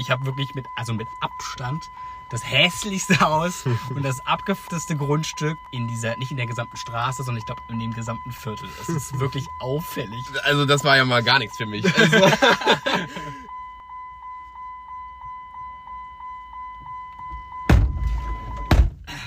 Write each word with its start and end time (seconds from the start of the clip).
ich 0.00 0.10
habe 0.10 0.24
wirklich 0.24 0.54
mit, 0.54 0.66
also 0.76 0.94
mit 0.94 1.06
Abstand 1.20 1.84
das 2.30 2.44
hässlichste 2.48 3.20
Haus 3.20 3.64
und 3.90 4.04
das 4.04 4.24
abgefufteste 4.26 4.96
Grundstück 4.96 5.58
in 5.72 5.88
dieser, 5.88 6.16
nicht 6.16 6.30
in 6.30 6.36
der 6.36 6.46
gesamten 6.46 6.76
Straße, 6.76 7.22
sondern 7.22 7.38
ich 7.40 7.46
glaube 7.46 7.60
in 7.68 7.78
dem 7.78 7.92
gesamten 7.92 8.32
Viertel. 8.32 8.68
Es 8.80 8.88
ist 8.88 9.18
wirklich 9.20 9.44
auffällig. 9.60 10.24
Also 10.44 10.64
das 10.64 10.84
war 10.84 10.96
ja 10.96 11.04
mal 11.04 11.22
gar 11.22 11.38
nichts 11.38 11.56
für 11.56 11.66
mich. 11.66 11.84
Also, 12.00 12.30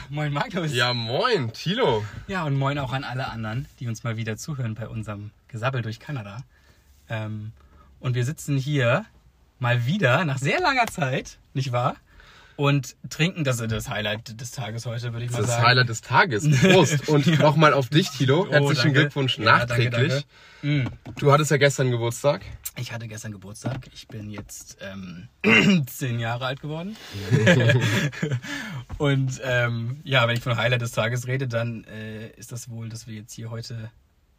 Moin 0.10 0.32
Magnus. 0.32 0.74
ja, 0.74 0.94
moin, 0.94 1.54
Tilo. 1.54 2.04
Ja, 2.28 2.44
und 2.44 2.56
moin 2.56 2.78
auch 2.78 2.94
an 2.94 3.04
alle 3.04 3.30
anderen, 3.30 3.68
die 3.80 3.88
uns 3.88 4.04
mal 4.04 4.16
wieder 4.16 4.38
zuhören 4.38 4.76
bei 4.76 4.88
unserem 4.88 5.32
Gesabbel 5.48 5.82
durch 5.82 6.00
Kanada. 6.00 6.44
Ähm, 7.10 7.52
und 8.00 8.14
wir 8.14 8.24
sitzen 8.26 8.58
hier 8.58 9.06
mal 9.64 9.86
wieder 9.88 10.24
nach 10.26 10.38
sehr 10.38 10.60
langer 10.60 10.86
Zeit, 10.86 11.40
nicht 11.56 11.72
wahr? 11.72 11.96
Und 12.56 12.96
trinken, 13.10 13.44
das 13.44 13.60
ist 13.60 13.72
das 13.72 13.90
Highlight 13.90 14.40
des 14.40 14.52
Tages 14.52 14.86
heute, 14.86 15.12
würde 15.12 15.26
ich 15.26 15.32
Das 15.32 15.40
mal 15.40 15.42
ist 15.42 15.48
das 15.48 15.56
sagen. 15.56 15.68
Highlight 15.70 15.90
des 15.90 16.02
Tages. 16.02 16.62
Prost. 16.62 17.10
Und 17.10 17.40
nochmal 17.40 17.74
auf 17.74 17.90
dich, 17.90 18.12
Tilo. 18.12 18.46
Oh, 18.48 18.52
Herzlichen 18.52 18.84
danke. 18.84 19.00
Glückwunsch 19.00 19.40
Ja, 19.40 19.46
nachträglich. 19.46 20.12
danke, 20.14 20.26
Mm. 20.66 20.88
Du 21.20 21.30
hattest 21.34 21.52
ja 21.52 21.58
gestern 21.58 21.92
Geburtstag. 21.92 22.42
Ich 22.78 22.94
hatte 22.94 23.10
gestern 23.10 23.34
Geburtstag. 23.34 23.90
Ich 23.94 24.08
bin 24.08 24.30
jetzt 24.30 24.78
ähm, 24.80 25.28
zehn 25.88 26.20
Jahre 26.20 26.46
alt 26.46 26.62
geworden. 26.62 26.96
und 28.98 29.42
ähm, 29.44 30.00
ja, 30.06 30.26
wenn 30.26 30.38
ich 30.38 30.44
von 30.44 30.56
Highlight 30.56 30.82
des 30.82 30.92
Tages 30.92 31.28
rede, 31.28 31.50
dann 31.50 31.84
äh, 31.84 32.30
ist 32.38 32.54
das 32.54 32.70
wohl, 32.70 32.88
dass 32.88 33.08
wir 33.08 33.16
jetzt 33.16 33.34
hier 33.34 33.50
heute 33.50 33.92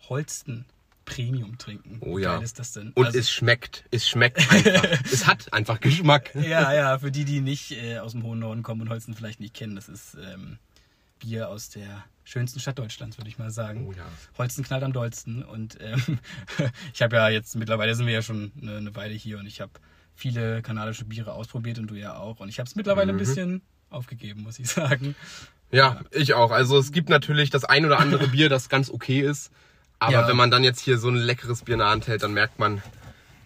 Holsten 0.09 0.64
Premium 1.04 1.58
trinken. 1.58 1.98
Oh 2.00 2.16
Wie 2.18 2.22
ja. 2.22 2.34
geil 2.34 2.44
ist 2.44 2.58
das 2.58 2.72
denn? 2.72 2.92
Und 2.94 3.06
Also- 3.06 3.18
es 3.18 3.30
schmeckt. 3.30 3.84
Es 3.90 4.08
schmeckt 4.08 4.38
einfach. 4.50 4.84
es 5.12 5.27
hat 5.27 5.52
einfach 5.52 5.80
Geschmack. 5.80 6.34
Ja, 6.34 6.72
ja, 6.72 6.98
für 6.98 7.10
die, 7.10 7.24
die 7.24 7.40
nicht 7.40 7.72
äh, 7.72 7.98
aus 7.98 8.12
dem 8.12 8.22
hohen 8.22 8.38
Norden 8.38 8.62
kommen 8.62 8.80
und 8.82 8.88
Holsten 8.90 9.14
vielleicht 9.14 9.40
nicht 9.40 9.54
kennen, 9.54 9.74
das 9.77 9.88
ist 9.88 10.16
ähm, 10.33 10.58
Bier 11.19 11.48
aus 11.48 11.69
der 11.70 12.05
schönsten 12.24 12.58
Stadt 12.61 12.78
Deutschlands, 12.78 13.19
würde 13.19 13.28
ich 13.28 13.38
mal 13.38 13.50
sagen. 13.50 13.86
Oh 13.86 13.92
ja. 13.92 14.05
Holsten 14.38 14.64
knallt 14.64 14.83
am 14.83 14.92
dollsten. 14.92 15.42
Und 15.42 15.78
ähm, 15.80 16.19
ich 16.94 17.02
habe 17.02 17.16
ja 17.16 17.28
jetzt, 17.28 17.55
mittlerweile 17.56 17.94
sind 17.94 18.06
wir 18.06 18.14
ja 18.14 18.22
schon 18.22 18.52
eine, 18.61 18.77
eine 18.78 18.94
Weile 18.96 19.14
hier 19.14 19.39
und 19.39 19.46
ich 19.46 19.61
habe 19.61 19.72
viele 20.14 20.62
kanadische 20.62 21.05
Biere 21.05 21.33
ausprobiert 21.34 21.78
und 21.78 21.89
du 21.89 21.94
ja 21.96 22.16
auch. 22.16 22.41
Und 22.41 22.48
ich 22.48 22.58
habe 22.58 22.66
es 22.68 22.77
mittlerweile 22.77 23.12
Mhm. 23.12 23.18
ein 23.18 23.18
bisschen 23.18 23.62
aufgegeben, 23.91 24.42
muss 24.42 24.58
ich 24.58 24.68
sagen. 24.70 25.14
Ja, 25.70 26.00
ich 26.12 26.34
auch. 26.34 26.50
Also 26.50 26.78
es 26.78 26.92
gibt 26.92 27.08
natürlich 27.08 27.50
das 27.50 27.64
ein 27.64 27.84
oder 27.84 27.98
andere 27.98 28.28
Bier, 28.28 28.48
das 28.48 28.68
ganz 28.68 28.91
okay 28.91 29.20
ist. 29.20 29.50
Aber 29.98 30.12
Ja. 30.12 30.28
wenn 30.28 30.37
man 30.37 30.50
dann 30.50 30.64
jetzt 30.64 30.81
hier 30.81 30.98
so 30.98 31.09
ein 31.09 31.17
leckeres 31.17 31.62
Bier 31.62 31.75
in 31.75 31.78
der 31.81 31.89
Hand 31.89 32.06
hält, 32.09 32.23
dann 32.23 32.33
merkt 32.34 32.59
man, 32.59 32.83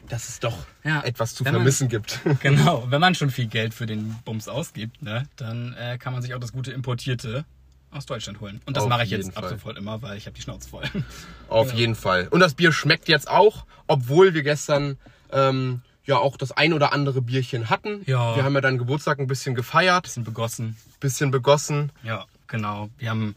dass 0.09 0.29
es 0.29 0.41
doch 0.41 0.57
Ja, 0.85 1.03
etwas 1.03 1.35
zu 1.35 1.45
wenn 1.45 1.53
man- 1.53 1.61
vermissen 1.63 1.89
gibt. 1.89 2.21
Genau, 2.41 2.87
wenn 2.89 3.01
man 3.01 3.15
schon 3.15 3.31
viel 3.31 3.47
Geld 3.47 3.75
für 3.75 3.87
den 3.87 4.17
Bums 4.25 4.49
ausgibt, 4.49 5.03
ne, 5.03 5.25
dann 5.37 5.75
äh, 5.75 5.99
kann 5.99 6.13
man 6.13 6.23
sich 6.23 6.35
auch 6.35 6.41
das 6.41 6.53
gute 6.53 6.73
Importierte 6.73 7.45
aus 7.91 8.07
Deutschland 8.07 8.41
holen. 8.41 8.61
Und 8.67 8.77
das 8.77 8.85
Auf 8.85 8.91
mache 8.91 9.05
ich 9.05 9.11
jetzt 9.11 9.37
ab 9.37 9.47
sofort 9.49 9.79
immer, 9.79 10.03
weil 10.03 10.17
ich 10.19 10.27
habe 10.27 10.35
die 10.35 10.43
Schnauze 10.43 10.69
voll. 10.69 10.85
Auf 11.49 11.73
jeden 11.73 11.95
Fall. 11.95 12.29
Und 12.29 12.41
das 12.41 12.55
Bier 12.55 12.73
schmeckt 12.73 13.09
jetzt 13.09 13.29
auch, 13.31 13.65
obwohl 13.87 14.35
wir 14.35 14.43
gestern 14.43 14.99
ähm, 15.33 15.81
ja 16.05 16.17
auch 16.19 16.37
das 16.37 16.53
ein 16.53 16.73
oder 16.75 16.93
andere 16.93 17.23
Bierchen 17.23 17.71
hatten. 17.71 18.03
Ja. 18.07 18.35
Wir 18.37 18.45
haben 18.45 18.55
ja 18.55 18.61
deinen 18.61 18.77
Geburtstag 18.79 19.19
ein 19.19 19.27
bisschen 19.27 19.55
gefeiert, 19.55 20.03
Bisschen 20.05 20.25
begossen. 20.25 20.77
bisschen 21.01 21.31
begossen. 21.31 21.91
Ja, 22.03 22.25
genau. 22.47 22.89
Wir 22.99 23.09
haben, 23.11 23.37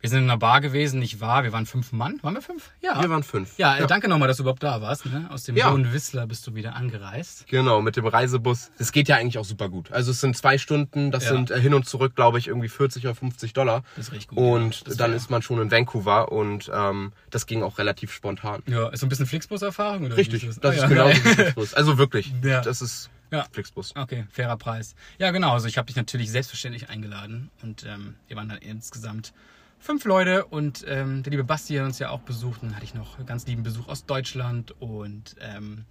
wir 0.00 0.08
sind 0.10 0.18
in 0.20 0.24
einer 0.30 0.38
Bar 0.38 0.60
gewesen, 0.60 1.00
nicht 1.00 1.20
wahr? 1.20 1.42
Wir 1.44 1.52
waren 1.52 1.66
fünf 1.66 1.90
Mann. 1.92 2.18
Waren 2.22 2.34
wir 2.34 2.42
fünf? 2.42 2.70
Ja. 2.80 3.02
Wir 3.02 3.10
waren 3.10 3.22
fünf. 3.24 3.58
Ja, 3.58 3.76
äh, 3.78 3.86
danke 3.86 4.08
nochmal, 4.08 4.28
dass 4.28 4.36
du 4.36 4.44
überhaupt 4.44 4.62
da 4.62 4.80
warst. 4.80 5.06
Ne? 5.06 5.26
Aus 5.30 5.42
dem 5.44 5.56
Ja. 5.56 5.70
Hohen 5.72 5.92
Wissler 5.92 6.26
bist 6.26 6.46
du 6.46 6.54
wieder 6.54 6.76
angereist. 6.76 7.46
Genau, 7.48 7.82
mit 7.82 7.96
dem 7.96 8.06
Reisebus. 8.06 8.70
Das 8.78 8.92
geht 8.92 9.08
ja 9.08 9.16
eigentlich 9.16 9.38
auch 9.38 9.44
super 9.44 9.68
gut. 9.68 9.90
Also 9.90 10.12
es 10.12 10.20
sind 10.20 10.36
zwei 10.36 10.56
Stunden, 10.58 11.10
das 11.10 11.24
Ja. 11.24 11.30
sind 11.30 11.50
äh, 11.50 11.60
hin 11.60 11.74
und 11.74 11.86
zurück, 11.86 12.14
glaube 12.14 12.38
ich, 12.38 12.46
irgendwie 12.48 12.68
40 12.68 13.04
oder 13.06 13.14
50 13.14 13.52
Dollar. 13.54 13.82
Das 13.96 14.06
ist 14.06 14.12
richtig 14.12 14.28
gut, 14.28 14.38
Und 14.38 14.74
ja. 14.76 14.82
Das 14.84 14.96
dann 14.96 15.12
ist 15.12 15.30
man 15.30 15.42
schon 15.42 15.60
in 15.60 15.70
Vancouver 15.70 16.30
und 16.30 16.70
ähm, 16.72 17.12
das 17.30 17.46
ging 17.46 17.62
auch 17.62 17.78
relativ 17.78 18.12
spontan. 18.12 18.62
Ja, 18.66 18.88
ist 18.90 19.00
so 19.00 19.06
ein 19.06 19.08
bisschen 19.08 19.26
Flixbus-Erfahrung? 19.26 20.06
Richtig, 20.12 20.44
ist 20.44 20.62
das 20.62 20.70
Ah, 20.70 20.74
ist 20.74 20.82
ja. 20.82 20.88
genau 20.88 21.08
Ja. 21.08 21.14
Flixbus. 21.34 21.74
Also 21.74 21.98
wirklich, 21.98 22.32
Ja. 22.44 22.60
das 22.60 22.82
ist 22.82 23.10
Ja. 23.32 23.46
Flixbus. 23.52 23.94
Okay, 23.96 24.26
fairer 24.30 24.56
Preis. 24.56 24.94
Ja, 25.18 25.30
genau. 25.32 25.52
Also 25.52 25.66
ich 25.66 25.76
habe 25.76 25.86
dich 25.86 25.96
natürlich 25.96 26.30
selbstverständlich 26.30 26.88
eingeladen 26.88 27.50
und 27.62 27.84
ähm, 27.84 28.14
wir 28.28 28.36
waren 28.36 28.48
dann 28.48 28.58
insgesamt 28.58 29.32
fünf 29.78 30.04
Leute 30.04 30.44
und 30.44 30.84
ähm, 30.88 31.22
der 31.22 31.30
liebe 31.30 31.44
Basti 31.44 31.74
hat 31.76 31.84
uns 31.84 31.98
ja 31.98 32.10
auch 32.10 32.20
besucht. 32.20 32.62
Dann 32.62 32.74
hatte 32.74 32.84
ich 32.84 32.94
noch 32.94 33.24
ganz 33.26 33.46
lieben 33.46 33.62
Besuch 33.62 33.88
aus 33.88 34.06
Deutschland 34.06 34.72
und 34.80 35.36
ähm, 35.40 35.84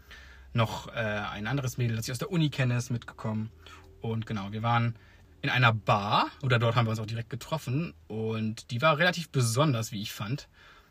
noch 0.54 0.88
äh, 0.90 1.00
ein 1.00 1.48
anderes 1.48 1.78
Mädel, 1.78 1.96
das 1.96 2.08
ich 2.08 2.12
aus 2.12 2.18
der 2.20 2.32
Uni 2.32 2.50
kenne, 2.50 2.78
ist 2.78 2.90
mitgekommen. 2.90 3.52
Und 4.02 4.26
genau, 4.26 4.52
wir 4.52 4.64
waren 4.64 4.96
in 5.42 5.50
einer 5.50 5.74
Bar 5.74 6.28
oder 6.42 6.60
dort 6.60 6.76
haben 6.76 6.86
wir 6.88 6.92
uns 6.92 7.00
auch 7.00 7.06
direkt 7.06 7.30
getroffen 7.30 7.94
und 8.08 8.72
die 8.72 8.82
war 8.82 8.98
relativ 8.98 9.30
besonders, 9.30 9.92
wie 9.92 10.02
ich 10.02 10.12
fand. 10.12 10.48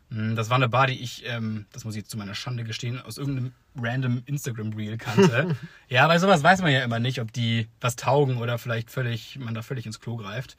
Mm, 0.09 0.35
Das 0.35 0.49
war 0.49 0.55
eine 0.55 0.69
Bar, 0.69 0.87
die 0.87 1.01
ich, 1.01 1.25
ähm, 1.25 1.65
das 1.73 1.83
muss 1.85 1.95
ich 1.95 1.99
jetzt 2.01 2.11
zu 2.11 2.17
meiner 2.17 2.35
Schande 2.35 2.63
gestehen, 2.63 3.01
aus 3.01 3.17
irgendeinem 3.17 3.53
random 3.75 4.23
Instagram-Reel 4.25 4.97
kannte. 4.97 5.55
ja, 5.89 6.07
bei 6.07 6.17
sowas 6.17 6.43
weiß 6.43 6.61
man 6.61 6.71
ja 6.71 6.83
immer 6.83 6.99
nicht, 6.99 7.19
ob 7.21 7.31
die 7.31 7.67
was 7.81 7.95
taugen 7.95 8.37
oder 8.37 8.57
vielleicht 8.57 8.89
völlig, 8.89 9.37
man 9.37 9.53
da 9.53 9.61
völlig 9.61 9.85
ins 9.85 9.99
Klo 9.99 10.15
greift. 10.15 10.57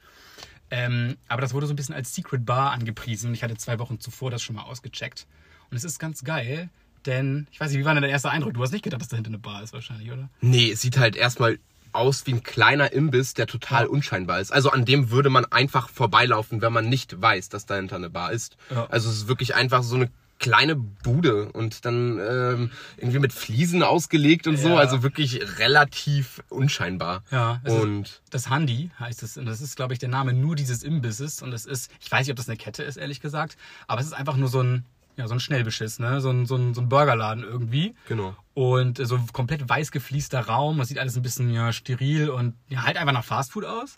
Ähm, 0.71 1.17
aber 1.27 1.41
das 1.41 1.53
wurde 1.53 1.67
so 1.67 1.73
ein 1.73 1.75
bisschen 1.75 1.95
als 1.95 2.13
Secret 2.13 2.45
Bar 2.45 2.71
angepriesen. 2.71 3.33
Ich 3.33 3.43
hatte 3.43 3.57
zwei 3.57 3.79
Wochen 3.79 3.99
zuvor 3.99 4.29
das 4.31 4.41
schon 4.41 4.55
mal 4.55 4.63
ausgecheckt. 4.63 5.25
Und 5.71 5.77
es 5.77 5.83
ist 5.83 5.99
ganz 5.99 6.23
geil, 6.23 6.69
denn, 7.05 7.47
ich 7.51 7.59
weiß 7.59 7.71
nicht, 7.71 7.79
wie 7.79 7.85
war 7.85 7.93
denn 7.93 8.03
dein 8.03 8.11
erster 8.11 8.31
Eindruck? 8.31 8.53
Du 8.53 8.61
hast 8.61 8.71
nicht 8.71 8.83
gedacht, 8.83 9.01
dass 9.01 9.07
da 9.07 9.15
hinten 9.15 9.31
eine 9.33 9.39
Bar 9.39 9.63
ist 9.63 9.73
wahrscheinlich, 9.73 10.11
oder? 10.11 10.29
Nee, 10.41 10.71
es 10.71 10.81
sieht 10.81 10.97
halt 10.97 11.15
erstmal 11.15 11.59
aus 11.91 12.27
wie 12.27 12.33
ein 12.33 12.43
kleiner 12.43 12.91
Imbiss, 12.91 13.33
der 13.33 13.47
total 13.47 13.83
Ja. 13.85 13.89
unscheinbar 13.89 14.39
ist. 14.39 14.51
Also 14.51 14.69
an 14.69 14.85
dem 14.85 15.09
würde 15.09 15.29
man 15.31 15.45
einfach 15.45 15.89
vorbeilaufen, 15.89 16.61
wenn 16.61 16.71
man 16.73 16.87
nicht 16.87 17.19
weiß, 17.19 17.49
dass 17.49 17.65
dahinter 17.65 17.95
eine 17.95 18.09
Bar 18.11 18.31
ist. 18.31 18.57
Ja. 18.69 18.85
Also 18.87 19.09
es 19.09 19.15
ist 19.17 19.27
wirklich 19.27 19.55
einfach 19.55 19.81
so 19.81 19.95
eine 19.95 20.11
kleine 20.39 20.75
Bude 20.75 21.51
und 21.51 21.85
dann 21.85 22.17
ähm, 22.19 22.71
irgendwie 22.97 23.19
mit 23.19 23.33
Fliesen 23.33 23.83
ausgelegt 23.83 24.47
und 24.47 24.57
so. 24.57 24.69
Ja. 24.69 24.75
Also 24.77 25.03
wirklich 25.03 25.41
relativ 25.59 26.41
unscheinbar. 26.49 27.23
Ja, 27.29 27.61
es 27.63 27.73
ist- 27.73 27.79
Und 27.81 28.21
Das 28.29 28.49
Handy 28.49 28.89
heißt 28.99 29.21
es. 29.23 29.37
Und 29.37 29.45
das 29.45 29.61
ist, 29.61 29.75
glaube 29.75 29.93
ich, 29.93 29.99
der 29.99 30.09
Name 30.09 30.33
nur 30.33 30.55
dieses 30.55 30.83
Imbisses. 30.83 31.41
Und 31.41 31.53
es 31.53 31.65
ist, 31.65 31.91
ich 31.99 32.11
weiß 32.11 32.25
nicht, 32.25 32.31
ob 32.31 32.37
das 32.37 32.47
eine 32.47 32.57
Kette 32.57 32.83
ist, 32.83 32.97
ehrlich 32.97 33.19
gesagt. 33.21 33.57
Aber 33.87 33.99
es 34.01 34.07
ist 34.07 34.13
einfach 34.13 34.37
nur 34.37 34.47
so 34.47 34.61
ein, 34.61 34.85
ja, 35.17 35.27
so 35.27 35.33
ein 35.33 35.39
Schnellbeschiss, 35.41 35.99
ne? 35.99 36.21
So 36.21 36.29
ein, 36.29 36.45
so 36.45 36.55
ein, 36.55 36.73
so 36.73 36.79
ein 36.81 36.87
Burgerladen 36.89 37.43
irgendwie. 37.43 37.93
genau. 38.07 38.35
Und 38.53 38.97
so 39.05 39.19
komplett 39.33 39.67
weiß 39.69 39.91
gefließter 39.91 40.41
Raum. 40.41 40.77
Das 40.79 40.87
sieht 40.89 40.99
alles 40.99 41.15
ein 41.17 41.21
bisschen 41.21 41.49
ja, 41.53 41.71
steril 41.73 42.29
und 42.29 42.55
ja, 42.69 42.83
halt 42.83 42.97
einfach 42.97 43.13
nach 43.13 43.23
Fastfood 43.25 43.65
aus. 43.65 43.95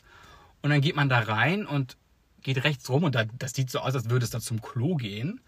Und 0.64 0.70
dann 0.72 0.82
geht 0.82 0.96
man 0.96 1.10
da 1.10 1.20
rein 1.20 1.66
und 1.68 1.98
geht 2.44 2.64
rechts 2.64 2.90
rum 2.90 3.04
und 3.04 3.14
da, 3.16 3.26
das 3.38 3.54
sieht 3.54 3.70
so 3.70 3.80
aus, 3.80 3.94
als 3.96 4.10
würde 4.10 4.24
es 4.24 4.32
da 4.32 4.40
zum 4.40 4.62
Klo 4.62 4.96
gehen. 4.96 5.40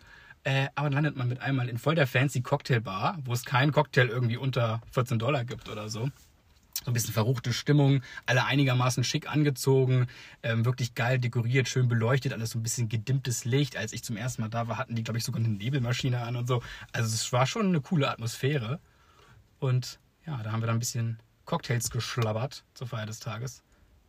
Äh, 0.44 0.68
aber 0.76 0.90
dann 0.90 1.04
landet 1.04 1.16
man 1.16 1.30
mit 1.30 1.40
einmal 1.42 1.70
in 1.70 1.78
voll 1.78 1.96
der 1.96 2.08
fancy 2.08 2.42
Cocktailbar, 2.42 3.18
wo 3.24 3.34
es 3.34 3.46
keinen 3.46 3.72
Cocktail 3.72 4.08
irgendwie 4.08 4.38
unter 4.38 4.82
14 4.92 5.20
Dollar 5.20 5.46
gibt 5.46 5.70
oder 5.70 5.90
so. 5.90 6.10
So 6.84 6.92
ein 6.92 6.94
bisschen 6.94 7.14
verruchte 7.14 7.54
Stimmung, 7.54 8.02
alle 8.26 8.44
einigermaßen 8.46 9.06
schick 9.06 9.32
angezogen, 9.32 10.08
ähm, 10.42 10.66
wirklich 10.66 10.96
geil 10.96 11.18
dekoriert, 11.18 11.70
schön 11.70 11.88
beleuchtet, 11.88 12.34
alles 12.34 12.50
so 12.50 12.60
ein 12.60 12.64
bisschen 12.64 12.90
gedimmtes 12.90 13.46
Licht. 13.46 13.78
Als 13.78 13.94
ich 13.94 14.04
zum 14.04 14.18
ersten 14.18 14.42
Mal 14.42 14.50
da 14.50 14.68
war, 14.68 14.78
hatten 14.78 14.96
die, 14.96 15.04
glaube 15.04 15.18
ich, 15.18 15.24
sogar 15.24 15.40
eine 15.40 15.50
Nebelmaschine 15.50 16.20
an 16.22 16.36
und 16.36 16.48
so. 16.48 16.62
Also 16.92 17.14
es 17.14 17.32
war 17.32 17.46
schon 17.46 17.68
eine 17.68 17.80
coole 17.80 18.10
Atmosphäre. 18.10 18.80
Und 19.60 20.00
ja, 20.26 20.42
da 20.44 20.52
haben 20.52 20.62
wir 20.62 20.68
dann 20.68 20.76
ein 20.76 20.80
bisschen 20.80 21.20
Cocktails 21.46 21.90
geschlabbert 21.90 22.66
zur 22.74 22.88
Feier 22.88 23.06
des 23.06 23.20
Tages. 23.20 23.64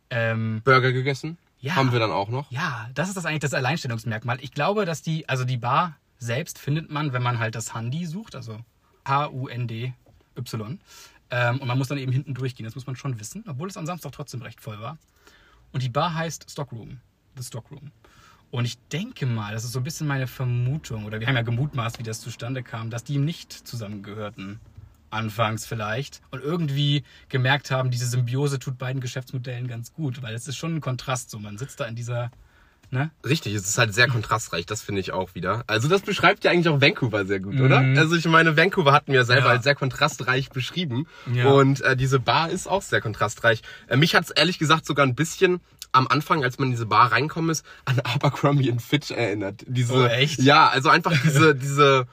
Ähm, 0.09 0.61
Burger 0.65 0.91
gegessen. 0.91 1.37
Ja. 1.59 1.75
Haben 1.75 1.93
wir 1.93 1.99
dann 1.99 2.11
auch 2.11 2.29
noch. 2.29 2.51
ja, 2.51 2.89
das 2.93 3.07
ist 3.07 3.15
das 3.15 3.25
eigentlich 3.25 3.39
das 3.39 3.53
Alleinstellungsmerkmal. 3.53 4.39
Ich 4.41 4.51
glaube, 4.51 4.85
dass 4.85 5.01
die, 5.01 5.29
also 5.29 5.45
die 5.45 5.57
Bar 5.57 5.95
selbst 6.25 6.59
findet 6.59 6.91
man, 6.91 7.13
wenn 7.13 7.23
man 7.23 7.39
halt 7.39 7.55
das 7.55 7.73
Handy 7.73 8.05
sucht, 8.05 8.35
also 8.35 8.59
H-U-N-D-Y. 9.07 10.79
Ähm, 11.31 11.59
und 11.59 11.67
man 11.67 11.77
muss 11.77 11.87
dann 11.87 11.97
eben 11.97 12.11
hinten 12.11 12.33
durchgehen, 12.33 12.65
das 12.65 12.75
muss 12.75 12.87
man 12.87 12.95
schon 12.95 13.19
wissen, 13.19 13.43
obwohl 13.47 13.69
es 13.69 13.77
am 13.77 13.85
Samstag 13.85 14.11
trotzdem 14.11 14.41
recht 14.41 14.61
voll 14.61 14.79
war. 14.79 14.97
Und 15.71 15.83
die 15.83 15.89
Bar 15.89 16.13
heißt 16.13 16.49
Stockroom, 16.49 16.99
The 17.35 17.43
Stockroom. 17.43 17.91
Und 18.51 18.65
ich 18.65 18.77
denke 18.91 19.25
mal, 19.25 19.53
das 19.53 19.65
ist 19.65 19.71
so 19.71 19.79
ein 19.79 19.83
bisschen 19.83 20.07
meine 20.07 20.27
Vermutung, 20.27 21.05
oder 21.05 21.19
wir 21.19 21.27
haben 21.27 21.35
ja 21.35 21.41
gemutmaßt, 21.41 21.99
wie 21.99 22.03
das 22.03 22.21
zustande 22.21 22.63
kam, 22.63 22.89
dass 22.89 23.03
die 23.03 23.17
nicht 23.17 23.51
zusammengehörten. 23.51 24.59
Anfangs 25.09 25.65
vielleicht. 25.65 26.21
Und 26.31 26.41
irgendwie 26.41 27.03
gemerkt 27.29 27.71
haben, 27.71 27.89
diese 27.89 28.07
Symbiose 28.07 28.59
tut 28.59 28.77
beiden 28.77 29.01
Geschäftsmodellen 29.01 29.67
ganz 29.67 29.93
gut, 29.93 30.21
weil 30.21 30.33
es 30.35 30.47
ist 30.47 30.57
schon 30.57 30.75
ein 30.75 30.81
Kontrast 30.81 31.29
so. 31.29 31.39
Man 31.39 31.57
sitzt 31.57 31.79
da 31.79 31.85
in 31.85 31.95
dieser, 31.95 32.31
ne? 32.91 33.11
Richtig, 33.27 33.53
es 33.53 33.67
ist 33.67 33.77
halt 33.77 33.93
sehr 33.93 34.07
kontrastreich, 34.07 34.65
das 34.65 34.81
finde 34.81 35.01
ich 35.01 35.11
auch 35.11 35.35
wieder. 35.35 35.63
Also 35.67 35.87
das 35.87 36.01
beschreibt 36.01 36.43
ja 36.43 36.51
eigentlich 36.51 36.69
auch 36.69 36.81
Vancouver 36.81 37.25
sehr 37.25 37.39
gut, 37.39 37.59
oder? 37.59 37.81
Mhm. 37.81 37.97
Also 37.97 38.15
ich 38.15 38.25
meine, 38.25 38.55
Vancouver 38.57 38.91
hatten 38.93 39.11
wir 39.13 39.25
selber 39.25 39.47
Ja. 39.47 39.51
als 39.53 39.63
sehr 39.63 39.75
kontrastreich 39.75 40.49
beschrieben. 40.49 41.07
Ja. 41.33 41.47
Und 41.47 41.81
äh, 41.81 41.95
diese 41.95 42.19
Bar 42.19 42.49
ist 42.49 42.67
auch 42.67 42.81
sehr 42.81 43.01
kontrastreich. 43.01 43.61
Äh, 43.87 43.97
mich 43.97 44.15
hat's 44.15 44.31
ehrlich 44.31 44.59
gesagt 44.59 44.85
sogar 44.85 45.05
ein 45.05 45.15
bisschen 45.15 45.61
am 45.91 46.07
Anfang, 46.07 46.43
als 46.43 46.59
man 46.59 46.67
in 46.67 46.71
diese 46.71 46.85
Bar 46.87 47.11
reinkommen 47.13 47.49
ist, 47.51 47.65
an 47.85 47.99
Abercrombie 48.01 48.73
Fitch 48.79 49.11
erinnert. 49.11 49.63
Diese, 49.67 49.93
Oh, 49.93 50.05
echt? 50.05 50.41
Ja, 50.41 50.67
also 50.67 50.89
einfach 50.89 51.13
diese, 51.23 51.55
diese 51.55 52.05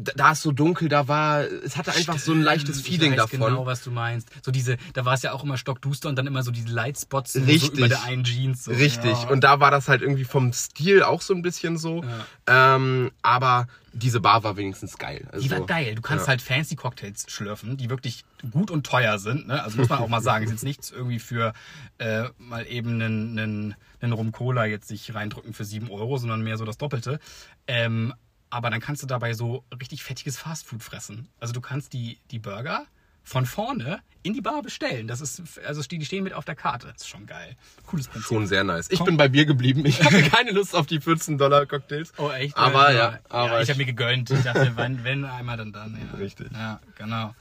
da 0.00 0.32
ist 0.32 0.42
so 0.42 0.52
dunkel, 0.52 0.88
da 0.88 1.08
war, 1.08 1.42
es 1.42 1.76
hatte 1.76 1.92
einfach 1.92 2.18
so 2.18 2.32
ein 2.32 2.42
leichtes 2.42 2.78
Ich 2.80 2.84
Feeling 2.84 3.12
weiß 3.12 3.18
davon. 3.18 3.40
genau, 3.40 3.66
was 3.66 3.82
du 3.82 3.90
meinst. 3.90 4.28
So 4.44 4.50
diese, 4.50 4.76
da 4.94 5.04
war 5.04 5.14
es 5.14 5.22
ja 5.22 5.32
auch 5.32 5.44
immer 5.44 5.56
stockduster 5.56 6.08
und 6.08 6.16
dann 6.16 6.26
immer 6.26 6.42
so 6.42 6.50
diese 6.50 6.68
Lightspots 6.68 7.36
Richtig. 7.36 7.60
so 7.60 7.72
über 7.72 7.88
der 7.88 8.02
einen 8.04 8.24
Jeans. 8.24 8.64
So. 8.64 8.72
Richtig. 8.72 9.12
Ja. 9.12 9.28
Und 9.28 9.44
da 9.44 9.60
war 9.60 9.70
das 9.70 9.88
halt 9.88 10.02
irgendwie 10.02 10.24
vom 10.24 10.52
Stil 10.52 11.02
auch 11.02 11.20
so 11.22 11.34
ein 11.34 11.42
bisschen 11.42 11.76
so. 11.76 12.04
Ähm, 12.46 13.10
aber 13.22 13.66
diese 13.92 14.20
Bar 14.20 14.44
war 14.44 14.56
wenigstens 14.56 14.98
geil. 14.98 15.26
Also, 15.32 15.44
Die 15.44 15.50
war 15.50 15.60
geil. 15.62 15.94
Du 15.94 16.02
kannst 16.02 16.26
ja. 16.26 16.28
halt 16.28 16.42
fancy 16.42 16.76
Cocktails 16.76 17.26
schlürfen, 17.28 17.76
die 17.76 17.90
wirklich 17.90 18.24
gut 18.50 18.70
und 18.70 18.86
teuer 18.86 19.18
sind. 19.18 19.48
Ne? 19.48 19.62
Also 19.62 19.78
muss 19.78 19.88
man 19.88 19.98
auch 19.98 20.08
mal 20.08 20.22
sagen, 20.22 20.44
ist 20.44 20.50
jetzt 20.50 20.64
nichts 20.64 20.90
irgendwie 20.90 21.18
für 21.18 21.52
äh, 21.98 22.24
mal 22.38 22.66
eben 22.66 22.94
einen, 22.94 23.38
einen, 23.38 23.74
einen 24.00 24.12
Rum 24.12 24.32
Cola 24.32 24.64
jetzt 24.64 24.88
sich 24.88 25.14
reindrücken 25.14 25.52
für 25.52 25.64
7 25.64 25.90
Euro, 25.90 26.18
sondern 26.18 26.42
mehr 26.42 26.56
so 26.56 26.64
das 26.64 26.78
Doppelte. 26.78 27.18
Ähm, 27.66 28.14
aber 28.50 28.70
dann 28.70 28.80
kannst 28.80 29.02
du 29.02 29.06
dabei 29.06 29.32
so 29.34 29.64
richtig 29.80 30.02
fettiges 30.02 30.36
Fastfood 30.38 30.82
fressen. 30.82 31.28
Also 31.38 31.52
du 31.52 31.60
kannst 31.60 31.92
die, 31.92 32.18
die 32.30 32.38
Burger 32.38 32.84
von 33.22 33.46
vorne 33.46 34.00
in 34.22 34.32
die 34.34 34.40
Bar 34.40 34.62
bestellen. 34.62 35.06
Das 35.06 35.20
ist, 35.20 35.58
also 35.64 35.82
die 35.82 36.04
stehen 36.04 36.24
mit 36.24 36.32
auf 36.32 36.44
der 36.44 36.54
Karte. 36.56 36.88
Das 36.92 37.02
ist 37.02 37.08
schon 37.08 37.26
geil. 37.26 37.56
Cooles 37.86 38.08
Prinzip. 38.08 38.26
Schon 38.28 38.46
sehr 38.46 38.64
nice. 38.64 38.88
Ich 38.90 38.98
Komm. 38.98 39.06
bin 39.06 39.16
bei 39.16 39.28
Bier 39.28 39.46
geblieben. 39.46 39.84
Ich 39.86 40.02
hatte 40.02 40.22
keine 40.30 40.50
Lust 40.50 40.74
auf 40.74 40.86
die 40.86 41.00
14 41.00 41.38
Dollar 41.38 41.64
Cocktails. 41.66 42.12
Oh, 42.18 42.30
echt? 42.30 42.56
Aber 42.56 42.90
ja, 42.92 43.12
ja, 43.12 43.18
aber 43.28 43.58
ich 43.58 43.64
ich- 43.64 43.68
habe 43.70 43.78
mir 43.78 43.86
gegönnt. 43.86 44.30
Ich 44.30 44.42
dachte, 44.42 44.72
wenn, 44.76 45.04
wenn 45.04 45.24
einmal, 45.24 45.56
dann 45.56 45.72
dann. 45.72 45.96
Ja. 46.12 46.18
Richtig. 46.18 46.50
Ja, 46.52 46.80
genau. 46.96 47.34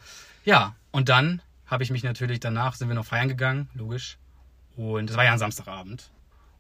Ja, 0.46 0.76
und 0.92 1.10
dann 1.10 1.42
habe 1.66 1.84
ich 1.84 1.92
mich 1.92 2.04
natürlich 2.04 2.40
danach, 2.40 2.76
sind 2.76 2.88
wir 2.88 2.96
noch 2.96 3.06
feiern 3.06 3.28
gegangen, 3.30 3.70
logisch. 3.74 4.18
Und 4.76 5.10
es 5.10 5.18
war 5.18 5.24
ja 5.26 5.32
ein 5.34 5.40
Samstagabend. 5.40 6.10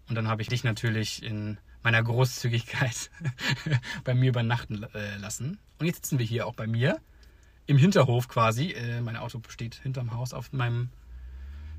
Und 0.07 0.15
dann 0.15 0.27
habe 0.27 0.41
ich 0.41 0.47
dich 0.47 0.63
natürlich 0.63 1.23
in 1.23 1.57
meiner 1.83 2.03
Großzügigkeit 2.03 3.09
bei 4.03 4.13
mir 4.13 4.29
übernachten 4.29 4.83
äh, 4.93 5.17
lassen. 5.17 5.59
Und 5.79 5.85
jetzt 5.85 5.97
sitzen 5.97 6.19
wir 6.19 6.25
hier 6.25 6.47
auch 6.47 6.53
bei 6.53 6.67
mir 6.67 6.99
im 7.65 7.77
Hinterhof 7.77 8.27
quasi. 8.27 8.71
Äh, 8.71 9.01
mein 9.01 9.17
Auto 9.17 9.41
steht 9.47 9.75
hinterm 9.75 10.13
Haus 10.13 10.33
auf 10.33 10.51
meinem 10.51 10.89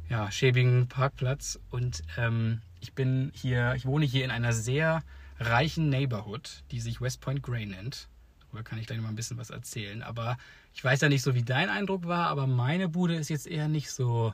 ja, 0.09 0.31
schäbigen 0.31 0.89
Parkplatz. 0.89 1.59
Und 1.71 2.03
ähm, 2.17 2.63
ich 2.81 2.93
bin 2.95 3.31
hier, 3.35 3.75
ich 3.75 3.87
wohne 3.87 4.07
hier 4.07 4.25
in 4.25 4.31
einer 4.31 4.53
sehr 4.53 5.03
reichen 5.39 5.89
Neighborhood, 5.89 6.65
die 6.71 6.81
sich 6.81 7.01
West 7.01 7.21
Point 7.21 7.43
Grey 7.43 7.67
nennt. 7.67 8.09
Darüber 8.41 8.63
kann 8.63 8.79
ich 8.79 8.87
gleich 8.87 9.01
mal 9.01 9.09
ein 9.09 9.17
bisschen 9.17 9.39
was 9.39 9.51
erzählen. 9.51 10.03
Aber 10.03 10.37
ich 10.75 10.83
weiß 10.83 11.01
ja 11.01 11.09
nicht 11.09 11.23
so, 11.23 11.35
wie 11.35 11.43
dein 11.43 11.69
Eindruck 11.69 12.07
war, 12.07 12.29
aber 12.29 12.47
meine 12.47 12.89
Bude 12.89 13.15
ist 13.15 13.29
jetzt 13.29 13.47
eher 13.47 13.69
nicht 13.69 13.91
so 13.91 14.33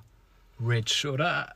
rich, 0.65 1.07
oder? 1.07 1.53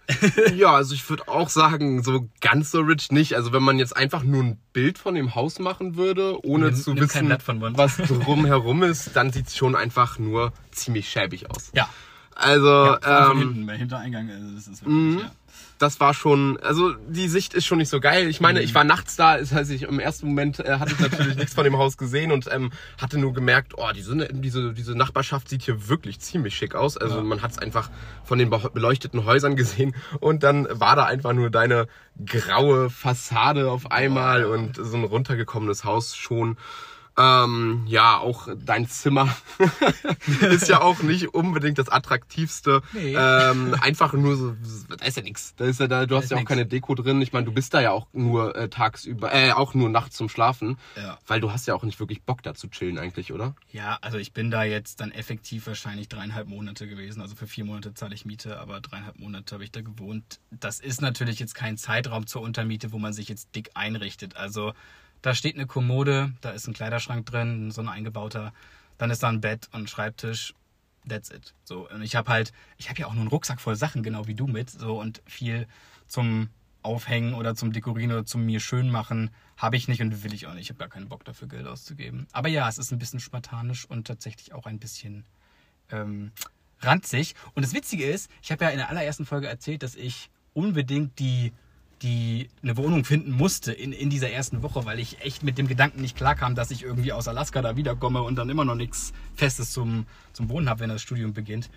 Ja, 0.55 0.73
also 0.75 0.95
ich 0.95 1.09
würde 1.09 1.29
auch 1.29 1.49
sagen, 1.49 2.03
so 2.03 2.29
ganz 2.41 2.71
so 2.71 2.81
rich 2.81 3.11
nicht. 3.13 3.35
Also 3.35 3.53
wenn 3.53 3.63
man 3.63 3.79
jetzt 3.79 3.97
einfach 3.97 4.23
nur 4.23 4.43
ein 4.43 4.59
Bild 4.73 4.99
von 4.99 5.15
dem 5.15 5.35
Haus 5.35 5.59
machen 5.59 5.97
würde, 5.97 6.45
ohne 6.45 6.67
Nimm- 6.67 6.75
zu 6.75 6.95
nimm 6.95 7.05
wissen, 7.05 7.29
was 7.77 7.97
drumherum 7.97 8.83
ist, 8.83 9.17
dann 9.17 9.33
sieht's 9.33 9.57
schon 9.57 9.75
einfach 9.77 10.19
nur 10.19 10.53
ziemlich 10.73 11.09
schäbig 11.09 11.51
aus. 11.51 11.71
ja. 11.75 11.89
Also, 12.35 12.69
ja 12.69 13.31
ähm, 13.33 13.39
hinten, 13.39 13.67
bei 13.67 13.77
Hintereingang, 13.77 14.31
also 14.31 14.55
das 14.55 14.67
ist 14.69 14.85
wirklich, 14.87 15.23
ja. 15.23 15.31
das 15.79 16.01
war 16.01 16.15
schon, 16.15 16.59
also 16.63 16.93
die 17.09 17.29
Sicht 17.29 17.53
ist 17.55 17.67
schon 17.67 17.79
nicht 17.79 17.89
so 17.91 18.01
geil. 18.01 18.29
Ich 18.29 18.41
meine, 18.41 18.63
ich 18.63 18.75
war 18.75 18.85
nachts 18.85 19.17
da, 19.17 19.37
das 19.37 19.53
heißt, 19.53 19.71
ich, 19.73 19.83
im 19.83 19.99
ersten 20.01 20.29
Moment 20.29 20.59
äh, 20.61 20.79
hatte 20.79 20.93
ich 20.93 21.01
natürlich 21.01 21.37
nichts 21.37 21.55
von 21.55 21.65
dem 21.65 21.77
Haus 21.77 21.99
gesehen 21.99 22.33
und 22.33 22.49
ähm, 22.51 22.71
hatte 23.01 23.19
nur 23.19 23.35
gemerkt, 23.35 23.75
oh, 23.77 23.89
diese, 23.95 24.17
diese, 24.33 24.73
diese 24.73 24.95
Nachbarschaft 24.95 25.49
sieht 25.51 25.63
hier 25.63 25.89
wirklich 25.89 26.21
ziemlich 26.21 26.57
schick 26.57 26.75
aus. 26.75 26.97
Also 26.97 27.17
Ja. 27.17 27.23
man 27.25 27.43
hat 27.43 27.51
es 27.51 27.59
einfach 27.59 27.91
von 28.25 28.39
den 28.39 28.49
be- 28.49 28.71
beleuchteten 28.73 29.25
Häusern 29.27 29.55
gesehen 29.57 29.95
und 30.21 30.43
dann 30.43 30.67
war 30.71 30.97
da 30.97 31.05
einfach 31.05 31.33
nur 31.35 31.51
deine 31.51 31.89
graue 32.25 32.89
Fassade 32.91 33.71
auf 33.71 33.91
einmal 33.91 34.45
und 34.45 34.77
so 34.77 34.97
ein 34.97 35.05
runtergekommenes 35.05 35.85
Haus 35.85 36.17
schon. 36.17 36.57
Ähm, 37.21 37.85
ja, 37.87 38.19
auch 38.19 38.49
dein 38.57 38.89
Zimmer 38.89 39.35
ist 40.41 40.69
ja 40.69 40.81
auch 40.81 41.03
nicht 41.03 41.35
unbedingt 41.35 41.79
das 41.79 41.89
attraktivste. 41.89 42.83
Nee. 42.93 43.15
Ähm, 43.15 43.77
einfach 43.81 44.13
nur 44.13 44.37
so, 44.37 44.57
da 44.89 45.05
ist 45.05 45.17
ja 45.17 45.23
nichts. 45.23 45.55
Da 45.57 45.67
ist 45.67 45.81
ja 45.81 45.87
da, 45.87 46.07
du 46.07 46.17
hast 46.17 46.25
ist 46.25 46.31
ja 46.31 46.37
auch 46.37 46.41
nix. 46.41 46.49
keine 46.49 46.67
Deko 46.67 46.95
drin. 46.95 47.21
Ich 47.21 47.33
meine, 47.33 47.45
du 47.45 47.53
bist 47.53 47.75
da 47.75 47.81
ja 47.81 47.91
auch 47.91 48.07
nur 48.13 48.57
äh, 48.57 48.69
tagsüber, 48.69 49.33
äh, 49.35 49.53
auch 49.53 49.75
nur 49.75 49.89
nachts 49.91 50.17
zum 50.17 50.29
Schlafen. 50.29 50.79
Ja. 50.97 51.19
Weil 51.27 51.41
du 51.41 51.53
hast 51.53 51.67
ja 51.67 51.75
auch 51.75 51.83
nicht 51.83 52.01
wirklich 52.01 52.23
Bock 52.23 52.43
da 52.43 52.55
zu 52.55 52.69
chillen 52.69 52.99
eigentlich, 52.99 53.33
oder? 53.33 53.55
Ja, 53.73 53.99
also 54.01 54.19
ich 54.19 54.33
bin 54.33 54.51
da 54.51 54.65
jetzt 54.65 55.01
dann 55.01 55.13
effektiv 55.13 55.67
wahrscheinlich 55.67 56.09
dreieinhalb 56.09 56.49
Monate 56.49 56.87
gewesen. 56.87 57.21
Also 57.21 57.37
für 57.37 57.47
vier 57.47 57.65
Monate 57.65 57.93
zahle 57.95 58.15
ich 58.15 58.25
Miete, 58.25 58.59
aber 58.59 58.81
dreieinhalb 58.81 59.19
Monate 59.19 59.55
habe 59.55 59.65
ich 59.65 59.73
da 59.73 59.83
gewohnt. 59.83 60.41
Das 60.51 60.81
ist 60.81 61.03
natürlich 61.03 61.39
jetzt 61.39 61.55
kein 61.55 61.77
Zeitraum 61.77 62.27
zur 62.27 62.43
Untermiete, 62.43 62.93
wo 62.93 62.99
man 62.99 63.13
sich 63.13 63.29
jetzt 63.29 63.55
dick 63.55 63.71
einrichtet. 63.75 64.37
Also 64.37 64.73
da 65.23 65.35
steht 65.35 65.57
eine 65.57 65.67
Kommode, 65.67 66.33
da 66.41 66.51
ist 66.51 66.67
ein 66.67 66.75
Kleiderschrank 66.75 67.27
drin, 67.27 67.71
so 67.71 67.81
ein 67.81 67.89
eingebauter. 67.89 68.53
Dann 68.99 69.11
ist 69.11 69.23
da 69.23 69.29
ein 69.29 69.41
Bett 69.41 69.69
und 69.73 69.83
ein 69.83 69.87
Schreibtisch. 69.87 70.55
That's 71.09 71.31
it. 71.31 71.55
So 71.65 71.89
und 71.89 72.03
ich 72.03 72.17
habe 72.17 72.31
halt, 72.31 72.53
ich 72.77 72.91
habe 72.91 73.01
ja 73.01 73.07
auch 73.07 73.15
nur 73.15 73.23
einen 73.23 73.31
Rucksack 73.31 73.61
voll 73.61 73.77
Sachen, 73.77 74.03
genau 74.03 74.27
wie 74.27 74.35
du 74.35 74.47
mit, 74.47 74.71
so 74.71 75.01
und 75.01 75.23
viel 75.27 75.67
zum 76.07 76.51
Aufhängen 76.83 77.35
oder 77.35 77.55
zum 77.55 77.73
Dekorieren 77.73 78.13
oder 78.13 78.25
zum 78.25 78.45
mir 78.45 78.61
schön 78.61 78.91
machen 78.91 79.31
habe 79.61 79.77
ich 79.77 79.89
nicht 79.89 80.01
und 80.01 80.25
will 80.25 80.33
ich 80.33 80.47
auch 80.47 80.55
nicht. 80.55 80.63
Ich 80.63 80.71
habe 80.71 80.79
gar 80.79 80.89
keinen 80.89 81.09
Bock 81.09 81.25
dafür 81.25 81.47
Geld 81.47 81.67
auszugeben. 81.67 82.27
Aber 82.33 82.49
ja, 82.49 82.67
es 82.69 82.79
ist 82.79 82.93
ein 82.93 82.99
bisschen 82.99 83.21
spartanisch 83.21 83.85
und 83.85 84.07
tatsächlich 84.07 84.55
auch 84.55 84.65
ein 84.65 84.79
bisschen 84.79 85.27
ähm, 85.91 86.33
ranzig. 86.81 87.35
Und 87.55 87.63
das 87.63 87.75
Witzige 87.75 88.05
ist, 88.05 88.31
ich 88.43 88.51
habe 88.51 88.65
ja 88.65 88.71
in 88.71 88.79
der 88.79 88.89
allerersten 88.89 89.27
Folge 89.27 89.49
erzählt, 89.49 89.83
dass 89.83 89.97
ich 89.97 90.31
unbedingt 90.55 91.19
die 91.19 91.53
die 92.03 92.49
eine 92.63 92.77
Wohnung 92.77 93.05
finden 93.05 93.33
musste 93.33 93.73
in, 93.73 93.93
in 93.93 94.09
dieser 94.11 94.31
ersten 94.31 94.63
Woche, 94.63 94.85
weil 94.85 94.99
ich 94.99 95.21
echt 95.21 95.43
mit 95.43 95.59
dem 95.59 95.69
Gedanken 95.69 96.01
nicht 96.01 96.17
klarkam, 96.17 96.55
dass 96.55 96.71
ich 96.71 96.83
irgendwie 96.83 97.13
aus 97.13 97.29
Alaska 97.29 97.61
da 97.61 97.77
wiederkomme 97.77 98.23
und 98.23 98.37
dann 98.37 98.49
immer 98.49 98.65
noch 98.65 98.75
nichts 98.75 99.13
Festes 99.35 99.73
zum, 99.73 100.07
zum 100.33 100.49
Wohnen 100.49 100.69
habe, 100.69 100.81
wenn 100.81 100.89
das 100.89 101.03
Studium 101.03 101.35
beginnt. 101.35 101.71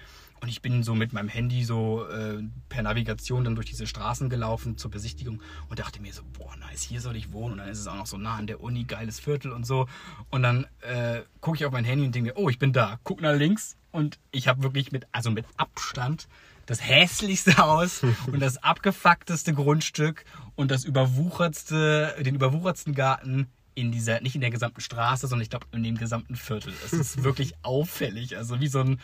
Und 0.43 0.49
ich 0.49 0.61
bin 0.61 0.83
so 0.83 0.93
mit 0.93 1.13
meinem 1.13 1.29
Handy 1.29 1.63
so 1.63 2.05
äh, 2.05 2.43
per 2.67 2.83
Navigation 2.83 3.45
dann 3.45 3.55
durch 3.55 3.67
diese 3.67 3.87
Straßen 3.87 4.29
gelaufen 4.29 4.77
zur 4.77 4.91
Besichtigung 4.91 5.41
und 5.69 5.79
dachte 5.79 6.01
mir 6.01 6.11
so, 6.11 6.21
boah, 6.37 6.53
nice, 6.57 6.81
hier 6.81 6.99
soll 6.99 7.15
ich 7.15 7.31
wohnen. 7.31 7.53
Und 7.53 7.57
dann 7.59 7.69
ist 7.69 7.79
es 7.79 7.87
auch 7.87 7.95
noch 7.95 8.07
so 8.07 8.17
nah 8.17 8.35
an 8.35 8.47
der 8.47 8.59
Uni, 8.59 8.83
geiles 8.83 9.21
Viertel 9.21 9.53
und 9.53 9.65
so. 9.65 9.87
Und 10.31 10.43
dann 10.43 10.67
äh, 10.81 11.21
gucke 11.39 11.55
ich 11.55 11.65
auf 11.65 11.71
mein 11.71 11.85
Handy 11.85 12.05
und 12.05 12.13
denke 12.13 12.33
mir, 12.33 12.37
oh, 12.37 12.49
ich 12.49 12.59
bin 12.59 12.73
da. 12.73 12.99
Guck 13.05 13.21
nach 13.21 13.33
links 13.33 13.77
und 13.91 14.19
ich 14.31 14.49
habe 14.49 14.63
wirklich 14.63 14.91
mit, 14.91 15.07
also 15.13 15.31
mit 15.31 15.45
Abstand 15.55 16.27
das 16.65 16.81
hässlichste 16.81 17.57
Haus 17.57 18.01
und 18.27 18.39
das 18.39 18.63
abgefuckteste 18.63 19.53
Grundstück 19.53 20.25
und 20.55 20.71
das 20.71 20.85
überwuchertste, 20.85 22.15
den 22.19 22.35
überwuchertsten 22.35 22.93
Garten 22.93 23.47
in 23.75 23.91
dieser, 23.91 24.21
nicht 24.21 24.35
in 24.35 24.41
der 24.41 24.51
gesamten 24.51 24.81
Straße, 24.81 25.27
sondern 25.27 25.43
ich 25.43 25.49
glaube 25.49 25.65
in 25.71 25.83
dem 25.83 25.97
gesamten 25.97 26.35
Viertel. 26.35 26.73
Es 26.85 26.93
ist 26.93 27.23
wirklich 27.23 27.53
auffällig. 27.63 28.37
Also 28.37 28.59
wie 28.59 28.67
so 28.67 28.79
ein, 28.79 28.99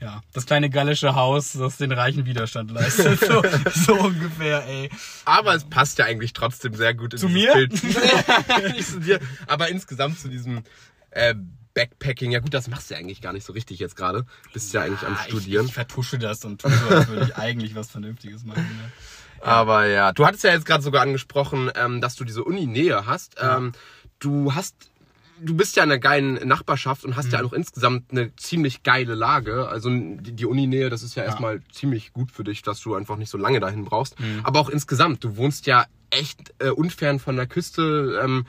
ja, 0.00 0.20
das 0.32 0.46
kleine 0.46 0.70
gallische 0.70 1.14
Haus, 1.14 1.52
das 1.52 1.76
den 1.76 1.92
reichen 1.92 2.24
Widerstand 2.24 2.70
leistet. 2.70 3.20
So, 3.20 3.42
so 3.74 3.94
ungefähr, 3.94 4.66
ey. 4.66 4.90
Aber 5.24 5.54
es 5.54 5.64
passt 5.64 5.98
ja 5.98 6.04
eigentlich 6.04 6.32
trotzdem 6.32 6.74
sehr 6.74 6.94
gut 6.94 7.14
in 7.14 7.18
Zu 7.18 7.28
mir? 7.28 7.52
Bild. 7.52 7.82
Nicht 8.72 8.88
zu 8.88 9.00
dir, 9.00 9.20
aber 9.46 9.68
insgesamt 9.68 10.18
zu 10.18 10.28
diesem 10.28 10.62
äh, 11.10 11.34
Backpacking. 11.74 12.30
Ja 12.32 12.40
gut, 12.40 12.54
das 12.54 12.68
machst 12.68 12.90
du 12.90 12.94
ja 12.94 13.00
eigentlich 13.00 13.20
gar 13.20 13.32
nicht 13.32 13.44
so 13.44 13.52
richtig 13.52 13.78
jetzt 13.78 13.96
gerade. 13.96 14.24
Bist 14.52 14.72
ja 14.74 14.82
eigentlich 14.82 15.06
am 15.06 15.16
Studieren. 15.16 15.64
Ich, 15.64 15.70
ich 15.70 15.74
vertusche 15.74 16.18
das 16.18 16.44
und 16.44 16.60
tue 16.60 16.70
so, 16.70 16.88
als 16.94 17.08
würde 17.08 17.24
ich 17.24 17.36
eigentlich 17.36 17.74
was 17.74 17.90
Vernünftiges 17.90 18.44
machen. 18.44 18.62
Ne? 18.62 18.92
Aber 19.40 19.86
ja, 19.86 20.12
du 20.12 20.24
hattest 20.24 20.44
ja 20.44 20.52
jetzt 20.52 20.66
gerade 20.66 20.82
sogar 20.84 21.02
angesprochen, 21.02 21.70
ähm, 21.74 22.00
dass 22.00 22.14
du 22.14 22.24
diese 22.24 22.44
Uni-Nähe 22.44 23.06
hast. 23.06 23.36
Ähm, 23.40 23.72
du 24.20 24.54
hast, 24.54 24.76
du 25.40 25.56
bist 25.56 25.74
ja 25.76 25.82
in 25.82 25.90
einer 25.90 25.98
geilen 25.98 26.34
Nachbarschaft 26.46 27.04
und 27.04 27.16
hast 27.16 27.26
Mhm. 27.26 27.32
ja 27.32 27.44
auch 27.44 27.52
insgesamt 27.52 28.12
eine 28.12 28.34
ziemlich 28.36 28.84
geile 28.84 29.14
Lage. 29.16 29.68
Also 29.68 29.90
die, 29.90 30.32
die 30.32 30.46
Uni-Nähe, 30.46 30.90
das 30.90 31.02
ist 31.02 31.16
ja, 31.16 31.24
erstmal 31.24 31.60
ziemlich 31.72 32.12
gut 32.12 32.30
für 32.30 32.44
dich, 32.44 32.62
dass 32.62 32.80
du 32.80 32.94
einfach 32.94 33.16
nicht 33.16 33.30
so 33.30 33.38
lange 33.38 33.58
dahin 33.58 33.84
brauchst. 33.84 34.20
Mhm. 34.20 34.40
Aber 34.44 34.60
auch 34.60 34.68
insgesamt, 34.68 35.24
du 35.24 35.36
wohnst 35.36 35.66
ja 35.66 35.86
echt 36.10 36.54
äh, 36.60 36.68
unfern 36.68 37.18
von 37.18 37.34
der 37.36 37.46
Küste. 37.46 38.20
Ähm, 38.22 38.46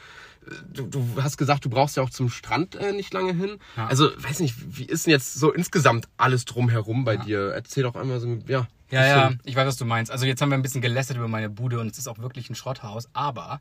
Du, 0.71 0.87
du 0.87 1.07
hast 1.21 1.37
gesagt, 1.37 1.65
du 1.65 1.69
brauchst 1.69 1.97
ja 1.97 2.03
auch 2.03 2.09
zum 2.09 2.29
Strand 2.29 2.75
äh, 2.75 2.91
nicht 2.91 3.13
lange 3.13 3.33
hin. 3.33 3.57
Ja. 3.77 3.87
Also, 3.87 4.09
weiß 4.21 4.39
nicht, 4.39 4.55
wie 4.77 4.85
ist 4.85 5.05
denn 5.05 5.11
jetzt 5.11 5.33
so 5.35 5.51
insgesamt 5.51 6.07
alles 6.17 6.45
drumherum 6.45 7.05
bei 7.05 7.17
dir? 7.17 7.51
Erzähl 7.53 7.83
doch 7.83 7.95
einmal 7.95 8.19
so, 8.19 8.27
ja. 8.47 8.67
Ja, 8.91 9.05
ja, 9.07 9.27
bisschen- 9.29 9.41
ich 9.45 9.55
weiß, 9.55 9.67
was 9.67 9.77
du 9.77 9.85
meinst. 9.85 10.11
Also 10.11 10.25
jetzt 10.25 10.41
haben 10.41 10.49
wir 10.49 10.55
ein 10.57 10.61
bisschen 10.61 10.81
gelästert 10.81 11.17
über 11.17 11.27
meine 11.27 11.49
Bude 11.49 11.79
und 11.79 11.91
es 11.91 11.97
ist 11.97 12.07
auch 12.07 12.19
wirklich 12.19 12.49
ein 12.49 12.55
Schrotthaus, 12.55 13.09
aber 13.13 13.59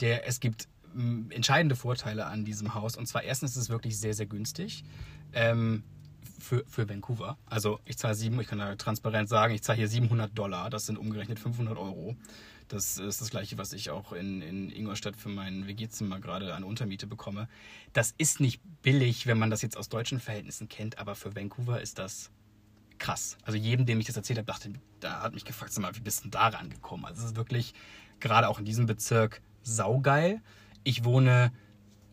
der, 0.00 0.28
es 0.28 0.40
gibt 0.40 0.68
m, 0.94 1.26
entscheidende 1.30 1.74
Vorteile 1.76 2.26
an 2.26 2.44
diesem 2.44 2.74
Haus. 2.74 2.96
Und 2.96 3.06
zwar 3.06 3.22
erstens 3.22 3.52
ist 3.52 3.62
es 3.62 3.68
wirklich 3.70 3.98
sehr, 3.98 4.12
sehr 4.14 4.26
günstig. 4.26 4.84
Ähm, 5.32 5.82
für, 6.38 6.64
für 6.68 6.86
Vancouver. 6.88 7.38
Also 7.46 7.80
ich 7.86 7.96
zahle 7.96 8.14
sieben, 8.14 8.38
ich 8.40 8.48
kann 8.48 8.58
da 8.58 8.74
transparent 8.76 9.28
sagen, 9.30 9.54
ich 9.54 9.62
zahle 9.62 9.78
hier 9.78 9.88
700 9.88 10.36
Dollar. 10.36 10.68
Das 10.68 10.84
sind 10.84 10.98
umgerechnet 10.98 11.38
500 11.38 11.78
Euro. 11.78 12.16
Das 12.68 12.98
ist 12.98 13.20
das 13.20 13.30
gleiche, 13.30 13.58
was 13.58 13.72
ich 13.72 13.90
auch 13.90 14.12
in, 14.12 14.40
in 14.40 14.70
Ingolstadt 14.70 15.16
für 15.16 15.28
mein 15.28 15.66
WG-Zimmer 15.66 16.18
gerade 16.20 16.54
an 16.54 16.64
Untermiete 16.64 17.06
bekomme. 17.06 17.48
Das 17.92 18.14
ist 18.16 18.40
nicht 18.40 18.60
billig, 18.82 19.26
wenn 19.26 19.38
man 19.38 19.50
das 19.50 19.62
jetzt 19.62 19.76
aus 19.76 19.88
deutschen 19.88 20.18
Verhältnissen 20.18 20.68
kennt, 20.68 20.98
aber 20.98 21.14
für 21.14 21.34
Vancouver 21.36 21.80
ist 21.80 21.98
das 21.98 22.30
krass. 22.98 23.36
Also 23.42 23.58
jedem, 23.58 23.86
dem 23.86 24.00
ich 24.00 24.06
das 24.06 24.16
erzählt 24.16 24.38
habe, 24.38 24.46
dachte, 24.46 24.72
da 25.00 25.20
hat 25.20 25.34
mich 25.34 25.44
gefragt, 25.44 25.72
sag 25.72 25.82
mal, 25.82 25.94
wie 25.94 26.00
bist 26.00 26.24
du 26.24 26.28
da 26.28 26.48
rangekommen? 26.48 27.04
Also 27.04 27.20
es 27.22 27.30
ist 27.30 27.36
wirklich 27.36 27.74
gerade 28.20 28.48
auch 28.48 28.58
in 28.58 28.64
diesem 28.64 28.86
Bezirk 28.86 29.42
saugeil. 29.62 30.40
Ich 30.84 31.04
wohne 31.04 31.52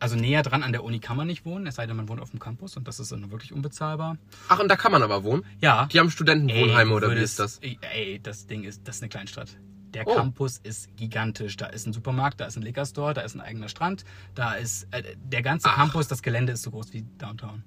Also 0.00 0.16
näher 0.16 0.42
dran 0.42 0.64
an 0.64 0.72
der 0.72 0.82
Uni 0.82 0.98
kann 0.98 1.16
man 1.16 1.28
nicht 1.28 1.44
wohnen, 1.44 1.64
es 1.68 1.76
sei 1.76 1.86
denn, 1.86 1.96
man 1.96 2.08
wohnt 2.08 2.20
auf 2.20 2.30
dem 2.30 2.40
Campus 2.40 2.76
und 2.76 2.88
das 2.88 2.98
ist 2.98 3.12
dann 3.12 3.30
wirklich 3.30 3.52
unbezahlbar. 3.52 4.18
Ach, 4.48 4.58
und 4.58 4.68
da 4.68 4.74
kann 4.74 4.90
man 4.90 5.02
aber 5.02 5.22
wohnen? 5.22 5.44
Ja. 5.60 5.86
Die 5.86 6.00
haben 6.00 6.10
Studentenwohnheime 6.10 6.90
Ey, 6.90 6.96
oder 6.96 7.10
wie 7.14 7.20
ist 7.20 7.38
das? 7.38 7.58
Ey, 7.58 8.18
das 8.20 8.48
Ding 8.48 8.64
ist, 8.64 8.86
das 8.88 8.96
ist 8.96 9.02
eine 9.02 9.10
Kleinstadt. 9.10 9.56
Der 9.94 10.06
Oh. 10.06 10.14
Campus 10.14 10.58
ist 10.62 10.94
gigantisch. 10.96 11.56
Da 11.56 11.66
ist 11.66 11.86
ein 11.86 11.92
Supermarkt, 11.92 12.40
da 12.40 12.46
ist 12.46 12.56
ein 12.56 12.62
Liquor 12.62 12.86
Store, 12.86 13.12
da 13.14 13.20
ist 13.22 13.34
ein 13.34 13.40
eigener 13.40 13.68
Strand, 13.68 14.04
da 14.34 14.54
ist 14.54 14.86
äh, 14.92 15.02
der 15.22 15.42
ganze 15.42 15.68
Ach. 15.68 15.74
Campus, 15.76 16.08
das 16.08 16.22
Gelände 16.22 16.52
ist 16.52 16.62
so 16.62 16.70
groß 16.70 16.92
wie 16.92 17.02
Downtown. 17.18 17.62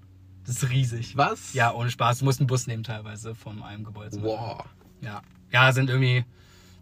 Das 0.46 0.58
ist 0.64 0.70
riesig. 0.70 1.18
Was? 1.18 1.54
Ja, 1.54 1.72
ohne 1.74 1.90
Spaß. 1.90 2.20
Du 2.20 2.26
musst 2.26 2.40
einen 2.40 2.48
Bus 2.48 2.68
nehmen 2.68 2.84
teilweise 2.84 3.34
von 3.36 3.62
einem 3.64 3.84
Gebäude. 3.84 4.22
Wow. 4.22 4.64
Ja. 5.02 5.22
Ja, 5.52 5.72
sind 5.72 5.90
irgendwie 5.90 6.24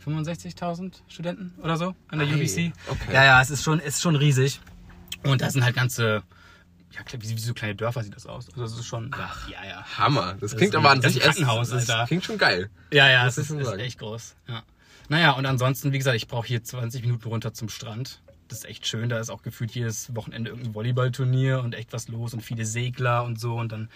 65.000 0.05 0.95
Studenten 1.07 1.53
oder 1.61 1.77
so 1.77 1.95
an 2.09 2.19
der 2.19 2.27
Ei, 2.27 2.33
UBC. 2.35 2.73
okay. 2.89 3.13
Ja, 3.13 3.23
ja, 3.23 3.41
es 3.41 3.49
ist 3.49 3.63
schon, 3.63 3.79
ist 3.79 4.01
schon 4.01 4.15
riesig. 4.15 4.59
Und 5.23 5.41
da 5.41 5.49
sind 5.49 5.63
halt 5.63 5.75
ganze, 5.75 6.23
ja, 6.91 6.99
wie, 7.19 7.29
wie 7.29 7.37
so 7.37 7.53
kleine 7.53 7.75
Dörfer 7.75 8.03
sieht 8.03 8.15
das 8.15 8.25
aus. 8.25 8.49
Also 8.49 8.61
das 8.61 8.73
ist 8.73 8.85
schon, 8.85 9.11
ja, 9.17 9.31
ja, 9.49 9.69
ja. 9.69 9.85
Hammer. 9.97 10.33
Das 10.33 10.51
Das 10.51 10.55
klingt 10.57 10.73
ist 10.73 10.77
aber 10.77 10.89
an 10.91 10.99
das 11.01 11.13
sich 11.13 11.21
ist 11.21 11.27
ein 11.27 11.33
Krankenhaus, 11.35 11.69
das 11.69 11.89
Alter. 11.89 12.05
klingt 12.07 12.25
schon 12.25 12.37
geil. 12.37 12.69
Ja, 12.91 13.09
ja, 13.09 13.23
Muss 13.25 13.37
es 13.37 13.49
ist, 13.49 13.57
ist 13.59 13.73
echt 13.77 13.99
groß. 13.99 14.35
Ja. 14.49 14.63
Naja, 15.09 15.31
und 15.31 15.45
ansonsten, 15.45 15.91
wie 15.91 15.97
gesagt, 15.97 16.15
ich 16.15 16.27
brauche 16.27 16.47
hier 16.47 16.63
20 16.63 17.01
Minuten 17.01 17.27
runter 17.27 17.53
zum 17.53 17.69
Strand. 17.69 18.21
Das 18.47 18.59
ist 18.59 18.65
echt 18.65 18.87
schön. 18.87 19.09
Da 19.09 19.19
ist 19.19 19.29
auch 19.29 19.41
gefühlt 19.41 19.71
jedes 19.71 20.15
Wochenende 20.15 20.51
irgendein 20.51 20.73
Volleyballturnier 20.73 21.59
und 21.59 21.75
echt 21.75 21.93
was 21.93 22.07
los 22.07 22.33
und 22.33 22.41
viele 22.41 22.65
Segler 22.65 23.23
und 23.23 23.39
so. 23.39 23.55
Und 23.55 23.71
dann, 23.71 23.89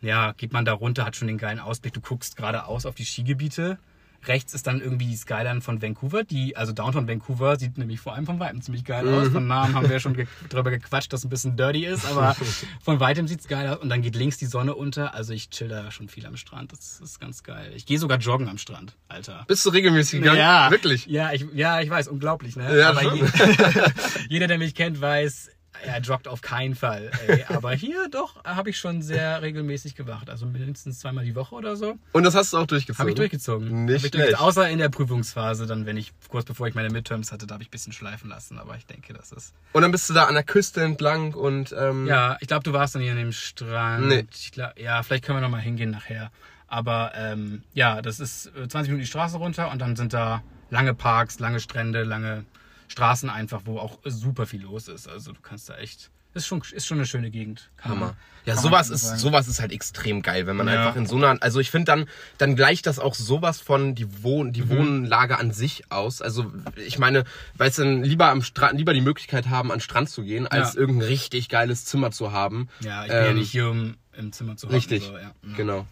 ja, 0.00 0.32
geht 0.32 0.52
man 0.52 0.64
da 0.64 0.72
runter, 0.72 1.04
hat 1.04 1.16
schon 1.16 1.28
den 1.28 1.38
geilen 1.38 1.58
Ausblick. 1.58 1.92
Du 1.92 2.00
guckst 2.00 2.36
geradeaus 2.36 2.86
auf 2.86 2.94
die 2.94 3.04
Skigebiete. 3.04 3.78
Rechts 4.26 4.54
ist 4.54 4.66
dann 4.66 4.80
irgendwie 4.80 5.06
die 5.06 5.16
Skyline 5.16 5.60
von 5.60 5.82
Vancouver. 5.82 6.24
Die, 6.24 6.56
also 6.56 6.72
Downtown 6.72 7.08
Vancouver 7.08 7.56
sieht 7.56 7.78
nämlich 7.78 8.00
vor 8.00 8.14
allem 8.14 8.26
von 8.26 8.40
Weitem 8.40 8.62
ziemlich 8.62 8.84
geil 8.84 9.08
aus. 9.08 9.28
Von 9.28 9.46
Namen 9.46 9.74
haben 9.74 9.84
wir 9.84 9.92
ja 9.92 10.00
schon 10.00 10.14
ge 10.14 10.26
drüber 10.48 10.70
gequatscht, 10.70 11.12
dass 11.12 11.20
es 11.20 11.26
ein 11.26 11.30
bisschen 11.30 11.56
dirty 11.56 11.84
ist, 11.86 12.06
aber 12.06 12.36
von 12.82 13.00
Weitem 13.00 13.28
sieht's 13.28 13.48
geil 13.48 13.68
aus. 13.68 13.78
Und 13.78 13.88
dann 13.88 14.02
geht 14.02 14.16
links 14.16 14.36
die 14.38 14.46
Sonne 14.46 14.74
unter. 14.74 15.14
Also 15.14 15.32
ich 15.32 15.50
chill 15.50 15.68
da 15.68 15.90
schon 15.90 16.08
viel 16.08 16.26
am 16.26 16.36
Strand. 16.36 16.72
Das 16.72 17.00
ist 17.00 17.20
ganz 17.20 17.42
geil. 17.42 17.72
Ich 17.74 17.86
gehe 17.86 17.98
sogar 17.98 18.18
joggen 18.18 18.48
am 18.48 18.58
Strand, 18.58 18.96
Alter. 19.08 19.44
Bist 19.46 19.64
du 19.66 19.70
regelmäßig 19.70 20.20
gegangen? 20.20 20.38
Ja, 20.38 20.70
Wirklich? 20.70 21.06
Ja, 21.06 21.32
ich, 21.32 21.46
ja, 21.54 21.80
ich 21.80 21.90
weiß, 21.90 22.08
unglaublich, 22.08 22.56
ne? 22.56 22.78
Ja, 22.78 22.90
Aber 22.90 23.14
je, 23.14 23.24
jeder, 24.28 24.46
der 24.46 24.58
mich 24.58 24.74
kennt, 24.74 25.00
weiß, 25.00 25.50
er 25.84 26.00
joggt 26.00 26.28
auf 26.28 26.40
keinen 26.40 26.74
Fall. 26.74 27.10
Ey. 27.26 27.44
Aber 27.54 27.72
hier 27.72 28.08
doch 28.10 28.42
habe 28.44 28.70
ich 28.70 28.78
schon 28.78 29.02
sehr 29.02 29.42
regelmäßig 29.42 29.94
gemacht. 29.94 30.30
Also 30.30 30.46
mindestens 30.46 30.98
zweimal 30.98 31.24
die 31.24 31.34
Woche 31.34 31.54
oder 31.54 31.76
so. 31.76 31.98
Und 32.12 32.24
das 32.24 32.34
hast 32.34 32.52
du 32.52 32.58
auch 32.58 32.66
durchgezogen? 32.66 32.98
Habe 33.00 33.10
ich 33.10 33.16
durchgezogen. 33.16 33.84
Nicht 33.84 34.04
ich 34.04 34.10
durchgezogen. 34.10 34.44
Außer 34.44 34.68
in 34.68 34.78
der 34.78 34.88
Prüfungsphase, 34.88 35.66
dann, 35.66 35.86
wenn 35.86 35.96
ich 35.96 36.12
kurz 36.28 36.44
bevor 36.44 36.66
ich 36.68 36.74
meine 36.74 36.90
Midterms 36.90 37.32
hatte, 37.32 37.46
da 37.46 37.54
habe 37.54 37.62
ich 37.62 37.68
ein 37.68 37.72
bisschen 37.72 37.92
schleifen 37.92 38.30
lassen. 38.30 38.58
Aber 38.58 38.76
ich 38.76 38.86
denke, 38.86 39.12
das 39.12 39.32
ist. 39.32 39.54
Und 39.72 39.82
dann 39.82 39.92
bist 39.92 40.08
du 40.08 40.14
da 40.14 40.24
an 40.24 40.34
der 40.34 40.44
Küste 40.44 40.82
entlang 40.82 41.34
und 41.34 41.74
ähm, 41.78 42.06
Ja, 42.06 42.36
ich 42.40 42.48
glaube, 42.48 42.64
du 42.64 42.72
warst 42.72 42.94
dann 42.94 43.02
hier 43.02 43.12
an 43.12 43.18
dem 43.18 43.32
Strand. 43.32 44.06
Nee. 44.06 44.26
Glaub, 44.52 44.78
ja, 44.78 45.02
vielleicht 45.02 45.24
können 45.24 45.38
wir 45.38 45.42
noch 45.42 45.50
mal 45.50 45.60
hingehen 45.60 45.90
nachher. 45.90 46.30
Aber 46.68 47.12
ähm, 47.14 47.62
ja, 47.74 48.02
das 48.02 48.20
ist 48.20 48.46
äh, 48.56 48.68
20 48.68 48.88
Minuten 48.88 49.00
die 49.00 49.06
Straße 49.06 49.36
runter 49.36 49.70
und 49.70 49.80
dann 49.80 49.96
sind 49.96 50.12
da 50.12 50.42
lange 50.70 50.94
Parks, 50.94 51.38
lange 51.38 51.60
Strände, 51.60 52.02
lange 52.02 52.44
Straßen 52.88 53.28
einfach, 53.30 53.62
wo 53.64 53.78
auch 53.78 53.98
super 54.04 54.46
viel 54.46 54.62
los 54.62 54.88
ist. 54.88 55.08
Also 55.08 55.32
du 55.32 55.40
kannst 55.40 55.68
da 55.68 55.76
echt. 55.76 56.10
Ist 56.34 56.46
schon, 56.46 56.62
ist 56.72 56.86
schon 56.86 56.98
eine 56.98 57.06
schöne 57.06 57.30
Gegend. 57.30 57.70
Kann 57.78 57.92
man- 57.92 58.00
Hammer. 58.00 58.16
Ja, 58.44 58.54
man 58.56 58.62
sowas 58.62 58.86
schon 58.88 58.94
ist, 58.96 59.02
sagen. 59.02 59.18
sowas 59.18 59.48
ist 59.48 59.58
halt 59.58 59.72
extrem 59.72 60.20
geil, 60.22 60.46
wenn 60.46 60.54
man 60.54 60.68
Ja. 60.68 60.74
einfach 60.80 60.96
in 60.96 61.06
so 61.06 61.16
einer, 61.16 61.42
also 61.42 61.58
ich 61.60 61.70
finde 61.70 61.86
dann, 61.86 62.06
dann 62.38 62.54
gleicht 62.56 62.86
das 62.86 62.98
auch 62.98 63.14
sowas 63.14 63.58
von 63.60 63.94
die, 63.94 64.22
Wohn, 64.22 64.48
Mhm. 64.48 64.52
die 64.52 64.68
Wohnlage 64.68 65.38
an 65.38 65.50
sich 65.52 65.90
aus. 65.90 66.20
Also 66.20 66.52
ich 66.76 66.98
meine, 66.98 67.24
weißt 67.56 67.78
du, 67.78 67.84
lieber 68.02 68.28
am 68.28 68.42
Strand, 68.42 68.78
lieber 68.78 68.92
die 68.92 69.00
Möglichkeit 69.00 69.48
haben, 69.48 69.72
an 69.72 69.78
den 69.78 69.82
Strand 69.82 70.10
zu 70.10 70.22
gehen, 70.24 70.46
als 70.46 70.74
Ja. 70.74 70.80
irgendein 70.80 71.08
richtig 71.08 71.48
geiles 71.48 71.86
Zimmer 71.86 72.10
zu 72.10 72.30
haben. 72.32 72.68
Ja, 72.80 73.02
ich 73.04 73.08
bin 73.08 73.16
ja 73.16 73.26
Ähm, 73.30 73.38
nicht 73.38 73.50
hier, 73.50 73.70
um 73.70 73.96
im 74.12 74.30
Zimmer 74.32 74.56
zu 74.58 74.66
hocken, 74.66 74.76
Richtig, 74.76 75.04
So, 75.04 75.14
ja. 75.16 75.20
Ja. 75.22 75.56
genau. 75.56 75.86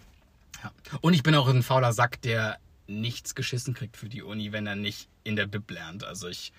Ja. 0.62 0.70
Und 1.00 1.14
ich 1.14 1.22
bin 1.22 1.34
auch 1.34 1.48
ein 1.48 1.62
fauler 1.62 1.92
Sack, 1.94 2.20
der 2.22 2.58
nichts 2.86 3.34
geschissen 3.34 3.74
kriegt 3.74 3.96
für 3.96 4.08
die 4.08 4.22
Uni, 4.22 4.52
wenn 4.52 4.66
er 4.66 4.76
nicht 4.76 5.08
in 5.22 5.36
der 5.36 5.46
Bib 5.46 5.70
lernt. 5.70 6.04
Also 6.04 6.28
ich 6.28 6.52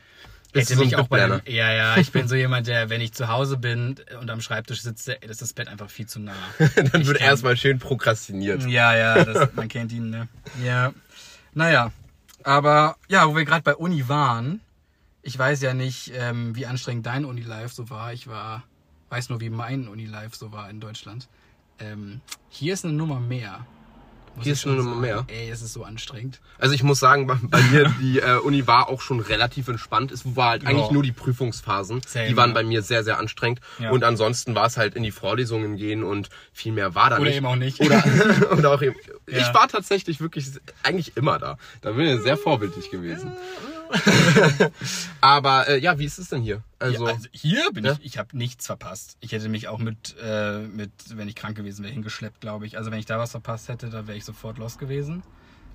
Bist 0.53 0.69
hätte 0.69 0.79
so 0.79 0.85
mich 0.85 0.95
auch 0.95 1.07
bei 1.07 1.27
dem? 1.27 1.41
Ja, 1.45 1.71
ja, 1.71 1.97
ich 1.97 2.11
bin 2.11 2.27
so 2.27 2.35
jemand, 2.45 2.67
der, 2.67 2.89
wenn 2.89 3.01
ich 3.01 3.13
zu 3.13 3.27
Hause 3.27 3.57
bin 3.57 3.95
und 4.19 4.29
am 4.31 4.41
Schreibtisch 4.41 4.81
sitze, 4.81 5.13
ist 5.13 5.41
das 5.41 5.53
Bett 5.53 5.67
einfach 5.67 5.89
viel 5.89 6.07
zu 6.07 6.19
nah. 6.19 6.33
Dann 6.75 7.01
Ich 7.01 7.07
wird 7.07 7.19
kann- 7.19 7.27
erstmal 7.27 7.57
schön 7.57 7.77
prokrastiniert. 7.79 8.63
Ja, 8.65 8.95
ja, 8.95 9.23
das, 9.23 9.53
man 9.55 9.67
kennt 9.67 9.91
ihn, 9.91 10.09
ne? 10.09 10.27
Ja. 10.63 10.93
Naja. 11.53 11.91
Aber 12.43 12.97
ja, 13.07 13.27
wo 13.27 13.35
wir 13.35 13.45
gerade 13.45 13.63
bei 13.63 13.75
Uni 13.75 14.07
waren, 14.07 14.61
ich 15.21 15.37
weiß 15.37 15.61
ja 15.61 15.73
nicht, 15.73 16.11
ähm, 16.15 16.55
wie 16.55 16.65
anstrengend 16.67 17.05
dein 17.05 17.25
Uni-Life 17.25 17.73
so 17.73 17.89
war. 17.89 18.13
Ich 18.13 18.27
war, 18.27 18.63
weiß 19.09 19.29
nur, 19.29 19.41
wie 19.41 19.49
mein 19.49 19.87
Uni-Life 19.87 20.35
so 20.35 20.51
war 20.51 20.69
in 20.69 20.79
Deutschland. 20.79 21.27
Ähm, 21.79 22.21
hier 22.49 22.73
ist 22.75 22.85
eine 22.85 22.93
Nummer 22.93 23.19
mehr. 23.19 23.65
Hier 24.41 24.53
ist 24.53 24.65
Nummer 24.65 24.83
sagen. 24.83 25.01
mehr? 25.01 25.25
Ey, 25.27 25.49
es 25.49 25.61
ist 25.61 25.73
so 25.73 25.83
anstrengend. 25.83 26.39
Also 26.59 26.73
ich 26.75 26.83
muss 26.83 26.99
sagen, 26.99 27.27
bei, 27.27 27.37
bei 27.41 27.61
mir, 27.63 27.93
die 28.01 28.19
äh, 28.19 28.37
Uni 28.37 28.67
war 28.67 28.89
auch 28.89 29.01
schon 29.01 29.19
relativ 29.19 29.67
entspannt. 29.67 30.11
Es 30.11 30.35
war 30.35 30.49
halt 30.51 30.63
Ja. 30.63 30.69
eigentlich 30.69 30.91
nur 30.91 31.03
die 31.03 31.11
Prüfungsphasen. 31.11 32.01
Same, 32.05 32.27
die 32.27 32.37
waren 32.37 32.49
ja. 32.49 32.53
bei 32.55 32.63
mir 32.63 32.81
sehr, 32.81 33.03
sehr 33.03 33.17
anstrengend. 33.19 33.59
Ja. 33.79 33.91
Und 33.91 34.03
ansonsten 34.03 34.55
war 34.55 34.65
es 34.65 34.77
halt 34.77 34.95
in 34.95 35.03
die 35.03 35.11
Vorlesungen 35.11 35.77
gehen 35.77 36.03
und 36.03 36.29
viel 36.53 36.71
mehr 36.71 36.95
war 36.95 37.09
da 37.09 37.15
Oder 37.17 37.25
nicht. 37.25 37.37
eben 37.37 37.45
auch 37.45 37.55
nicht. 37.55 37.79
Oder, 37.81 38.03
oder 38.57 38.71
auch 38.73 38.81
eben. 38.81 38.95
Ja. 39.29 39.37
Ich 39.39 39.53
war 39.53 39.67
tatsächlich 39.67 40.19
wirklich 40.21 40.47
eigentlich 40.83 41.15
immer 41.17 41.39
da. 41.39 41.57
Da 41.81 41.91
bin 41.91 42.05
ich 42.07 42.21
sehr 42.21 42.37
vorbildlich 42.37 42.91
gewesen. 42.91 43.31
Aber 45.21 45.67
äh, 45.67 45.79
ja, 45.79 45.97
wie 45.99 46.05
ist 46.05 46.17
es 46.17 46.29
denn 46.29 46.41
hier? 46.41 46.63
Also, 46.79 47.07
ja, 47.07 47.13
also 47.13 47.27
hier 47.31 47.71
bin 47.71 47.85
Ja? 47.85 47.93
ich, 47.93 48.05
ich 48.05 48.17
habe 48.17 48.37
nichts 48.37 48.65
verpasst. 48.65 49.17
Ich 49.19 49.31
hätte 49.31 49.49
mich 49.49 49.67
auch 49.67 49.79
mit, 49.79 50.15
äh, 50.21 50.59
mit 50.59 50.91
wenn 51.09 51.27
ich 51.27 51.35
krank 51.35 51.55
gewesen 51.57 51.83
wäre, 51.83 51.93
hingeschleppt, 51.93 52.41
glaube 52.41 52.65
ich. 52.65 52.77
Also 52.77 52.91
wenn 52.91 52.99
ich 52.99 53.05
da 53.05 53.19
was 53.19 53.31
verpasst 53.31 53.69
hätte, 53.69 53.89
da 53.89 54.07
wäre 54.07 54.17
ich 54.17 54.25
sofort 54.25 54.57
los 54.57 54.77
gewesen. 54.77 55.23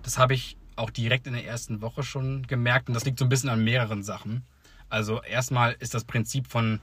Das 0.02 0.18
habe 0.18 0.34
ich 0.34 0.56
auch 0.76 0.90
direkt 0.90 1.26
in 1.26 1.34
der 1.34 1.44
ersten 1.44 1.82
Woche 1.82 2.02
schon 2.02 2.46
gemerkt 2.46 2.88
und 2.88 2.94
das 2.94 3.04
liegt 3.04 3.18
so 3.18 3.24
ein 3.24 3.28
bisschen 3.28 3.50
an 3.50 3.62
mehreren 3.62 4.02
Sachen. 4.02 4.44
Also 4.88 5.22
erstmal 5.22 5.76
ist 5.78 5.94
das 5.94 6.04
Prinzip 6.04 6.46
von 6.46 6.80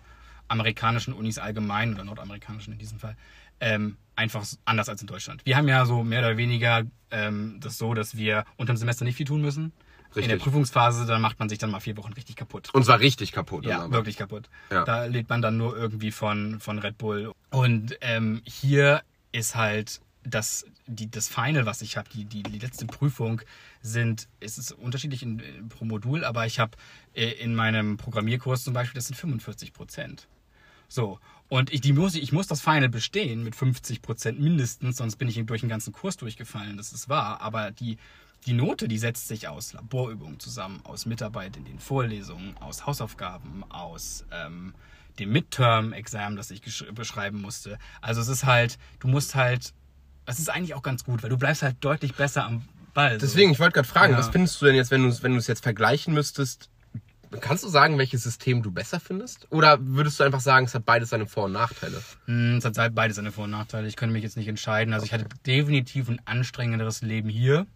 amerikanischen 0.48 1.14
Unis 1.14 1.40
allgemein 1.40 1.94
oder 1.94 2.06
nordamerikanischen 2.06 2.74
in 2.74 2.80
diesem 2.80 3.00
Fall 3.00 3.18
ähm, 3.60 3.98
einfach 4.16 4.46
anders 4.66 4.90
als 4.90 5.02
in 5.02 5.08
Deutschland. 5.08 5.46
Wir 5.46 5.58
haben 5.58 5.68
ja 5.68 5.86
so 5.86 6.04
mehr 6.04 6.20
oder 6.20 6.38
weniger 6.38 6.84
ähm, 7.12 7.58
das 7.60 7.78
so, 7.78 7.94
dass 7.94 8.18
wir 8.18 8.46
unter 8.56 8.74
dem 8.74 8.78
Semester 8.78 9.06
nicht 9.06 9.16
viel 9.16 9.26
tun 9.26 9.42
müssen. 9.42 9.74
In 10.16 10.22
der 10.22 10.24
Richtig. 10.24 10.44
Prüfungsphase, 10.44 11.06
dann 11.06 11.22
macht 11.22 11.40
man 11.40 11.50
sich 11.50 11.60
dann 11.60 11.70
mal 11.70 11.80
vier 11.80 11.96
Wochen 11.98 12.14
richtig 12.14 12.36
kaputt. 12.36 12.70
und 12.74 12.84
zwar 12.84 13.00
richtig 13.00 13.32
kaputt. 13.32 13.66
Ja, 13.66 13.84
aber. 13.84 13.94
wirklich 13.94 14.18
kaputt. 14.18 14.50
Ja. 14.72 14.84
Da 14.84 15.06
lebt 15.06 15.30
man 15.30 15.42
dann 15.42 15.58
nur 15.58 15.78
irgendwie 15.78 16.12
von, 16.12 16.60
von 16.60 16.80
Red 16.80 16.98
Bull. 16.98 17.34
Und 17.52 17.98
ähm, 18.02 18.42
hier 18.46 19.04
ist 19.32 19.56
halt 19.56 20.02
das, 20.24 20.66
die, 20.88 21.10
das 21.10 21.28
Final, 21.28 21.66
was 21.66 21.82
ich 21.82 21.98
habe, 21.98 22.10
die, 22.10 22.26
die, 22.26 22.44
die 22.44 22.60
letzte 22.60 22.86
Prüfung, 22.86 23.42
sind, 23.82 24.28
es 24.40 24.58
ist 24.58 24.72
unterschiedlich 24.72 25.24
in, 25.24 25.40
in, 25.40 25.70
pro 25.70 25.86
Modul, 25.86 26.24
aber 26.24 26.46
ich 26.46 26.60
habe 26.60 26.72
äh, 27.14 27.30
in 27.32 27.56
meinem 27.56 27.98
Programmierkurs 27.98 28.64
zum 28.64 28.74
Beispiel, 28.74 28.96
das 28.96 29.08
sind 29.08 29.16
45 29.16 29.74
Prozent. 29.74 30.28
So. 30.88 31.20
Und 31.50 31.72
ich, 31.72 31.82
die 31.82 31.94
muss, 31.94 32.16
ich 32.16 32.32
muss 32.32 32.48
das 32.48 32.62
Final 32.62 32.90
bestehen 32.90 33.44
mit 33.44 33.56
50 33.56 34.02
Prozent 34.02 34.40
mindestens, 34.40 34.98
sonst 34.98 35.16
bin 35.16 35.30
ich 35.30 35.44
durch 35.46 35.62
den 35.62 35.70
ganzen 35.70 35.94
Kurs 35.94 36.18
durchgefallen. 36.18 36.78
Das 36.78 36.92
ist 36.92 37.08
wahr. 37.08 37.42
Aber 37.42 37.72
die, 37.72 37.98
die 38.46 38.54
Note, 38.54 38.88
die 38.88 38.98
setzt 38.98 39.28
sich 39.28 39.48
aus 39.48 39.74
Laborübungen 39.74 40.40
zusammen, 40.40 40.80
aus 40.84 41.06
Mitarbeit 41.06 41.58
in 41.58 41.66
den 41.66 41.80
Vorlesungen, 41.80 42.56
aus 42.58 42.86
Hausaufgaben, 42.86 43.64
aus 43.70 44.26
ähm, 44.32 44.74
dem 45.20 45.32
Midterm-Examen, 45.32 46.38
das 46.38 46.52
ich 46.52 46.62
beschreiben 46.94 47.42
musste. 47.42 47.78
Also 48.02 48.22
es 48.22 48.28
ist 48.28 48.46
halt, 48.46 48.78
du 49.00 49.08
musst 49.08 49.36
halt, 49.36 49.74
das 50.26 50.40
ist 50.40 50.50
eigentlich 50.50 50.76
auch 50.76 50.84
ganz 50.84 51.04
gut, 51.04 51.24
weil 51.24 51.30
du 51.30 51.38
bleibst 51.38 51.62
halt 51.64 51.78
deutlich 51.82 52.14
besser 52.16 52.46
am 52.46 52.64
Ball. 52.94 53.20
so. 53.20 53.26
Deswegen, 53.26 53.52
ich 53.52 53.60
wollte 53.60 53.74
gerade 53.74 53.88
fragen, 53.88 54.14
Ja. 54.14 54.20
was 54.20 54.30
findest 54.30 54.62
du 54.62 54.66
denn 54.66 54.76
jetzt, 54.76 54.92
wenn 54.92 55.04
du 55.04 55.10
es 55.10 55.24
wenn 55.24 55.36
es 55.36 55.48
jetzt 55.48 55.64
vergleichen 55.64 56.14
müsstest? 56.14 56.70
Kannst 57.42 57.66
du 57.66 57.68
sagen, 57.68 57.98
welches 57.98 58.24
System 58.24 58.64
du 58.64 58.72
besser 58.72 59.02
findest? 59.02 59.52
Oder 59.52 59.80
würdest 59.82 60.18
du 60.20 60.24
einfach 60.24 60.40
sagen, 60.40 60.66
es 60.66 60.74
hat 60.74 60.86
beides 60.86 61.10
seine 61.10 61.26
Vor- 61.28 61.46
und 61.46 61.52
Nachteile? 61.52 62.02
Hm, 62.26 62.58
Es 62.58 62.64
hat 62.64 62.96
beides 62.96 63.18
seine 63.18 63.34
Vor- 63.34 63.44
und 63.44 63.52
Nachteile. 63.52 63.86
Ich 63.88 63.98
könnte 63.98 64.14
mich 64.14 64.24
jetzt 64.24 64.38
nicht 64.38 64.48
entscheiden. 64.48 64.94
Also 64.94 65.06
ich 65.06 65.12
hatte 65.12 65.26
definitiv 65.46 66.08
ein 66.08 66.22
anstrengenderes 66.24 67.02
Leben 67.02 67.28
hier. 67.28 67.68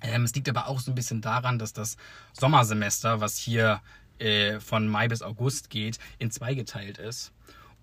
Ähm, 0.00 0.24
es 0.24 0.34
liegt 0.34 0.48
aber 0.48 0.68
auch 0.68 0.80
so 0.80 0.90
ein 0.92 0.94
bisschen 0.94 1.20
daran, 1.20 1.58
dass 1.58 1.72
das 1.72 1.96
Sommersemester, 2.32 3.20
was 3.20 3.36
hier 3.36 3.80
äh, 4.18 4.60
von 4.60 4.88
Mai 4.88 5.08
bis 5.08 5.22
August 5.22 5.70
geht, 5.70 5.98
in 6.18 6.30
zwei 6.30 6.54
geteilt 6.54 6.98
ist. 6.98 7.32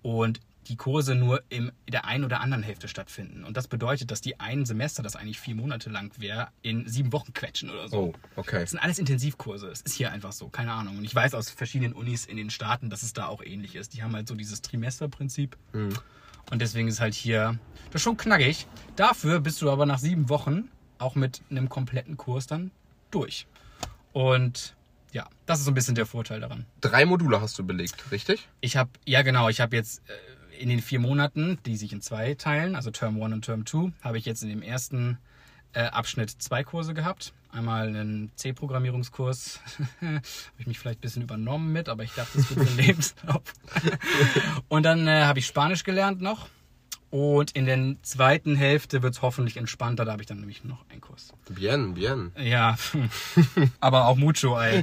Und 0.02 0.40
die 0.68 0.76
Kurse 0.76 1.14
nur 1.14 1.42
in 1.48 1.70
der 1.88 2.06
einen 2.06 2.24
oder 2.24 2.40
anderen 2.40 2.62
Hälfte 2.62 2.88
stattfinden. 2.88 3.44
Und 3.44 3.56
das 3.56 3.68
bedeutet, 3.68 4.10
dass 4.10 4.20
die 4.20 4.40
ein 4.40 4.64
Semester, 4.64 5.02
das 5.02 5.14
eigentlich 5.14 5.38
vier 5.38 5.54
Monate 5.54 5.90
lang 5.90 6.12
wäre, 6.18 6.48
in 6.62 6.88
sieben 6.88 7.12
Wochen 7.12 7.32
quetschen 7.32 7.70
oder 7.70 7.88
so. 7.88 7.96
Oh, 7.96 8.14
okay. 8.34 8.60
Das 8.60 8.72
sind 8.72 8.80
alles 8.80 8.98
Intensivkurse. 8.98 9.68
Es 9.68 9.82
ist 9.82 9.94
hier 9.94 10.10
einfach 10.10 10.32
so, 10.32 10.48
keine 10.48 10.72
Ahnung. 10.72 10.98
Und 10.98 11.04
ich 11.04 11.14
weiß 11.14 11.34
aus 11.34 11.50
verschiedenen 11.50 11.92
Unis 11.92 12.26
in 12.26 12.36
den 12.36 12.50
Staaten, 12.50 12.90
dass 12.90 13.02
es 13.02 13.12
da 13.12 13.26
auch 13.26 13.42
ähnlich 13.42 13.76
ist. 13.76 13.94
Die 13.94 14.02
haben 14.02 14.14
halt 14.14 14.26
so 14.26 14.34
dieses 14.34 14.60
Trimesterprinzip. 14.62 15.56
Und 16.50 16.62
deswegen 16.62 16.88
ist 16.88 17.00
halt 17.00 17.14
hier 17.14 17.58
das 17.86 18.00
ist 18.00 18.02
schon 18.02 18.16
knackig. 18.16 18.66
Dafür 18.96 19.40
bist 19.40 19.62
du 19.62 19.70
aber 19.70 19.86
nach 19.86 19.98
sieben 19.98 20.28
Wochen 20.28 20.68
auch 20.98 21.14
mit 21.14 21.42
einem 21.50 21.68
kompletten 21.68 22.16
Kurs 22.16 22.46
dann 22.46 22.70
durch. 23.10 23.46
Und 24.12 24.74
ja, 25.12 25.28
das 25.46 25.60
ist 25.60 25.64
so 25.64 25.70
ein 25.70 25.74
bisschen 25.74 25.94
der 25.94 26.06
Vorteil 26.06 26.40
daran. 26.40 26.66
Drei 26.80 27.04
Module 27.06 27.40
hast 27.40 27.58
du 27.58 27.64
belegt, 27.64 28.10
richtig? 28.10 28.48
Ich 28.60 28.76
habe, 28.76 28.90
ja 29.04 29.22
genau, 29.22 29.48
ich 29.48 29.60
habe 29.60 29.76
jetzt 29.76 30.02
äh, 30.08 30.62
in 30.62 30.68
den 30.68 30.80
vier 30.80 31.00
Monaten, 31.00 31.58
die 31.66 31.76
sich 31.76 31.92
in 31.92 32.00
zwei 32.00 32.34
teilen, 32.34 32.76
also 32.76 32.90
Term 32.90 33.22
1 33.22 33.34
und 33.34 33.44
Term 33.44 33.66
2, 33.66 33.92
habe 34.02 34.18
ich 34.18 34.24
jetzt 34.24 34.42
in 34.42 34.48
dem 34.48 34.62
ersten 34.62 35.18
äh, 35.72 35.84
Abschnitt 35.84 36.30
zwei 36.30 36.64
Kurse 36.64 36.94
gehabt. 36.94 37.32
Einmal 37.50 37.88
einen 37.88 38.30
C-Programmierungskurs, 38.36 39.60
habe 40.00 40.20
ich 40.58 40.66
mich 40.66 40.78
vielleicht 40.78 40.98
ein 40.98 41.02
bisschen 41.02 41.22
übernommen 41.22 41.72
mit, 41.72 41.88
aber 41.88 42.02
ich 42.02 42.12
dachte, 42.12 42.38
das 42.38 42.54
wird 42.54 42.68
den 42.68 42.76
Lebenslauf. 42.86 43.42
und 44.68 44.82
dann 44.82 45.06
äh, 45.08 45.24
habe 45.24 45.38
ich 45.38 45.46
Spanisch 45.46 45.84
gelernt 45.84 46.20
noch. 46.20 46.48
Und 47.16 47.52
in 47.52 47.64
der 47.64 47.96
zweiten 48.02 48.56
Hälfte 48.56 49.02
wird 49.02 49.14
es 49.14 49.22
hoffentlich 49.22 49.56
entspannter, 49.56 50.04
da 50.04 50.12
habe 50.12 50.20
ich 50.20 50.28
dann 50.28 50.38
nämlich 50.38 50.64
noch 50.64 50.84
einen 50.90 51.00
Kurs. 51.00 51.32
Bien, 51.48 51.94
bien. 51.94 52.30
Ja, 52.38 52.76
aber 53.80 54.08
auch 54.08 54.16
mucho, 54.16 54.60
ey. 54.60 54.82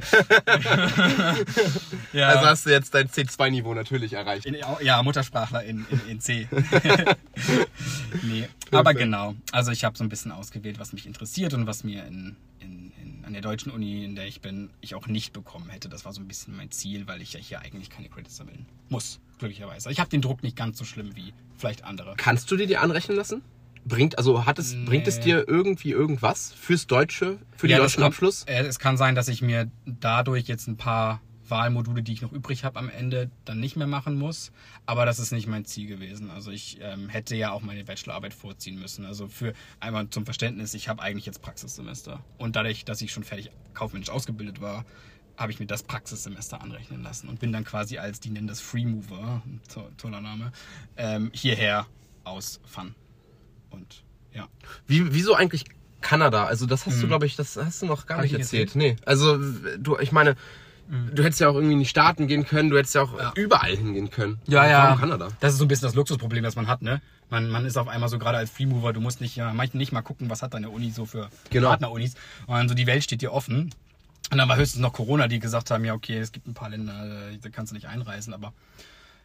ja. 2.12 2.30
Also 2.30 2.46
hast 2.46 2.66
du 2.66 2.70
jetzt 2.70 2.92
dein 2.92 3.06
C2-Niveau 3.06 3.72
natürlich 3.72 4.14
erreicht. 4.14 4.46
In, 4.46 4.56
ja, 4.80 5.00
Muttersprachler 5.04 5.62
in, 5.62 5.86
in, 5.88 6.00
in 6.08 6.20
C. 6.20 6.48
nee, 8.22 8.48
aber 8.72 8.94
genau. 8.94 9.36
Also 9.52 9.70
ich 9.70 9.84
habe 9.84 9.96
so 9.96 10.02
ein 10.02 10.08
bisschen 10.08 10.32
ausgewählt, 10.32 10.80
was 10.80 10.92
mich 10.92 11.06
interessiert 11.06 11.54
und 11.54 11.68
was 11.68 11.84
mir 11.84 12.04
in, 12.04 12.34
in, 12.64 12.92
in, 13.02 13.24
an 13.24 13.32
der 13.32 13.42
deutschen 13.42 13.70
Uni, 13.70 14.04
in 14.04 14.14
der 14.16 14.26
ich 14.26 14.40
bin, 14.40 14.70
ich 14.80 14.94
auch 14.94 15.06
nicht 15.06 15.32
bekommen 15.32 15.68
hätte. 15.70 15.88
Das 15.88 16.04
war 16.04 16.12
so 16.12 16.20
ein 16.20 16.26
bisschen 16.28 16.56
mein 16.56 16.70
Ziel, 16.70 17.06
weil 17.06 17.20
ich 17.22 17.32
ja 17.34 17.40
hier 17.40 17.60
eigentlich 17.60 17.90
keine 17.90 18.08
Credits 18.08 18.36
sammeln 18.36 18.66
muss, 18.88 19.20
glücklicherweise. 19.38 19.90
Ich 19.90 20.00
habe 20.00 20.10
den 20.10 20.20
Druck 20.22 20.42
nicht 20.42 20.56
ganz 20.56 20.78
so 20.78 20.84
schlimm 20.84 21.14
wie 21.14 21.32
vielleicht 21.56 21.84
andere. 21.84 22.14
Kannst 22.16 22.50
du 22.50 22.56
dir 22.56 22.66
die 22.66 22.76
anrechnen 22.76 23.16
lassen? 23.16 23.42
Bringt, 23.86 24.16
also 24.16 24.46
hat 24.46 24.58
es, 24.58 24.74
bringt 24.86 25.06
es 25.06 25.20
dir 25.20 25.46
irgendwie 25.46 25.90
irgendwas 25.90 26.52
fürs 26.52 26.86
Deutsche, 26.86 27.38
für 27.56 27.66
den 27.68 27.72
Ja, 27.72 27.78
das 27.82 27.92
deutschen 27.92 28.00
kann- 28.00 28.06
Abschluss? 28.12 28.44
Äh, 28.44 28.62
es 28.64 28.78
kann 28.78 28.96
sein, 28.96 29.14
dass 29.14 29.28
ich 29.28 29.42
mir 29.42 29.70
dadurch 29.84 30.46
jetzt 30.48 30.66
ein 30.68 30.76
paar 30.78 31.20
Wahlmodule, 31.48 32.02
die 32.02 32.12
ich 32.12 32.22
noch 32.22 32.32
übrig 32.32 32.64
habe 32.64 32.78
am 32.78 32.88
Ende, 32.88 33.30
dann 33.44 33.60
nicht 33.60 33.76
mehr 33.76 33.86
machen 33.86 34.16
muss. 34.16 34.52
Aber 34.86 35.06
das 35.06 35.18
ist 35.18 35.32
nicht 35.32 35.46
mein 35.46 35.64
Ziel 35.64 35.86
gewesen. 35.86 36.30
Also 36.30 36.50
ich 36.50 36.78
ähm, 36.80 37.08
hätte 37.08 37.36
ja 37.36 37.52
auch 37.52 37.62
meine 37.62 37.84
Bachelorarbeit 37.84 38.34
vorziehen 38.34 38.78
müssen. 38.78 39.04
Also 39.04 39.28
für 39.28 39.52
einmal 39.80 40.08
zum 40.10 40.24
Verständnis, 40.24 40.74
ich 40.74 40.88
habe 40.88 41.02
eigentlich 41.02 41.26
jetzt 41.26 41.42
Praxissemester. 41.42 42.24
Und 42.38 42.56
dadurch, 42.56 42.84
dass 42.84 43.02
ich 43.02 43.12
schon 43.12 43.24
fertig 43.24 43.50
kaufmännisch 43.74 44.10
ausgebildet 44.10 44.60
war, 44.60 44.84
habe 45.36 45.52
ich 45.52 45.58
mir 45.58 45.66
das 45.66 45.82
Praxissemester 45.82 46.60
anrechnen 46.60 47.02
lassen 47.02 47.28
und 47.28 47.40
bin 47.40 47.52
dann 47.52 47.64
quasi 47.64 47.98
als, 47.98 48.20
die 48.20 48.30
nennen 48.30 48.46
das 48.46 48.60
Free 48.60 48.84
Mover, 48.84 49.42
toller 49.96 50.20
Name, 50.20 50.52
ähm, 50.96 51.30
hierher 51.34 51.86
aus 52.22 52.60
Fun. 52.64 52.94
Und 53.70 54.04
ja. 54.32 54.48
Wie, 54.86 55.12
wieso 55.12 55.34
eigentlich 55.34 55.64
Kanada? 56.00 56.44
Also 56.44 56.66
das 56.66 56.86
hast 56.86 57.02
du, 57.02 57.08
glaube 57.08 57.26
ich, 57.26 57.34
das 57.34 57.56
hast 57.56 57.82
du 57.82 57.86
noch 57.86 58.06
gar 58.06 58.18
Hm. 58.18 58.24
Hab 58.24 58.24
nicht 58.24 58.34
ich 58.34 58.40
erzählt. 58.40 58.76
Nee. 58.76 58.96
Also 59.04 59.38
du, 59.78 59.98
ich 59.98 60.12
meine, 60.12 60.36
du 60.88 61.22
hättest 61.22 61.40
ja 61.40 61.48
auch 61.48 61.54
irgendwie 61.54 61.74
in 61.74 61.78
die 61.80 61.86
Staaten 61.86 62.26
gehen 62.26 62.44
können, 62.46 62.70
du 62.70 62.76
hättest 62.78 62.94
ja 62.94 63.02
auch. 63.02 63.18
Ja. 63.18 63.32
überall 63.36 63.76
hingehen 63.76 64.10
können. 64.10 64.38
Ja, 64.46 64.66
ja. 64.66 64.96
Kanada? 64.96 65.28
Das 65.40 65.52
ist 65.52 65.58
so 65.58 65.64
ein 65.64 65.68
bisschen 65.68 65.86
das 65.86 65.94
Luxusproblem, 65.94 66.42
das 66.44 66.56
man 66.56 66.66
hat, 66.68 66.82
ne? 66.82 67.00
Man, 67.30 67.48
man 67.50 67.64
ist 67.64 67.76
auf 67.76 67.88
einmal 67.88 68.08
so 68.08 68.18
gerade 68.18 68.38
als 68.38 68.50
Freemover, 68.50 68.92
du 68.92 69.00
musst 69.00 69.20
nicht, 69.20 69.34
ja, 69.36 69.52
manchmal 69.52 69.78
nicht 69.78 69.92
mal 69.92 70.02
gucken, 70.02 70.28
was 70.30 70.42
hat 70.42 70.54
deine 70.54 70.68
Uni 70.70 70.90
so 70.90 71.06
für 71.06 71.28
Genau. 71.50 71.68
Partnerunis. 71.70 72.14
Und 72.46 72.68
so 72.68 72.74
die 72.74 72.86
Welt 72.86 73.02
steht 73.02 73.22
dir 73.22 73.32
offen. 73.32 73.72
Und 74.30 74.38
dann 74.38 74.48
war 74.48 74.56
höchstens 74.56 74.80
noch 74.80 74.92
Corona, 74.92 75.26
die 75.28 75.38
gesagt 75.38 75.70
haben, 75.70 75.84
ja, 75.84 75.94
okay, 75.94 76.18
es 76.18 76.32
gibt 76.32 76.46
ein 76.46 76.54
paar 76.54 76.68
Länder, 76.70 76.92
äh, 77.30 77.38
da 77.40 77.48
kannst 77.50 77.72
du 77.72 77.74
nicht 77.74 77.88
einreisen. 77.88 78.32
Aber 78.34 78.52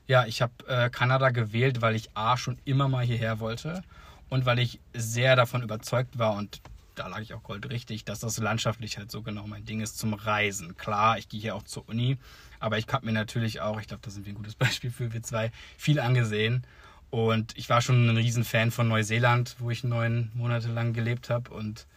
ja, 0.07 0.25
ich 0.25 0.41
habe 0.41 0.53
äh, 0.67 0.89
Kanada 0.89 1.29
gewählt, 1.29 1.81
weil 1.81 1.95
ich 1.95 2.09
A 2.15 2.37
schon 2.37 2.57
immer 2.65 2.87
mal 2.87 3.05
hierher 3.05 3.39
wollte 3.39 3.81
und 4.29 4.45
weil 4.45 4.59
ich 4.59 4.79
sehr 4.93 5.35
davon 5.35 5.61
überzeugt 5.61 6.17
war 6.19 6.33
und 6.35 6.61
da 6.99 7.07
lag 7.07 7.21
ich 7.21 7.33
auch 7.33 7.43
goldrichtig, 7.43 8.03
dass 8.03 8.19
das 8.19 8.37
landschaftlich 8.37 8.97
halt 8.97 9.09
so 9.09 9.21
genau 9.21 9.47
mein 9.47 9.63
Ding 9.63 9.79
ist 9.79 9.97
zum 9.97 10.13
Reisen. 10.13 10.75
Klar, 10.75 11.17
ich 11.17 11.29
gehe 11.29 11.39
hier 11.39 11.55
auch 11.55 11.63
zur 11.63 11.87
Uni, 11.87 12.17
aber 12.59 12.77
ich 12.77 12.87
habe 12.89 13.05
mir 13.05 13.13
natürlich 13.13 13.61
auch, 13.61 13.79
ich 13.79 13.87
glaube, 13.87 14.01
da 14.03 14.11
sind 14.11 14.25
wir 14.25 14.33
ein 14.33 14.35
gutes 14.35 14.55
Beispiel 14.55 14.91
für, 14.91 15.13
wir 15.13 15.23
zwei, 15.23 15.51
viel 15.77 15.99
angesehen. 15.99 16.65
Und 17.09 17.57
ich 17.57 17.69
war 17.69 17.81
schon 17.81 18.07
ein 18.07 18.17
Riesenfan 18.17 18.71
von 18.71 18.87
Neuseeland, 18.87 19.55
wo 19.59 19.71
ich 19.71 19.83
neun 19.83 20.29
Monate 20.35 20.67
lang 20.67 20.93
gelebt 20.93 21.29
habe 21.29 21.49
und 21.51 21.87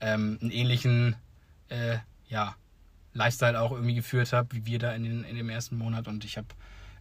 ähm, 0.00 0.38
einen 0.40 0.50
ähnlichen 0.50 1.16
äh, 1.68 1.98
ja, 2.28 2.54
Lifestyle 3.14 3.58
auch 3.60 3.72
irgendwie 3.72 3.94
geführt 3.94 4.32
habe, 4.32 4.54
wie 4.54 4.66
wir 4.66 4.78
da 4.78 4.92
in, 4.92 5.02
den, 5.02 5.24
in 5.24 5.36
dem 5.36 5.48
ersten 5.48 5.78
Monat. 5.78 6.06
Und 6.06 6.24
ich 6.24 6.36
habe 6.36 6.48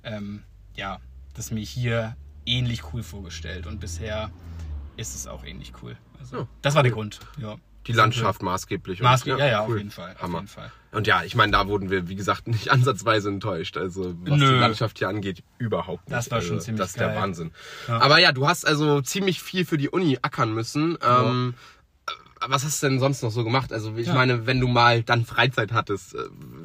ähm, 0.04 0.44
ja, 0.76 1.00
das 1.34 1.52
mir 1.52 1.60
hier 1.62 2.16
ähnlich 2.46 2.94
cool 2.94 3.04
vorgestellt. 3.04 3.68
Und 3.68 3.80
bisher 3.80 4.32
ist 4.98 5.16
es 5.16 5.28
auch 5.28 5.44
ähnlich 5.44 5.74
cool. 5.84 5.98
Also, 6.22 6.38
Ja, 6.38 6.48
das 6.62 6.76
war 6.76 6.84
der 6.84 6.92
Grund. 6.92 7.20
Ja. 7.38 7.56
Die 7.88 7.94
Landschaft 7.94 8.44
maßgeblich. 8.44 9.00
Und- 9.02 9.06
Maßgeblich, 9.06 9.40
ja, 9.44 9.50
ja, 9.52 9.66
cool. 9.66 9.72
auf 9.74 9.78
jeden 9.80 9.92
Fall. 9.92 10.16
Hammer. 10.22 10.38
jeden 10.40 10.48
Fall. 10.48 10.72
Und 10.92 11.08
ja, 11.08 11.24
ich 11.24 11.36
meine, 11.36 11.52
da 11.54 11.68
wurden 11.68 11.90
wir, 11.90 12.08
wie 12.10 12.16
gesagt, 12.16 12.48
nicht 12.48 12.70
ansatzweise 12.72 13.30
enttäuscht. 13.30 13.76
Also 13.78 14.14
was 14.22 14.38
Nö. 14.40 14.54
die 14.54 14.60
Landschaft 14.60 15.00
hier 15.00 15.10
angeht, 15.10 15.44
überhaupt 15.58 16.08
nicht. 16.08 16.16
Das 16.16 16.30
war 16.30 16.42
schon 16.42 16.56
also, 16.56 16.66
ziemlich 16.66 16.80
Das 16.80 16.90
ist 16.92 17.00
der. 17.00 17.16
Wahnsinn. 17.16 17.52
Ja. 17.88 18.00
Aber 18.00 18.20
ja, 18.20 18.32
du 18.34 18.48
hast 18.48 18.68
also 18.68 19.02
ziemlich 19.02 19.42
viel 19.42 19.66
für 19.66 19.78
die 19.78 19.90
Uni 19.90 20.20
ackern 20.22 20.54
müssen. 20.54 20.98
Ähm, 21.04 21.56
was 22.48 22.64
hast 22.66 22.82
du 22.84 22.90
denn 22.90 23.00
sonst 23.00 23.22
noch 23.24 23.32
so 23.32 23.44
gemacht? 23.44 23.72
Also 23.72 23.96
ich 23.98 24.08
Ja. 24.08 24.14
meine, 24.14 24.46
wenn 24.46 24.60
du 24.60 24.68
mal 24.68 25.04
dann 25.04 25.26
Freizeit 25.26 25.72
hattest, 25.72 26.16
äh, 26.16 26.20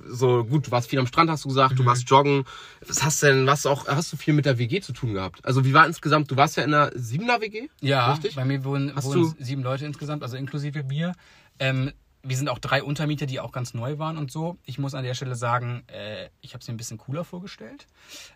so 0.08 0.44
gut, 0.44 0.66
du 0.66 0.70
warst 0.70 0.88
viel 0.88 0.98
am 0.98 1.06
Strand, 1.06 1.30
hast 1.30 1.44
du 1.44 1.48
gesagt, 1.48 1.72
Mhm. 1.72 1.76
du 1.76 1.86
warst 1.86 2.08
joggen. 2.08 2.44
Was 2.86 3.02
hast 3.04 3.22
denn, 3.22 3.46
was 3.46 3.66
auch, 3.66 3.86
hast 3.86 4.12
du 4.12 4.16
viel 4.16 4.34
mit 4.34 4.46
der 4.46 4.58
WG 4.58 4.80
zu 4.80 4.92
tun 4.92 5.14
gehabt? 5.14 5.44
Also 5.44 5.64
wie 5.64 5.74
war 5.74 5.86
insgesamt, 5.86 6.30
du 6.30 6.36
warst 6.36 6.56
ja 6.56 6.64
in 6.64 6.72
einer 6.74 6.90
Siebener 6.94 7.40
WG? 7.40 7.68
Ja, 7.80 8.12
Richtig? 8.12 8.34
bei 8.34 8.44
mir 8.44 8.64
wohnen, 8.64 8.94
Hast 8.94 9.04
wohnen 9.04 9.34
du- 9.38 9.44
sieben 9.44 9.62
Leute 9.62 9.84
insgesamt, 9.86 10.22
also 10.22 10.36
inklusive 10.36 10.82
mir. 10.84 11.14
Ähm, 11.58 11.92
wir 12.28 12.36
sind 12.36 12.48
auch 12.48 12.58
drei 12.58 12.82
Untermieter, 12.82 13.26
die 13.26 13.38
auch 13.38 13.52
ganz 13.52 13.72
neu 13.72 13.98
waren 13.98 14.18
und 14.18 14.32
so. 14.32 14.58
Ich 14.64 14.78
muss 14.80 14.94
an 14.94 15.04
der 15.04 15.14
Stelle 15.14 15.36
sagen, 15.36 15.84
äh, 15.86 16.28
ich 16.40 16.54
habe 16.54 16.60
es 16.62 16.66
mir 16.66 16.74
ein 16.74 16.76
bisschen 16.76 16.98
cooler 16.98 17.22
vorgestellt. 17.24 17.86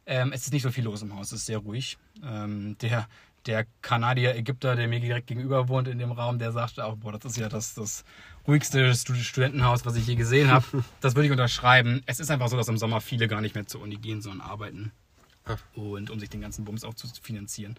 Ähm, 0.07 0.31
es 0.33 0.43
ist 0.43 0.53
nicht 0.53 0.63
so 0.63 0.71
viel 0.71 0.85
los 0.85 1.03
im 1.03 1.17
Haus, 1.17 1.29
es 1.33 1.41
ist 1.41 1.47
sehr 1.47 1.59
ruhig. 1.59 1.99
Ähm, 2.25 2.77
der, 2.83 3.09
der 3.47 3.67
Kanadier, 3.83 4.37
Ägypter, 4.37 4.77
der 4.77 4.89
mir 4.89 5.01
direkt 5.01 5.27
gegenüber 5.27 5.69
wohnt 5.69 5.89
in 5.89 5.99
dem 5.99 6.13
Raum, 6.13 6.39
der 6.39 6.53
sagte 6.53 6.85
auch, 6.85 6.97
boah, 6.97 7.13
das 7.13 7.25
ist 7.25 7.39
ja 7.39 7.49
das, 7.49 7.75
das 7.75 8.05
ruhigste 8.47 8.95
Stud 8.95 9.17
Studentenhaus, 9.17 9.85
was 9.87 9.97
ich 9.97 10.07
je 10.07 10.17
gesehen 10.17 10.51
habe. 10.51 10.65
Das 11.01 11.15
würde 11.15 11.27
ich 11.27 11.33
unterschreiben. 11.33 12.03
Es 12.07 12.21
ist 12.21 12.31
einfach 12.31 12.49
so, 12.49 12.57
dass 12.57 12.69
im 12.69 12.77
Sommer 12.77 13.01
viele 13.01 13.29
gar 13.29 13.41
nicht 13.41 13.55
mehr 13.55 13.67
zur 13.67 13.81
Uni 13.81 13.97
gehen, 13.97 14.21
sondern 14.21 14.47
arbeiten. 14.47 14.93
Und 15.75 16.11
um 16.11 16.21
sich 16.21 16.29
den 16.29 16.43
ganzen 16.43 16.65
Bums 16.65 16.85
auch 16.85 16.95
zu 16.95 17.09
finanzieren. 17.23 17.77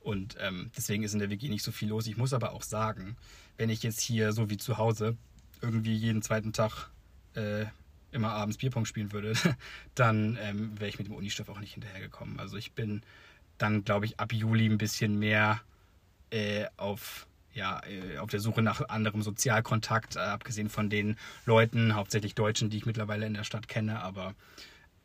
Und 0.00 0.36
ähm, 0.40 0.70
deswegen 0.76 1.02
ist 1.02 1.12
in 1.12 1.18
der 1.18 1.30
WG 1.30 1.48
nicht 1.48 1.62
so 1.62 1.72
viel 1.72 1.88
los. 1.88 2.06
Ich 2.06 2.16
muss 2.16 2.32
aber 2.32 2.52
auch 2.52 2.62
sagen, 2.62 3.16
wenn 3.56 3.70
ich 3.70 3.82
jetzt 3.82 4.00
hier 4.00 4.32
so 4.32 4.50
wie 4.50 4.56
zu 4.56 4.78
Hause 4.78 5.16
irgendwie 5.60 5.94
jeden 5.94 6.22
zweiten 6.22 6.52
Tag 6.52 6.90
äh, 7.34 7.66
immer 8.10 8.32
abends 8.32 8.58
Bierpong 8.58 8.84
spielen 8.84 9.12
würde, 9.12 9.34
dann 9.94 10.38
ähm, 10.40 10.78
wäre 10.78 10.88
ich 10.88 10.98
mit 10.98 11.06
dem 11.08 11.14
Unistoff 11.14 11.48
auch 11.48 11.60
nicht 11.60 11.74
hinterhergekommen. 11.74 12.38
Also 12.38 12.56
ich 12.56 12.72
bin 12.72 13.02
dann, 13.62 13.84
glaube 13.84 14.06
ich, 14.06 14.18
ab 14.18 14.32
Juli 14.32 14.66
ein 14.66 14.78
bisschen 14.78 15.18
mehr 15.18 15.60
äh, 16.30 16.66
auf, 16.76 17.26
ja, 17.54 17.80
äh, 17.86 18.18
auf 18.18 18.30
der 18.30 18.40
Suche 18.40 18.62
nach 18.62 18.88
anderem 18.88 19.22
Sozialkontakt, 19.22 20.16
äh, 20.16 20.20
abgesehen 20.20 20.68
von 20.68 20.90
den 20.90 21.16
Leuten, 21.46 21.94
hauptsächlich 21.94 22.34
Deutschen, 22.34 22.70
die 22.70 22.78
ich 22.78 22.86
mittlerweile 22.86 23.26
in 23.26 23.34
der 23.34 23.44
Stadt 23.44 23.68
kenne. 23.68 24.00
Aber 24.00 24.34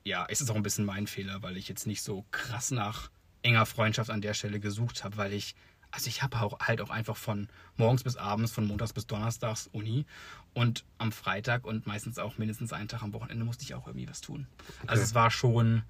ja, 0.03 0.25
es 0.29 0.41
ist 0.41 0.49
auch 0.49 0.55
ein 0.55 0.63
bisschen 0.63 0.85
mein 0.85 1.07
Fehler, 1.07 1.43
weil 1.43 1.57
ich 1.57 1.69
jetzt 1.69 1.85
nicht 1.85 2.01
so 2.01 2.25
krass 2.31 2.71
nach 2.71 3.11
enger 3.43 3.65
Freundschaft 3.65 4.09
an 4.09 4.21
der 4.21 4.33
Stelle 4.33 4.59
gesucht 4.59 5.03
habe, 5.03 5.17
weil 5.17 5.33
ich, 5.33 5.55
also 5.91 6.07
ich 6.07 6.23
habe 6.23 6.41
auch 6.41 6.59
halt 6.59 6.81
auch 6.81 6.89
einfach 6.89 7.15
von 7.15 7.49
morgens 7.75 8.03
bis 8.03 8.17
abends, 8.17 8.51
von 8.51 8.65
montags 8.65 8.93
bis 8.93 9.05
donnerstags 9.05 9.67
Uni 9.71 10.05
und 10.53 10.83
am 10.97 11.11
Freitag 11.11 11.65
und 11.65 11.85
meistens 11.85 12.17
auch 12.17 12.37
mindestens 12.37 12.73
einen 12.73 12.87
Tag 12.87 13.03
am 13.03 13.13
Wochenende 13.13 13.45
musste 13.45 13.63
ich 13.63 13.75
auch 13.75 13.85
irgendwie 13.85 14.09
was 14.09 14.21
tun. 14.21 14.47
Also 14.87 15.03
es 15.03 15.13
war 15.13 15.29
schon 15.29 15.83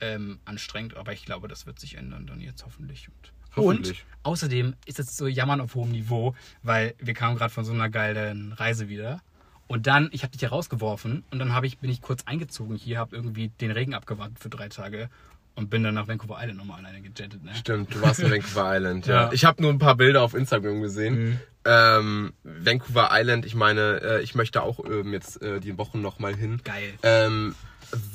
ähm, 0.00 0.40
anstrengend, 0.44 0.96
aber 0.96 1.12
ich 1.12 1.24
glaube, 1.24 1.48
das 1.48 1.66
wird 1.66 1.78
sich 1.78 1.96
ändern 1.96 2.26
dann 2.26 2.40
jetzt 2.40 2.64
hoffentlich. 2.64 3.08
Und, 3.56 3.88
und 3.88 3.94
außerdem 4.22 4.74
ist 4.86 5.00
es 5.00 5.16
so 5.16 5.26
Jammern 5.26 5.60
auf 5.60 5.74
hohem 5.74 5.90
Niveau, 5.90 6.34
weil 6.62 6.94
wir 6.98 7.14
kamen 7.14 7.36
gerade 7.36 7.52
von 7.52 7.64
so 7.64 7.72
einer 7.72 7.90
geilen 7.90 8.52
Reise 8.52 8.88
wieder. 8.88 9.20
Und 9.66 9.86
dann, 9.86 10.08
ich 10.12 10.22
habe 10.22 10.32
dich 10.32 10.40
hier 10.40 10.48
rausgeworfen 10.48 11.24
und 11.30 11.38
dann 11.38 11.54
hab 11.54 11.64
ich, 11.64 11.78
bin 11.78 11.90
ich 11.90 12.00
kurz 12.00 12.24
eingezogen 12.26 12.76
hier, 12.76 12.98
habe 12.98 13.14
irgendwie 13.14 13.48
den 13.48 13.70
Regen 13.70 13.94
abgewartet 13.94 14.38
für 14.38 14.50
drei 14.50 14.68
Tage 14.68 15.08
und 15.60 15.68
bin 15.70 15.82
dann 15.84 15.94
nach 15.94 16.08
Vancouver 16.08 16.38
Island 16.40 16.58
nochmal 16.58 16.78
alleine 16.78 17.02
gejettet. 17.02 17.44
Ne? 17.44 17.54
Stimmt, 17.54 17.94
du 17.94 18.00
warst 18.00 18.20
in 18.20 18.30
Vancouver 18.32 18.74
Island. 18.76 19.06
Ja. 19.06 19.14
Ja. 19.14 19.26
Mhm. 19.28 19.32
Ich 19.34 19.44
habe 19.44 19.60
nur 19.62 19.70
ein 19.70 19.78
paar 19.78 19.94
Bilder 19.94 20.22
auf 20.22 20.34
Instagram 20.34 20.80
gesehen. 20.80 21.38
Ähm, 21.66 22.32
Vancouver 22.42 23.10
Island, 23.12 23.44
ich 23.44 23.54
meine, 23.54 24.00
äh, 24.02 24.22
ich 24.22 24.34
möchte 24.34 24.62
auch 24.62 24.80
ähm, 24.84 25.12
jetzt 25.12 25.42
äh, 25.42 25.60
die 25.60 25.76
Wochen 25.76 26.00
noch 26.00 26.18
mal 26.18 26.34
hin. 26.34 26.60
Geil. 26.64 26.94
Ähm, 27.02 27.54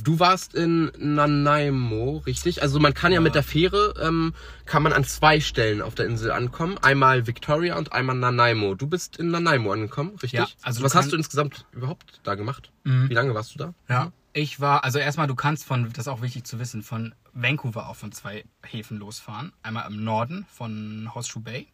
du 0.03 0.19
warst 0.19 0.55
in 0.55 0.91
Nanaimo, 0.97 2.23
richtig? 2.25 2.63
Also 2.63 2.79
man 2.79 2.95
kann 2.95 3.12
ja, 3.12 3.17
Ja. 3.17 3.21
mit 3.21 3.36
der 3.36 3.43
Fähre, 3.43 3.93
ähm, 4.01 4.34
kann 4.65 4.81
man 4.81 4.93
an 4.93 5.03
zwei 5.03 5.39
Stellen 5.39 5.84
auf 5.84 5.93
der 5.93 6.08
Insel 6.08 6.31
ankommen. 6.31 6.79
Einmal 6.81 7.27
Victoria 7.27 7.77
und 7.77 7.93
einmal 7.93 8.15
Nanaimo. 8.15 8.73
Du 8.73 8.88
bist 8.88 9.17
in 9.17 9.29
Nanaimo 9.29 9.71
angekommen, 9.71 10.12
richtig? 10.23 10.39
Ja, 10.39 10.47
also 10.63 10.81
Was 10.84 10.95
hast 10.95 11.12
du 11.12 11.15
insgesamt 11.15 11.65
überhaupt 11.71 12.21
da 12.23 12.34
gemacht? 12.34 12.71
Mhm. 12.84 13.10
Wie 13.10 13.13
lange 13.13 13.36
warst 13.36 13.53
du 13.53 13.60
da? 13.60 13.73
Ja. 13.88 14.12
Ich 14.38 14.60
war, 14.60 14.84
also 14.84 15.00
erstmal, 15.00 15.28
du 15.28 15.36
kannst 15.36 15.63
von, 15.63 15.88
das 15.93 16.00
ist 16.00 16.08
auch 16.10 16.21
wichtig 16.21 16.43
zu 16.43 16.60
wissen, 16.60 16.84
von 16.84 17.15
Vancouver 17.32 17.88
auch 17.88 17.95
von 17.95 18.12
zwei 18.12 18.43
Häfen 18.65 18.98
losfahren. 18.98 19.54
Einmal 19.63 19.89
im 19.89 20.04
Norden 20.04 20.45
von 20.50 21.10
Horseshoe 21.15 21.39
Bay 21.39 21.69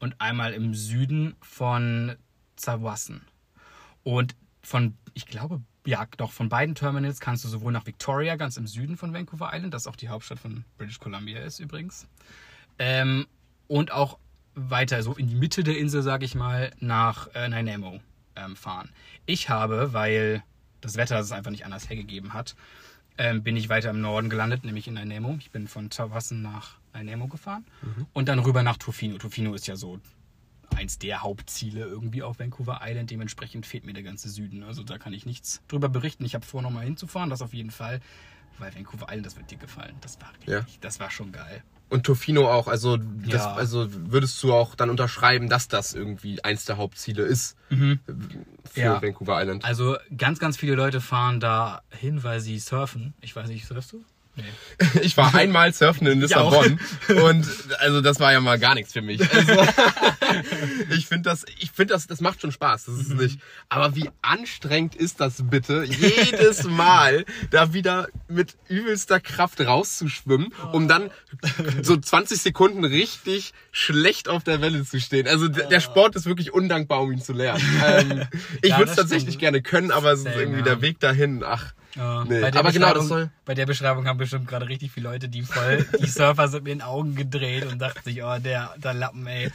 und 0.00 0.20
einmal 0.20 0.52
im 0.52 0.74
Süden 0.74 1.34
von 1.40 2.14
Zawassen. 2.56 3.22
Und 4.02 4.36
von, 4.62 4.98
ich 5.14 5.24
glaube, 5.24 5.62
ja, 5.86 6.06
doch 6.18 6.30
von 6.30 6.50
beiden 6.50 6.74
Terminals 6.74 7.20
kannst 7.20 7.42
du 7.42 7.48
sowohl 7.48 7.72
nach 7.72 7.86
Victoria, 7.86 8.36
ganz 8.36 8.58
im 8.58 8.66
Süden 8.66 8.98
von 8.98 9.14
Vancouver 9.14 9.52
Island, 9.54 9.72
das 9.72 9.86
auch 9.86 9.96
die 9.96 10.10
Hauptstadt 10.10 10.40
von 10.40 10.66
British 10.76 11.00
Columbia 11.00 11.38
ist 11.40 11.58
übrigens, 11.58 12.06
ähm, 12.78 13.26
und 13.66 13.92
auch 13.92 14.18
weiter 14.54 15.02
so 15.02 15.14
in 15.14 15.28
die 15.28 15.36
Mitte 15.36 15.64
der 15.64 15.78
Insel, 15.78 16.02
sage 16.02 16.26
ich 16.26 16.34
mal, 16.34 16.70
nach 16.80 17.28
äh, 17.34 17.48
Nanaimo 17.48 18.02
ähm, 18.36 18.56
fahren. 18.56 18.90
Ich 19.24 19.48
habe, 19.48 19.94
weil 19.94 20.42
das 20.84 20.96
Wetter 20.96 21.18
es 21.18 21.32
einfach 21.32 21.50
nicht 21.50 21.64
anders 21.64 21.88
hergegeben 21.88 22.34
hat, 22.34 22.54
ähm, 23.16 23.42
bin 23.42 23.56
ich 23.56 23.68
weiter 23.68 23.90
im 23.90 24.00
Norden 24.00 24.28
gelandet, 24.28 24.64
nämlich 24.64 24.88
in 24.88 24.94
Nanaimo. 24.94 25.36
Ich 25.38 25.50
bin 25.50 25.68
von 25.68 25.90
Tawassen 25.90 26.42
nach 26.42 26.76
Nanaimo 26.92 27.28
gefahren 27.28 27.64
und 28.12 28.28
dann 28.28 28.38
rüber 28.40 28.62
nach 28.62 28.76
Tofino. 28.76 29.18
Tofino 29.18 29.54
ist 29.54 29.66
ja 29.66 29.76
so 29.76 30.00
eins 30.74 30.98
der 30.98 31.22
Hauptziele 31.22 31.84
irgendwie 31.84 32.22
auf 32.22 32.38
Vancouver 32.40 32.80
Island. 32.82 33.10
Dementsprechend 33.10 33.66
fehlt 33.66 33.84
mir 33.84 33.92
der 33.92 34.02
ganze 34.02 34.28
Süden. 34.28 34.62
Also 34.64 34.82
da 34.82 34.98
kann 34.98 35.12
ich 35.12 35.26
nichts 35.26 35.62
drüber 35.68 35.88
berichten. 35.88 36.24
Ich 36.24 36.34
habe 36.34 36.44
vor, 36.44 36.62
nochmal 36.62 36.84
hinzufahren, 36.84 37.30
das 37.30 37.42
auf 37.42 37.54
jeden 37.54 37.70
Fall. 37.70 38.00
Weil 38.58 38.74
Vancouver 38.74 39.06
Island, 39.08 39.26
das 39.26 39.36
wird 39.36 39.50
dir 39.50 39.58
gefallen. 39.58 39.96
Das 40.00 40.20
war 40.20 40.30
richtig, 40.32 40.48
Ja. 40.48 40.64
das 40.80 41.00
war 41.00 41.10
schon 41.10 41.32
geil. 41.32 41.62
Und 41.90 42.04
Tofino 42.06 42.50
auch, 42.50 42.66
also, 42.66 42.96
das, 42.96 43.42
Ja. 43.42 43.54
also 43.54 43.86
würdest 44.10 44.42
du 44.42 44.52
auch 44.52 44.74
dann 44.74 44.90
unterschreiben, 44.90 45.48
dass 45.48 45.68
das 45.68 45.92
irgendwie 45.94 46.42
eins 46.42 46.64
der 46.64 46.76
Hauptziele 46.76 47.22
ist 47.24 47.56
für 47.68 47.74
Mhm. 47.74 48.00
Ja. 48.74 49.02
Vancouver 49.02 49.40
Island? 49.42 49.64
Also 49.64 49.96
ganz, 50.16 50.38
ganz 50.38 50.56
viele 50.56 50.74
Leute 50.74 51.00
fahren 51.00 51.40
da 51.40 51.82
hin, 51.90 52.22
weil 52.24 52.40
sie 52.40 52.58
surfen. 52.58 53.14
Ich 53.20 53.36
weiß 53.36 53.48
nicht, 53.48 53.66
surfst 53.66 53.92
du? 53.92 54.04
Nee. 54.36 54.44
Ich 55.02 55.16
war 55.16 55.34
einmal 55.36 55.72
surfen 55.72 56.06
in. 56.06 56.20
Lissabon 56.20 56.80
und 57.08 57.46
also 57.78 58.00
das 58.00 58.18
war 58.20 58.32
ja 58.32 58.40
mal 58.40 58.58
gar 58.58 58.74
nichts 58.74 58.92
für 58.92 59.02
mich. 59.02 59.20
Also, 59.32 59.52
ich 60.90 61.06
finde 61.06 61.30
das, 61.30 61.44
ich 61.58 61.70
finde 61.70 61.94
das, 61.94 62.06
das 62.06 62.20
macht 62.20 62.40
schon 62.40 62.52
Spaß. 62.52 62.86
Das 62.86 62.94
ist 62.96 63.10
Mhm. 63.10 63.16
nicht. 63.18 63.40
Aber 63.68 63.94
wie 63.96 64.10
anstrengend 64.22 64.94
ist 64.94 65.20
das 65.20 65.34
bitte, 65.48 65.84
jedes 65.84 66.64
Mal 66.68 67.24
da 67.50 67.72
wieder 67.74 68.08
mit 68.28 68.56
übelster 68.68 69.20
Kraft 69.20 69.60
rauszuschwimmen, 69.60 70.52
um 70.72 70.88
dann 70.88 71.10
so 71.82 71.96
20 71.96 72.40
Sekunden 72.40 72.84
richtig 72.84 73.52
schlecht 73.72 74.28
auf 74.28 74.42
der 74.44 74.60
Welle 74.60 74.84
zu 74.84 75.00
stehen. 75.00 75.28
Also 75.28 75.48
der, 75.48 75.68
der 75.68 75.80
Sport 75.80 76.16
ist 76.16 76.26
wirklich 76.26 76.52
undankbar, 76.52 77.00
um 77.02 77.12
ihn 77.12 77.22
zu 77.22 77.32
lernen. 77.32 77.62
Ähm, 77.84 78.22
ich 78.62 78.70
Ja, 78.70 78.78
würde 78.78 78.90
es 78.90 78.96
tatsächlich 78.96 79.34
stimmt. 79.34 79.40
gerne 79.40 79.62
können, 79.62 79.90
aber 79.90 80.12
es 80.12 80.20
ist 80.20 80.34
irgendwie 80.36 80.62
der 80.62 80.80
Weg 80.80 80.98
dahin. 81.00 81.42
Ach, 81.44 81.72
Ja, 81.96 82.24
nee. 82.24 82.40
bei 82.40 82.50
der 82.50 82.60
Aber 82.60 82.72
genau, 82.72 82.86
das 82.88 83.04
Beschreibung- 83.04 83.06
soll. 83.08 83.30
Bei 83.44 83.54
der 83.54 83.66
Beschreibung 83.66 84.06
haben 84.08 84.18
bestimmt 84.18 84.48
gerade 84.48 84.68
richtig 84.68 84.90
viele 84.90 85.08
Leute, 85.10 85.28
die 85.28 85.42
voll, 85.42 85.86
die 86.00 86.06
Surfer 86.06 86.48
sind 86.48 86.64
mir 86.64 86.72
in 86.72 86.78
den 86.78 86.86
Augen 86.86 87.14
gedreht 87.14 87.66
und 87.66 87.78
dachten 87.78 88.00
sich, 88.02 88.22
oh, 88.24 88.36
der, 88.38 88.74
der 88.78 88.94
Lappen, 88.94 89.26
ey. 89.26 89.50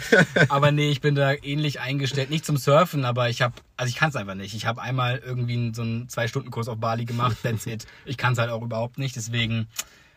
Aber 0.48 0.72
nee, 0.72 0.90
ich 0.90 1.02
bin 1.02 1.16
da 1.16 1.34
ähnlich 1.34 1.82
eingestellt. 1.82 2.30
Nicht 2.30 2.46
zum 2.46 2.56
Surfen, 2.58 3.04
aber 3.04 3.30
ich 3.30 3.42
habe, 3.42 3.56
also 3.76 3.90
ich 3.90 3.96
kann 3.98 4.10
es 4.10 4.16
einfach 4.16 4.36
nicht. 4.36 4.54
Ich 4.54 4.66
habe 4.66 4.82
einmal 4.82 5.18
irgendwie 5.18 5.54
einen- 5.56 5.74
so 5.74 5.82
einen 5.82 6.08
Zwei-Stunden-Kurs 6.08 6.70
auf 6.70 6.78
Bali 6.78 7.04
gemacht, 7.06 7.38
that's 7.44 7.66
it. 7.66 7.86
Ich 8.06 8.18
kann 8.18 8.34
es 8.34 8.40
halt 8.40 8.52
auch 8.52 8.62
überhaupt 8.62 8.98
nicht, 9.00 9.16
deswegen 9.18 9.68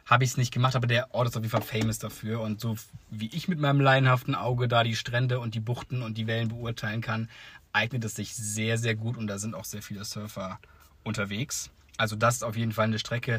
habe 0.06 0.24
ich 0.24 0.30
es 0.30 0.36
nicht 0.36 0.52
gemacht, 0.52 0.76
aber 0.76 0.86
der 0.86 1.14
Ort 1.14 1.28
ist 1.28 1.36
auf 1.36 1.42
jeden 1.42 1.50
Fall 1.50 1.62
famous 1.62 1.98
dafür. 1.98 2.40
Und 2.40 2.60
so 2.60 2.76
wie 3.10 3.30
ich 3.32 3.48
mit 3.48 3.58
meinem 3.58 3.80
laienhaften 3.80 4.34
Auge 4.34 4.68
da 4.68 4.84
die 4.84 4.96
Strände 4.96 5.40
und 5.40 5.54
die 5.54 5.60
Buchten 5.60 6.02
und 6.02 6.18
die 6.18 6.26
Wellen 6.26 6.48
beurteilen 6.48 7.00
kann, 7.00 7.28
eignet 7.72 8.04
es 8.04 8.14
sich 8.14 8.34
sehr, 8.34 8.78
sehr 8.78 8.94
gut 8.94 9.16
und 9.16 9.26
da 9.28 9.38
sind 9.38 9.54
auch 9.54 9.64
sehr 9.64 9.80
viele 9.82 10.04
Surfer 10.04 10.58
unterwegs. 11.04 11.70
Also 12.02 12.16
das 12.16 12.34
ist 12.36 12.42
auf 12.42 12.56
jeden 12.56 12.72
Fall 12.72 12.86
eine 12.86 12.98
Strecke 12.98 13.34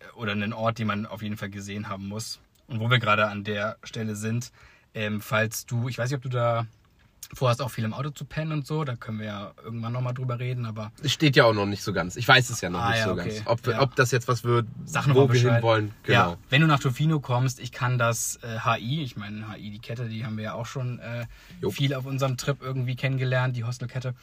äh, 0.00 0.04
oder 0.16 0.32
ein 0.32 0.52
Ort, 0.54 0.78
den 0.78 0.86
man 0.86 1.04
auf 1.06 1.22
jeden 1.22 1.36
Fall 1.36 1.50
gesehen 1.50 1.88
haben 1.90 2.08
muss. 2.08 2.40
Und 2.66 2.80
wo 2.80 2.90
wir 2.90 2.98
gerade 2.98 3.26
an 3.28 3.44
der 3.44 3.76
Stelle 3.84 4.16
sind, 4.16 4.50
ähm, 4.94 5.20
falls 5.20 5.66
du, 5.66 5.88
ich 5.88 5.98
weiß 5.98 6.08
nicht, 6.10 6.16
ob 6.16 6.22
du 6.22 6.30
da 6.30 6.66
vorhast, 7.34 7.60
auch 7.60 7.70
viel 7.70 7.84
im 7.84 7.92
Auto 7.92 8.08
zu 8.08 8.24
pennen 8.24 8.52
und 8.52 8.66
so, 8.66 8.84
da 8.84 8.96
können 8.96 9.18
wir 9.18 9.26
ja 9.26 9.52
irgendwann 9.62 9.92
nochmal 9.92 10.14
drüber 10.14 10.38
reden, 10.38 10.64
aber 10.64 10.90
Es 11.02 11.12
steht 11.12 11.36
ja 11.36 11.44
auch 11.44 11.52
noch 11.52 11.66
nicht 11.66 11.82
so 11.82 11.92
ganz. 11.92 12.16
Ich 12.16 12.26
weiß 12.26 12.48
es 12.48 12.62
ja 12.62 12.70
noch 12.70 12.80
Ah, 12.80 12.88
nicht 12.90 13.00
ja, 13.00 13.04
so 13.04 13.12
okay. 13.12 13.28
ganz. 13.28 13.42
Ob, 13.46 13.66
Ja. 13.66 13.82
ob 13.82 13.94
das 13.96 14.10
jetzt 14.10 14.28
was 14.28 14.44
wird, 14.44 14.66
Sag 14.86 15.06
wo 15.14 15.30
wir 15.30 15.38
hinwollen. 15.38 15.92
Genau. 16.04 16.30
Ja, 16.32 16.36
wenn 16.48 16.62
du 16.62 16.66
nach 16.66 16.80
Tofino 16.80 17.20
kommst, 17.20 17.60
ich 17.60 17.70
kann 17.72 17.98
das 17.98 18.38
äh, 18.42 18.60
HI, 18.64 19.02
ich 19.02 19.16
meine 19.18 19.52
HI, 19.52 19.70
die 19.70 19.78
Kette, 19.80 20.08
die 20.08 20.24
haben 20.24 20.38
wir 20.38 20.44
ja 20.44 20.52
auch 20.54 20.64
schon 20.64 20.98
äh, 21.00 21.26
viel 21.70 21.92
auf 21.94 22.06
unserem 22.06 22.38
Trip 22.38 22.56
irgendwie 22.62 22.96
kennengelernt, 22.96 23.54
die 23.56 23.64
Hostelkette. 23.64 24.14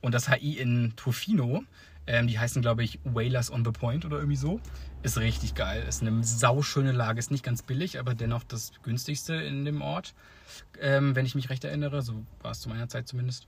Und 0.00 0.12
das 0.12 0.28
HI 0.28 0.58
in 0.58 0.94
Tofino, 0.96 1.62
ähm, 2.08 2.26
die 2.26 2.38
heißen 2.38 2.62
glaube 2.62 2.82
ich 2.82 2.98
Whalers 3.04 3.52
on 3.52 3.64
the 3.64 3.70
Point 3.70 4.04
oder 4.04 4.16
irgendwie 4.16 4.36
so, 4.36 4.60
ist 5.02 5.18
richtig 5.18 5.54
geil. 5.54 5.84
Ist 5.86 6.02
eine 6.02 6.24
sauschöne 6.24 6.92
Lage, 6.92 7.18
ist 7.18 7.30
nicht 7.30 7.44
ganz 7.44 7.62
billig, 7.62 7.98
aber 8.00 8.14
dennoch 8.14 8.42
das 8.42 8.72
günstigste 8.82 9.34
in 9.34 9.64
dem 9.64 9.82
Ort, 9.82 10.14
ähm, 10.80 11.14
wenn 11.14 11.26
ich 11.26 11.34
mich 11.34 11.50
recht 11.50 11.64
erinnere. 11.64 12.02
So 12.02 12.24
war 12.42 12.50
es 12.50 12.60
zu 12.60 12.68
meiner 12.68 12.88
Zeit 12.88 13.06
zumindest. 13.06 13.46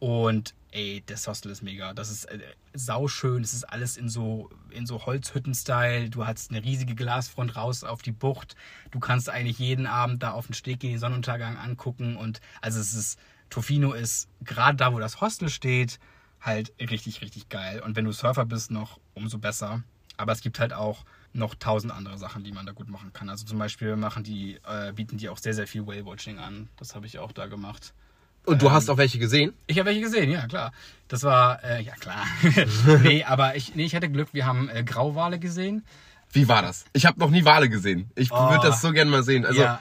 Und 0.00 0.54
ey, 0.70 1.02
das 1.06 1.26
Hostel 1.26 1.50
ist 1.50 1.62
mega. 1.62 1.92
Das 1.92 2.10
ist 2.10 2.24
äh, 2.26 2.38
sauschön. 2.72 3.42
Es 3.42 3.52
ist 3.52 3.64
alles 3.64 3.96
in 3.96 4.08
so, 4.08 4.48
in 4.70 4.86
so 4.86 5.04
Holzhütten-Style. 5.04 6.10
Du 6.10 6.24
hast 6.24 6.50
eine 6.50 6.64
riesige 6.64 6.94
Glasfront 6.94 7.56
raus 7.56 7.84
auf 7.84 8.02
die 8.02 8.12
Bucht. 8.12 8.54
Du 8.90 9.00
kannst 9.00 9.28
eigentlich 9.28 9.58
jeden 9.58 9.86
Abend 9.86 10.22
da 10.22 10.32
auf 10.32 10.46
den 10.46 10.54
Steg 10.54 10.80
gehen, 10.80 10.92
den 10.92 11.00
Sonnenuntergang 11.00 11.56
angucken. 11.56 12.16
Und 12.16 12.40
also 12.60 12.80
es 12.80 12.94
ist, 12.94 13.18
Tofino 13.50 13.92
ist 13.92 14.28
gerade 14.42 14.76
da, 14.76 14.92
wo 14.92 14.98
das 14.98 15.20
Hostel 15.20 15.48
steht, 15.48 15.98
halt 16.40 16.72
richtig, 16.80 17.20
richtig 17.20 17.48
geil. 17.48 17.80
Und 17.84 17.96
wenn 17.96 18.04
du 18.04 18.12
Surfer 18.12 18.44
bist, 18.44 18.70
noch 18.70 18.98
umso 19.14 19.38
besser. 19.38 19.82
Aber 20.16 20.32
es 20.32 20.40
gibt 20.40 20.58
halt 20.58 20.72
auch 20.72 21.04
noch 21.32 21.54
tausend 21.54 21.92
andere 21.92 22.18
Sachen, 22.18 22.42
die 22.42 22.52
man 22.52 22.66
da 22.66 22.72
gut 22.72 22.88
machen 22.88 23.12
kann. 23.12 23.28
Also 23.28 23.44
zum 23.46 23.58
Beispiel 23.58 23.96
machen 23.96 24.24
die, 24.24 24.58
äh, 24.66 24.92
bieten 24.92 25.18
die 25.18 25.28
auch 25.28 25.38
sehr, 25.38 25.54
sehr 25.54 25.66
viel 25.66 25.86
Whale-Watching 25.86 26.38
an. 26.38 26.68
Das 26.76 26.94
habe 26.94 27.06
ich 27.06 27.18
auch 27.18 27.32
da 27.32 27.46
gemacht. 27.46 27.92
Und 28.46 28.62
du 28.62 28.70
hast 28.70 28.88
auch 28.88 28.96
welche 28.96 29.18
gesehen? 29.18 29.52
Ich 29.66 29.78
habe 29.78 29.88
welche 29.90 30.00
gesehen, 30.00 30.30
ja 30.30 30.46
klar. 30.46 30.72
Das 31.08 31.22
war, 31.22 31.62
äh, 31.62 31.82
ja 31.82 31.94
klar. 31.96 32.24
nee, 33.02 33.22
aber 33.22 33.56
ich, 33.56 33.74
nee, 33.74 33.84
ich 33.84 33.94
hatte 33.94 34.08
Glück, 34.10 34.32
wir 34.32 34.46
haben 34.46 34.68
äh, 34.70 34.82
Grauwale 34.84 35.38
gesehen. 35.38 35.84
Wie 36.32 36.48
war 36.48 36.62
das? 36.62 36.86
Ich 36.94 37.04
habe 37.06 37.18
noch 37.20 37.30
nie 37.30 37.44
Wale 37.44 37.68
gesehen. 37.68 38.10
Ich 38.14 38.30
Oh. 38.32 38.50
würde 38.50 38.66
das 38.68 38.80
so 38.80 38.92
gerne 38.92 39.10
mal 39.10 39.22
sehen. 39.22 39.44
Also 39.46 39.60
ja, 39.60 39.80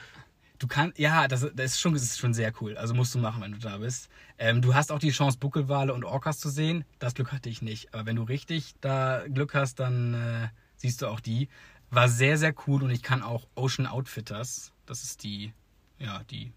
du 0.59 0.67
kannst, 0.67 0.97
ja, 0.99 1.27
das, 1.27 1.41
das, 1.53 1.73
ist 1.73 1.79
schon, 1.79 1.93
das 1.93 2.03
ist 2.03 2.19
schon 2.19 2.33
sehr 2.33 2.51
cool. 2.61 2.77
Also 2.77 2.93
musst 2.93 3.13
du 3.15 3.19
machen, 3.19 3.41
wenn 3.41 3.51
du 3.51 3.59
da 3.59 3.77
bist. 3.77 4.09
Ähm, 4.37 4.61
du 4.61 4.75
hast 4.75 4.91
auch 4.91 4.99
die 4.99 5.11
Chance, 5.11 5.37
Buckelwale 5.37 5.93
und 5.93 6.03
Orcas 6.03 6.39
zu 6.39 6.49
sehen. 6.49 6.85
Das 6.99 7.13
Glück 7.13 7.31
hatte 7.31 7.49
ich 7.49 7.61
nicht. 7.61 7.93
Aber 7.93 8.05
wenn 8.05 8.15
du 8.15 8.23
richtig 8.23 8.75
da 8.81 9.23
Glück 9.27 9.53
hast, 9.53 9.79
dann 9.79 10.13
äh, 10.13 10.47
siehst 10.75 11.01
du 11.01 11.07
auch 11.07 11.19
die. 11.19 11.49
War 11.89 12.09
sehr, 12.09 12.37
sehr 12.37 12.53
cool 12.67 12.83
und 12.83 12.89
ich 12.89 13.01
kann 13.01 13.21
auch 13.23 13.47
Ocean 13.55 13.87
Outfitters. 13.87 14.73
Das 14.85 15.03
ist 15.03 15.23
die, 15.23 15.53
ja, 15.99 16.21
die, 16.29 16.51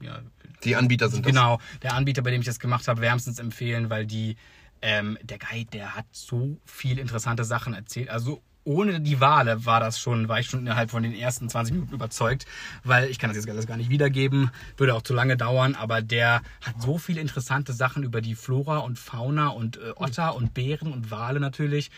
ja, 0.00 0.20
die 0.64 0.76
Anbieter 0.76 1.08
sind 1.08 1.24
Genau, 1.24 1.60
der 1.82 1.94
Anbieter, 1.94 2.22
bei 2.22 2.30
dem 2.30 2.40
ich 2.40 2.46
das 2.46 2.58
gemacht 2.58 2.88
habe, 2.88 3.00
wärmstens 3.00 3.38
empfehlen, 3.38 3.90
weil 3.90 4.06
die, 4.06 4.36
ähm, 4.80 5.18
der 5.22 5.38
Guide, 5.38 5.70
der 5.70 5.94
hat 5.96 6.06
so 6.12 6.58
viel 6.64 6.98
interessante 6.98 7.44
Sachen 7.44 7.74
erzählt. 7.74 8.08
Also 8.08 8.42
ohne 8.64 9.00
die 9.00 9.20
Wale 9.20 9.64
war 9.66 9.80
das 9.80 9.98
schon, 9.98 10.28
war 10.28 10.40
ich 10.40 10.46
schon 10.46 10.60
innerhalb 10.60 10.90
von 10.90 11.02
den 11.02 11.14
ersten 11.14 11.48
20 11.48 11.74
Minuten 11.74 11.94
überzeugt, 11.94 12.46
weil 12.82 13.10
ich 13.10 13.18
kann 13.18 13.30
das 13.30 13.36
jetzt 13.36 13.48
alles 13.48 13.66
gar 13.66 13.76
nicht 13.76 13.90
wiedergeben, 13.90 14.50
würde 14.76 14.94
auch 14.94 15.02
zu 15.02 15.14
lange 15.14 15.36
dauern, 15.36 15.74
aber 15.74 16.02
der 16.02 16.42
hat 16.62 16.80
so 16.80 16.98
viele 16.98 17.20
interessante 17.20 17.72
Sachen 17.72 18.02
über 18.02 18.20
die 18.20 18.34
Flora 18.34 18.78
und 18.78 18.98
Fauna 18.98 19.48
und 19.48 19.76
äh, 19.76 19.92
Otter 19.96 20.34
und 20.34 20.54
Bären 20.54 20.92
und 20.92 21.10
Wale 21.10 21.40
natürlich 21.40 21.90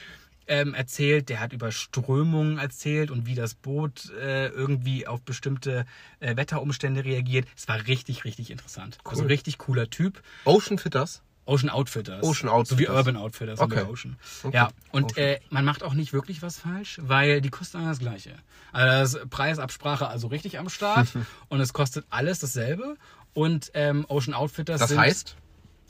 ähm, 0.49 0.75
erzählt, 0.75 1.29
der 1.29 1.41
hat 1.41 1.53
über 1.53 1.73
Strömungen 1.73 2.59
erzählt 2.59 3.11
und 3.11 3.27
wie 3.27 3.35
das 3.35 3.55
Boot 3.55 4.11
äh, 4.21 4.49
irgendwie 4.49 5.07
auf 5.07 5.23
bestimmte 5.23 5.87
äh, 6.21 6.37
Wetterumstände 6.37 7.05
reagiert. 7.05 7.49
Es 7.57 7.69
war 7.69 7.87
richtig, 7.87 8.25
richtig 8.25 8.51
interessant. 8.51 8.99
Also 9.05 9.25
richtig 9.25 9.59
cooler 9.59 9.91
Typ. 9.91 10.23
Ocean 10.45 10.79
Fitters. 10.79 11.23
Ocean 11.47 11.71
Outfitters. 11.71 12.23
Ocean 12.23 12.49
So 12.67 12.79
wie 12.79 12.89
Outfitters. 12.89 12.97
Urban 12.97 13.17
Outfitters 13.17 13.61
Okay. 13.61 13.81
okay. 13.81 13.91
Ocean. 13.91 14.17
Okay. 14.43 14.57
Ja, 14.57 14.69
und 14.93 15.13
Ocean. 15.13 15.25
äh, 15.25 15.41
man 15.51 15.65
macht 15.65 15.83
auch 15.83 15.95
nicht 15.95 16.13
wirklich 16.13 16.43
was 16.43 16.59
falsch, 16.59 17.01
weil 17.03 17.41
die 17.41 17.49
kosten 17.51 17.79
alle 17.79 17.89
das 17.89 17.99
Gleiche. 18.01 18.35
Also 18.73 19.19
das 19.21 19.29
Preisabsprache 19.29 20.09
also 20.09 20.27
richtig 20.27 20.59
am 20.59 20.69
Start 20.69 21.09
und 21.49 21.61
es 21.61 21.73
kostet 21.73 22.05
alles 22.11 22.41
dasselbe. 22.41 22.97
Und 23.33 23.71
ähm, 23.75 24.05
Ocean 24.09 24.35
Outfitters 24.35 24.81
Das 24.81 24.89
sind, 24.91 24.99
heißt? 24.99 25.37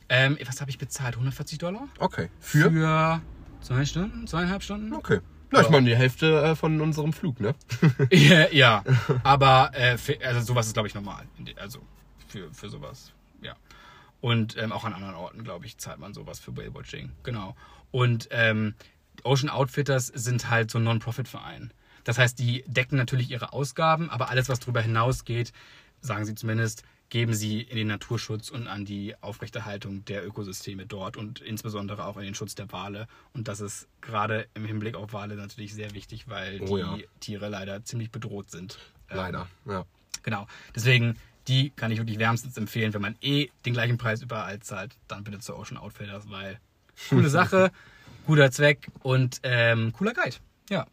ähm, 0.08 0.38
was 0.46 0.60
habe 0.60 0.70
ich 0.70 0.78
bezahlt? 0.78 1.14
140 1.14 1.58
Dollar? 1.58 1.88
Okay. 1.98 2.28
Für? 2.40 2.70
Für 2.70 3.20
zwei 3.60 3.84
Stunden, 3.84 4.26
zweieinhalb 4.26 4.62
Stunden? 4.62 4.92
Okay. 4.92 5.20
Na, 5.52 5.60
ich 5.60 5.70
meine, 5.70 5.88
die 5.88 5.94
Hälfte 5.96 6.42
äh, 6.42 6.56
von 6.56 6.80
unserem 6.80 7.12
Flug, 7.12 7.38
ne? 7.40 7.54
ja, 8.10 8.48
ja, 8.50 8.84
aber 9.22 9.70
äh, 9.74 9.96
für, 9.96 10.18
also 10.24 10.40
sowas 10.40 10.66
ist, 10.66 10.72
glaube 10.72 10.88
ich, 10.88 10.94
normal. 10.94 11.24
Also 11.56 11.78
für, 12.26 12.52
für 12.52 12.68
sowas, 12.68 13.12
ja. 13.40 13.54
Und 14.20 14.56
ähm, 14.56 14.72
auch 14.72 14.84
an 14.84 14.92
anderen 14.92 15.14
Orten, 15.14 15.44
glaube 15.44 15.66
ich, 15.66 15.78
zahlt 15.78 15.98
man 15.98 16.14
sowas 16.14 16.38
für 16.38 16.56
Whale-Watching. 16.56 17.12
Genau. 17.22 17.54
Und 17.90 18.28
ähm, 18.30 18.74
Ocean 19.22 19.50
Outfitters 19.50 20.06
sind 20.08 20.50
halt 20.50 20.70
so 20.70 20.78
ein 20.78 20.84
Non-Profit-Verein. 20.84 21.72
Das 22.04 22.18
heißt, 22.18 22.38
die 22.38 22.64
decken 22.66 22.96
natürlich 22.96 23.30
ihre 23.30 23.52
Ausgaben, 23.52 24.10
aber 24.10 24.30
alles, 24.30 24.48
was 24.48 24.60
darüber 24.60 24.80
hinausgeht, 24.80 25.52
sagen 26.00 26.24
sie 26.24 26.34
zumindest, 26.34 26.84
geben 27.08 27.34
sie 27.34 27.60
in 27.60 27.76
den 27.76 27.86
Naturschutz 27.86 28.50
und 28.50 28.66
an 28.66 28.84
die 28.84 29.14
Aufrechterhaltung 29.20 30.04
der 30.04 30.26
Ökosysteme 30.26 30.86
dort 30.86 31.16
und 31.16 31.40
insbesondere 31.40 32.04
auch 32.04 32.16
in 32.16 32.24
den 32.24 32.34
Schutz 32.34 32.54
der 32.54 32.70
Wale. 32.72 33.06
Und 33.32 33.48
das 33.48 33.60
ist 33.60 33.88
gerade 34.00 34.48
im 34.54 34.64
Hinblick 34.64 34.96
auf 34.96 35.12
Wale 35.12 35.36
natürlich 35.36 35.74
sehr 35.74 35.94
wichtig, 35.94 36.28
weil 36.28 36.60
Oh 36.62 36.76
die 36.76 36.82
ja. 36.82 37.08
Tiere 37.20 37.48
leider 37.48 37.84
ziemlich 37.84 38.10
bedroht 38.10 38.50
sind. 38.50 38.78
Ähm, 39.10 39.16
Leider. 39.16 39.48
Ja. 39.66 39.84
Genau. 40.22 40.46
Deswegen, 40.74 41.16
die 41.48 41.70
kann 41.70 41.90
ich 41.90 41.98
wirklich 41.98 42.18
wärmstens 42.18 42.56
empfehlen. 42.56 42.92
Wenn 42.94 43.02
man 43.02 43.16
eh 43.20 43.48
den 43.64 43.72
gleichen 43.72 43.98
Preis 43.98 44.22
überall 44.22 44.60
zahlt, 44.60 44.96
dann 45.08 45.24
bitte 45.24 45.38
zu 45.38 45.56
Ocean 45.56 45.76
Outfitters, 45.76 46.28
weil 46.30 46.58
coole 47.08 47.28
Sache. 47.28 47.70
guter 48.26 48.50
Zweck 48.50 48.88
und 49.02 49.40
ähm, 49.42 49.92
cooler 49.92 50.12
Guide. 50.12 50.36
Ja, 50.70 50.86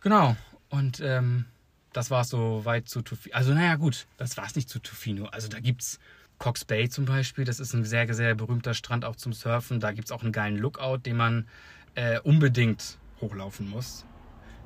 genau. 0.00 0.36
Und 0.70 1.00
ähm, 1.00 1.46
das 1.92 2.10
war 2.10 2.24
so 2.24 2.64
weit 2.64 2.88
zu 2.88 3.02
Tufino. 3.02 3.34
Also 3.34 3.54
naja 3.54 3.76
gut, 3.76 4.06
das 4.16 4.36
war 4.36 4.46
es 4.46 4.56
nicht 4.56 4.68
zu 4.68 4.78
Tufino. 4.78 5.26
Also 5.26 5.48
da 5.48 5.60
gibt's 5.60 5.98
Cox 6.38 6.64
Bay 6.64 6.88
zum 6.88 7.04
Beispiel. 7.04 7.44
Das 7.44 7.60
ist 7.60 7.74
ein 7.74 7.84
sehr, 7.84 8.12
sehr 8.14 8.34
berühmter 8.34 8.74
Strand 8.74 9.04
auch 9.04 9.16
zum 9.16 9.32
Surfen. 9.32 9.80
Da 9.80 9.92
gibt's 9.92 10.12
auch 10.12 10.22
einen 10.22 10.32
geilen 10.32 10.56
Lookout, 10.56 10.98
den 10.98 11.16
man 11.16 11.48
äh, 11.94 12.20
unbedingt 12.20 12.98
hochlaufen 13.20 13.68
muss. 13.68 14.04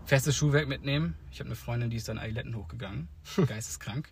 Festes 0.04 0.36
Schuhwerk 0.36 0.68
mitnehmen. 0.68 1.14
Ich 1.30 1.40
habe 1.40 1.48
eine 1.48 1.56
Freundin, 1.56 1.90
die 1.90 1.96
ist 1.96 2.08
dann 2.08 2.18
Eiletten 2.18 2.54
hochgegangen. 2.56 3.08
Geisteskrank. 3.46 4.10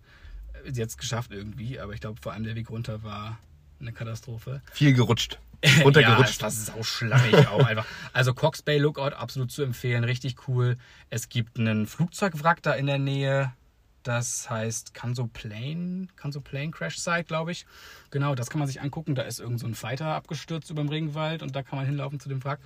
Sie 0.70 0.82
hat 0.82 0.88
es 0.88 0.96
geschafft 0.96 1.32
irgendwie, 1.32 1.80
aber 1.80 1.92
ich 1.94 2.00
glaube, 2.00 2.20
vor 2.20 2.32
allem 2.32 2.44
der 2.44 2.54
Weg 2.54 2.70
runter 2.70 3.02
war 3.02 3.38
eine 3.80 3.92
Katastrophe. 3.92 4.62
Viel 4.72 4.92
gerutscht. 4.94 5.38
Ja, 5.62 5.82
Runtergerutscht. 5.82 6.42
das 6.42 6.68
war 6.68 6.76
sauschlammig 6.76 7.46
auch 7.48 7.62
einfach. 7.66 7.84
Also 8.14 8.32
Cox 8.32 8.62
Bay 8.62 8.78
Lookout 8.78 9.14
absolut 9.14 9.52
zu 9.52 9.62
empfehlen, 9.62 10.04
richtig 10.04 10.48
cool. 10.48 10.78
Es 11.10 11.28
gibt 11.28 11.58
einen 11.58 11.86
Flugzeugwrack 11.86 12.62
da 12.62 12.72
in 12.72 12.86
der 12.86 12.98
Nähe. 12.98 13.52
Das 14.02 14.48
heißt 14.48 14.94
Kanso 14.94 15.26
Plane, 15.26 16.08
Kanso 16.16 16.40
Plane 16.40 16.70
Crash 16.70 16.96
Site, 16.98 17.24
glaube 17.24 17.52
ich. 17.52 17.66
Genau, 18.10 18.34
das 18.34 18.48
kann 18.48 18.58
man 18.58 18.68
sich 18.68 18.80
angucken. 18.80 19.14
Da 19.14 19.20
ist 19.22 19.38
irgend 19.38 19.60
so 19.60 19.66
ein 19.66 19.74
Fighter 19.74 20.06
abgestürzt 20.14 20.70
über 20.70 20.82
dem 20.82 20.88
Regenwald 20.88 21.42
und 21.42 21.54
da 21.54 21.62
kann 21.62 21.76
man 21.78 21.84
hinlaufen 21.84 22.18
zu 22.20 22.30
dem 22.30 22.42
Wrack. 22.42 22.60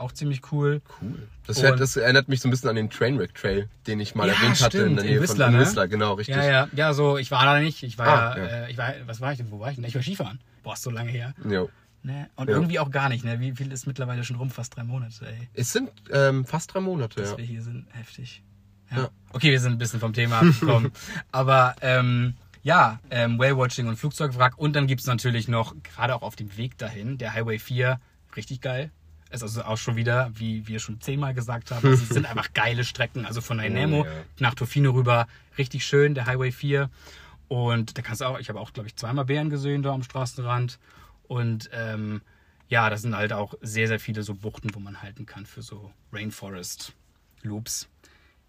Auch 0.00 0.12
ziemlich 0.12 0.40
cool. 0.52 0.80
Cool. 1.00 1.28
Das, 1.46 1.62
hört- 1.62 1.78
das 1.80 1.96
erinnert 1.96 2.28
mich 2.28 2.40
so 2.40 2.48
ein 2.48 2.50
bisschen 2.50 2.68
an 2.70 2.76
den 2.76 2.88
Trainwreck 2.90 3.34
Trail, 3.34 3.68
den 3.86 4.00
ich 4.00 4.14
mal 4.14 4.28
Ja, 4.28 4.34
erwähnt 4.34 4.60
hatte 4.62 4.78
in 4.78 4.96
der 4.96 5.04
in 5.04 5.10
Nähe 5.10 5.20
Whistler, 5.20 5.46
von 5.46 5.54
in 5.54 5.60
ne? 5.60 5.66
Whistler, 5.66 5.88
genau, 5.88 6.14
richtig. 6.14 6.36
Ja, 6.36 6.44
ja, 6.44 6.68
ja, 6.72 6.94
so, 6.94 7.18
ich 7.18 7.30
war 7.30 7.44
da 7.44 7.58
nicht. 7.60 7.82
Ich 7.82 7.98
war 7.98 8.06
Ah, 8.08 8.36
ja, 8.38 8.42
ja. 8.44 8.48
Äh, 8.66 8.70
ich 8.70 8.78
war, 8.78 8.92
was 9.06 9.20
war 9.20 9.32
ich 9.32 9.38
denn? 9.38 9.50
Wo 9.50 9.60
war 9.60 9.70
ich 9.70 9.76
denn? 9.76 9.84
Ich 9.84 9.94
war 9.94 10.02
Skifahren. 10.02 10.40
Boah, 10.62 10.72
ist 10.74 10.82
so 10.82 10.90
lange 10.90 11.10
her. 11.10 11.34
Jo. 11.48 11.68
Ne? 12.02 12.30
Und 12.36 12.48
Ja. 12.48 12.54
irgendwie 12.56 12.78
auch 12.78 12.90
gar 12.90 13.08
nicht, 13.10 13.24
ne? 13.24 13.40
Wie 13.40 13.52
viel 13.52 13.70
ist 13.72 13.86
mittlerweile 13.86 14.24
schon 14.24 14.36
rum? 14.36 14.48
Fast 14.50 14.74
drei 14.76 14.84
Monate, 14.84 15.26
ey. 15.26 15.48
Es 15.52 15.72
sind 15.72 15.90
ähm, 16.10 16.46
fast 16.46 16.72
drei 16.72 16.80
Monate, 16.80 17.20
dass 17.20 17.32
ja. 17.32 17.38
wir 17.38 17.44
hier 17.44 17.62
sind. 17.62 17.86
Heftig. 17.90 18.42
Ja. 18.90 18.96
Ja. 19.02 19.08
Okay, 19.34 19.50
wir 19.50 19.60
sind 19.60 19.72
ein 19.72 19.78
bisschen 19.78 20.00
vom 20.00 20.14
Thema 20.14 20.40
abgekommen. 20.40 20.92
Aber 21.32 21.76
ähm, 21.82 22.34
ja, 22.62 23.00
ähm, 23.10 23.38
Whale-Watching 23.38 23.86
und 23.86 23.96
Flugzeugwrack. 23.96 24.56
Und 24.56 24.76
dann 24.76 24.86
gibt's 24.86 25.06
natürlich 25.06 25.46
noch, 25.48 25.74
gerade 25.82 26.14
auch 26.14 26.22
auf 26.22 26.36
dem 26.36 26.56
Weg 26.56 26.78
dahin, 26.78 27.18
der 27.18 27.34
Highway 27.34 27.58
4, 27.58 28.00
richtig 28.36 28.60
geil. 28.62 28.90
Ist 29.30 29.42
also 29.42 29.62
auch 29.62 29.76
schon 29.78 29.96
wieder, 29.96 30.30
wie 30.34 30.66
wir 30.66 30.80
schon 30.80 31.00
zehnmal 31.00 31.34
gesagt 31.34 31.70
haben, 31.70 31.86
also 31.88 32.02
es 32.02 32.08
sind 32.08 32.26
einfach 32.30 32.52
geile 32.52 32.84
Strecken. 32.84 33.24
Also 33.26 33.40
von 33.40 33.58
Nanaimo 33.58 34.02
Oh, 34.02 34.04
ja. 34.04 34.10
nach 34.40 34.54
Tofino 34.54 34.90
rüber, 34.90 35.28
richtig 35.56 35.84
schön, 35.86 36.14
der 36.14 36.26
Highway 36.26 36.50
4. 36.52 36.90
Und 37.48 37.96
da 37.96 38.02
kannst 38.02 38.20
du 38.20 38.24
auch, 38.26 38.38
ich 38.38 38.48
habe 38.48 38.60
auch, 38.60 38.72
glaube 38.72 38.88
ich, 38.88 38.96
zweimal 38.96 39.24
Bären 39.24 39.50
gesehen 39.50 39.82
da 39.82 39.92
am 39.92 40.02
Straßenrand. 40.02 40.78
Und 41.28 41.70
ähm, 41.72 42.22
ja, 42.68 42.90
das 42.90 43.02
sind 43.02 43.16
halt 43.16 43.32
auch 43.32 43.54
sehr, 43.60 43.88
sehr 43.88 44.00
viele 44.00 44.22
so 44.22 44.34
Buchten, 44.34 44.74
wo 44.74 44.80
man 44.80 45.02
halten 45.02 45.26
kann 45.26 45.46
für 45.46 45.62
so 45.62 45.92
Rainforest 46.12 46.92
Loops. 47.42 47.88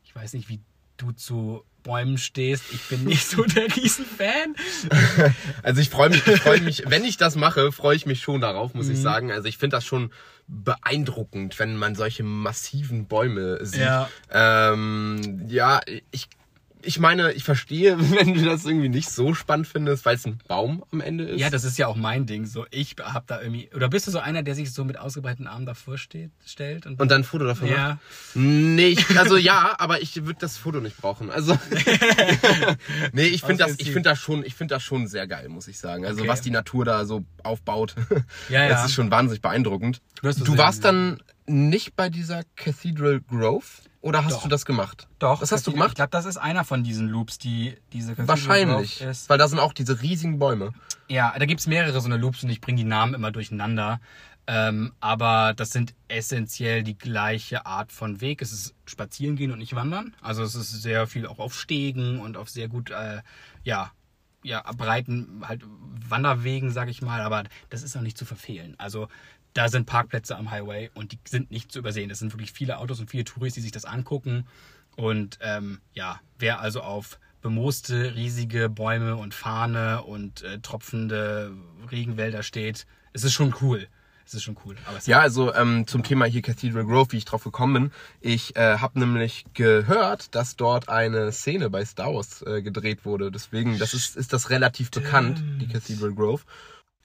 Ich 0.03 0.15
weiß 0.15 0.33
nicht, 0.33 0.49
wie 0.49 0.59
du 0.97 1.11
zu 1.11 1.63
Bäumen 1.83 2.17
stehst. 2.17 2.63
Ich 2.71 2.87
bin 2.89 3.03
nicht 3.05 3.27
so 3.27 3.43
der 3.43 3.75
Riesenfan. 3.75 4.55
Also 5.63 5.81
ich 5.81 5.89
freue 5.89 6.09
mich, 6.09 6.25
ich 6.25 6.41
freue 6.41 6.61
mich, 6.61 6.83
wenn 6.87 7.03
ich 7.03 7.17
das 7.17 7.35
mache, 7.35 7.71
freue 7.71 7.95
ich 7.95 8.05
mich 8.05 8.21
schon 8.21 8.41
darauf, 8.41 8.73
muss 8.73 8.89
ich 8.89 8.99
sagen. 8.99 9.31
Also 9.31 9.47
ich 9.47 9.57
finde 9.57 9.77
das 9.77 9.85
schon 9.85 10.11
beeindruckend, 10.47 11.57
wenn 11.59 11.77
man 11.77 11.95
solche 11.95 12.23
massiven 12.23 13.07
Bäume 13.07 13.65
sieht. 13.65 13.81
Ja. 13.81 14.09
Ähm, 14.31 15.45
ja, 15.47 15.81
ich, 16.11 16.27
ich 16.83 16.99
meine, 16.99 17.31
ich 17.33 17.43
verstehe, 17.43 17.97
wenn 18.11 18.33
du 18.33 18.43
das 18.45 18.65
irgendwie 18.65 18.89
nicht 18.89 19.09
so 19.09 19.33
spannend 19.33 19.67
findest, 19.67 20.05
weil 20.05 20.15
es 20.15 20.25
ein 20.25 20.39
Baum 20.47 20.83
am 20.91 21.01
Ende 21.01 21.23
ist. 21.25 21.39
Ja, 21.39 21.49
das 21.49 21.63
ist 21.63 21.77
ja 21.77 21.87
auch 21.87 21.95
mein 21.95 22.25
Ding. 22.25 22.45
So, 22.45 22.65
ich 22.71 22.95
hab 23.01 23.27
da 23.27 23.41
irgendwie. 23.41 23.69
Oder 23.73 23.89
bist 23.89 24.07
du 24.07 24.11
so 24.11 24.19
einer, 24.19 24.43
der 24.43 24.55
sich 24.55 24.71
so 24.73 24.83
mit 24.83 24.97
ausgebreiteten 24.97 25.47
Armen 25.47 25.65
davor 25.65 25.97
steht, 25.97 26.31
stellt? 26.45 26.85
Und, 26.85 26.99
und 26.99 27.09
dann 27.11 27.21
ein 27.21 27.23
Foto 27.23 27.45
davon 27.45 27.67
Ja. 27.69 27.87
macht? 27.89 27.99
Nee, 28.35 28.87
ich, 28.89 29.17
also 29.19 29.37
ja, 29.37 29.75
aber 29.77 30.01
ich 30.01 30.15
würde 30.25 30.39
das 30.39 30.57
Foto 30.57 30.79
nicht 30.79 30.97
brauchen. 30.97 31.29
Also 31.31 31.57
nee, 33.13 33.27
ich 33.27 33.41
finde 33.41 33.63
das, 33.65 33.75
ich 33.79 33.91
finde 33.91 34.09
das 34.09 34.19
schon, 34.19 34.45
ich 34.45 34.55
finde 34.55 34.75
das 34.75 34.83
schon 34.83 35.07
sehr 35.07 35.27
geil, 35.27 35.49
muss 35.49 35.67
ich 35.67 35.79
sagen. 35.79 36.05
Also 36.05 36.21
Okay. 36.21 36.29
was 36.29 36.41
die 36.41 36.51
Natur 36.51 36.85
da 36.85 37.05
so 37.05 37.23
aufbaut, 37.43 37.95
Ja, 38.49 38.67
das 38.67 38.79
ja. 38.79 38.85
ist 38.85 38.93
schon 38.93 39.11
wahnsinnig 39.11 39.41
beeindruckend. 39.41 40.01
Du 40.15 40.27
das 40.27 40.37
Du 40.37 40.57
warst 40.57 40.83
dann 40.85 41.21
nicht 41.47 41.95
bei 41.95 42.09
dieser 42.09 42.43
Cathedral 42.55 43.21
Grove 43.21 43.65
oder 44.01 44.25
hast 44.25 44.33
Doch. 44.37 44.43
du 44.43 44.49
das 44.49 44.65
gemacht? 44.65 45.07
Doch. 45.19 45.41
Was 45.41 45.51
hast 45.51 45.67
du 45.67 45.71
Ich 45.71 45.75
gemacht? 45.75 45.95
glaube, 45.95 46.09
das 46.09 46.25
ist 46.25 46.37
einer 46.37 46.63
von 46.65 46.83
diesen 46.83 47.07
Loops, 47.07 47.37
die 47.37 47.75
diese 47.93 48.09
Cathedral 48.15 48.27
Wahrscheinlich, 48.27 49.01
Ist. 49.01 49.29
weil 49.29 49.37
da 49.37 49.47
sind 49.47 49.59
auch 49.59 49.73
diese 49.73 50.01
riesigen 50.01 50.39
Bäume. 50.39 50.73
Ja, 51.07 51.35
da 51.37 51.45
gibt's 51.45 51.67
mehrere 51.67 51.99
so 52.01 52.07
eine 52.07 52.17
Loops 52.17 52.43
und 52.43 52.49
ich 52.49 52.61
bringe 52.61 52.77
die 52.77 52.83
Namen 52.83 53.13
immer 53.13 53.31
durcheinander. 53.31 53.99
Ähm, 54.47 54.91
aber 54.99 55.53
das 55.55 55.69
sind 55.69 55.93
essentiell 56.07 56.81
die 56.83 56.97
gleiche 56.97 57.65
Art 57.67 57.91
von 57.91 58.21
Weg. 58.21 58.41
Es 58.41 58.51
ist 58.51 58.73
spazieren 58.85 59.35
gehen 59.35 59.51
und 59.51 59.59
nicht 59.59 59.75
wandern. 59.75 60.15
Also 60.21 60.41
es 60.41 60.55
ist 60.55 60.71
sehr 60.81 61.05
viel 61.05 61.27
auch 61.27 61.37
auf 61.39 61.53
Stegen 61.53 62.19
und 62.19 62.37
auf 62.37 62.49
sehr 62.49 62.67
gut, 62.67 62.89
äh, 62.89 63.21
ja, 63.63 63.91
ja, 64.43 64.63
breiten 64.75 65.43
halt 65.47 65.61
Wanderwegen, 66.09 66.71
sag 66.71 66.89
ich 66.89 67.03
mal. 67.03 67.21
Aber 67.21 67.43
das 67.69 67.83
ist 67.83 67.95
auch 67.95 68.01
nicht 68.01 68.17
zu 68.17 68.25
verfehlen. 68.25 68.73
Also 68.79 69.07
da 69.53 69.69
sind 69.69 69.85
Parkplätze 69.85 70.37
am 70.37 70.51
Highway 70.51 70.89
und 70.93 71.11
die 71.11 71.19
sind 71.27 71.51
nicht 71.51 71.71
zu 71.71 71.79
übersehen. 71.79 72.09
Es 72.09 72.19
sind 72.19 72.33
wirklich 72.33 72.51
viele 72.51 72.77
Autos 72.77 72.99
und 72.99 73.09
viele 73.09 73.23
Touris, 73.23 73.53
die 73.53 73.61
sich 73.61 73.71
das 73.71 73.85
angucken. 73.85 74.47
Und 74.95 75.39
ähm, 75.41 75.79
ja, 75.93 76.19
wer 76.37 76.59
also 76.59 76.81
auf 76.81 77.19
bemooste, 77.41 78.15
riesige 78.15 78.69
Bäume 78.69 79.15
und 79.15 79.33
Fahne 79.33 80.03
und 80.03 80.43
äh, 80.43 80.59
tropfende 80.59 81.51
Regenwälder 81.89 82.43
steht, 82.43 82.85
es 83.13 83.23
ist 83.23 83.33
schon 83.33 83.53
cool. 83.61 83.87
Es 84.25 84.35
ist 84.35 84.43
schon 84.43 84.55
cool. 84.65 84.75
Ja, 85.07 85.19
also 85.19 85.53
ähm, 85.53 85.87
zum 85.87 86.03
Thema 86.03 86.25
hier 86.25 86.41
Cathedral 86.41 86.85
Grove, 86.85 87.11
wie 87.11 87.17
ich 87.17 87.25
drauf 87.25 87.43
gekommen 87.43 87.73
bin. 87.73 87.91
Ich 88.21 88.55
äh, 88.55 88.77
habe 88.77 88.97
nämlich 88.97 89.45
gehört, 89.53 90.33
dass 90.35 90.55
dort 90.55 90.87
eine 90.87 91.33
Szene 91.33 91.69
bei 91.69 91.83
Star 91.83 92.13
Wars 92.13 92.41
äh, 92.43 92.61
gedreht 92.61 93.03
wurde. 93.03 93.29
Deswegen, 93.29 93.77
das 93.77 93.93
ist, 93.93 94.15
ist 94.15 94.31
das 94.31 94.49
relativ 94.49 94.89
bekannt, 94.91 95.43
die 95.59 95.67
Cathedral 95.67 96.13
Grove. 96.13 96.43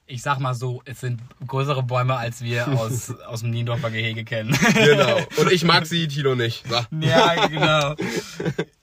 Ich 0.07 0.23
sag 0.23 0.39
mal 0.39 0.55
so, 0.55 0.83
es 0.85 1.01
sind 1.01 1.21
größere 1.47 1.83
Bäume, 1.83 2.17
als 2.17 2.43
wir 2.43 2.69
aus, 2.79 3.11
aus 3.21 3.41
dem 3.41 3.51
Niendorfer 3.51 3.91
Gehege 3.91 4.25
kennen. 4.25 4.57
Genau. 4.75 5.19
Und 5.37 5.51
ich 5.51 5.65
mag 5.65 5.87
sie, 5.87 6.09
Tilo 6.09 6.35
nicht. 6.35 6.67
So. 6.69 6.81
Ja, 7.01 7.47
genau. 7.47 7.95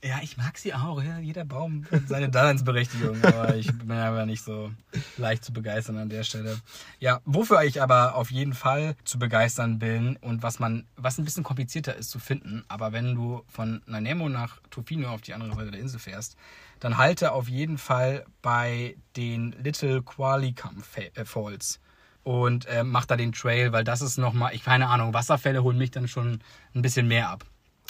Ja, 0.06 0.20
ich 0.22 0.36
mag 0.36 0.58
sie 0.58 0.74
auch. 0.74 1.02
Ja, 1.02 1.18
jeder 1.20 1.46
Baum 1.46 1.86
hat 1.90 2.10
seine 2.10 2.28
Daseinsberechtigung. 2.28 3.24
Aber 3.24 3.56
ich 3.56 3.68
bin 3.72 3.92
aber 3.94 4.26
nicht 4.26 4.44
so 4.44 4.70
leicht 5.16 5.46
zu 5.46 5.54
begeistern 5.54 5.98
an 5.98 6.10
der 6.10 6.24
Stelle. 6.24 6.60
Ja, 7.00 7.22
wofür 7.24 7.64
ich 7.64 7.82
aber 7.82 8.16
auf 8.16 8.30
jeden 8.30 8.54
Fall 8.54 8.98
zu 9.06 9.18
begeistern 9.18 9.80
bin 9.80 10.18
und 10.18 10.44
was 10.44 10.60
man, 10.60 10.86
was 10.98 11.18
ein 11.18 11.24
bisschen 11.24 11.44
komplizierter 11.44 11.96
ist 11.96 12.10
zu 12.10 12.20
finden, 12.20 12.66
aber 12.68 12.92
wenn 12.92 13.16
du 13.16 13.44
von 13.48 13.82
Nanaimo 13.86 14.28
nach 14.28 14.60
Tofino 14.70 15.08
auf 15.08 15.22
die 15.22 15.34
andere 15.34 15.56
Seite 15.56 15.72
der 15.72 15.80
Insel 15.80 16.00
fährst, 16.00 16.36
dann 16.84 16.98
halte 16.98 17.32
auf 17.32 17.48
jeden 17.48 17.78
Fall 17.78 18.26
bei 18.42 18.98
den 19.16 19.54
Little 19.54 20.02
Qualicum 20.02 20.84
äh, 20.96 21.24
Falls 21.24 21.80
und 22.24 22.66
äh, 22.66 22.84
mach 22.84 23.06
da 23.06 23.16
den 23.16 23.32
Trail, 23.32 23.72
weil 23.72 23.86
das 23.86 24.02
ist 24.02 24.18
nochmal, 24.18 24.54
ich 24.54 24.66
keine 24.66 24.90
Ahnung, 24.90 25.14
Wasserfälle 25.14 25.64
holen 25.64 25.78
mich 25.78 25.92
dann 25.92 26.10
schon 26.10 26.42
ein 26.76 26.82
bisschen 26.82 27.08
mehr 27.08 27.30
ab. 27.30 27.46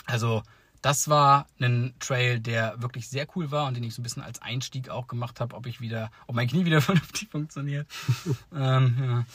Also 0.05 0.43
das 0.83 1.09
war 1.09 1.47
ein 1.59 1.95
Trail, 1.99 2.39
der 2.39 2.83
wirklich 2.83 3.09
sehr 3.09 3.25
cool 3.35 3.49
war 3.49 3.65
und 3.65 3.75
den 3.75 3.83
ich 3.83 3.95
so 3.95 4.01
ein 4.01 4.03
bisschen 4.03 4.21
als 4.21 4.43
Einstieg 4.43 4.89
auch 4.89 5.07
gemacht 5.07 5.39
habe, 5.39 5.55
ob 5.55 5.65
ich 5.65 5.81
wieder, 5.81 6.11
ob 6.27 6.35
mein 6.35 6.47
Knie 6.47 6.65
wieder 6.65 6.81
vernünftig 6.81 7.29
funktioniert. 7.29 7.87
ähm, 8.53 8.95
ja. 9.01 9.25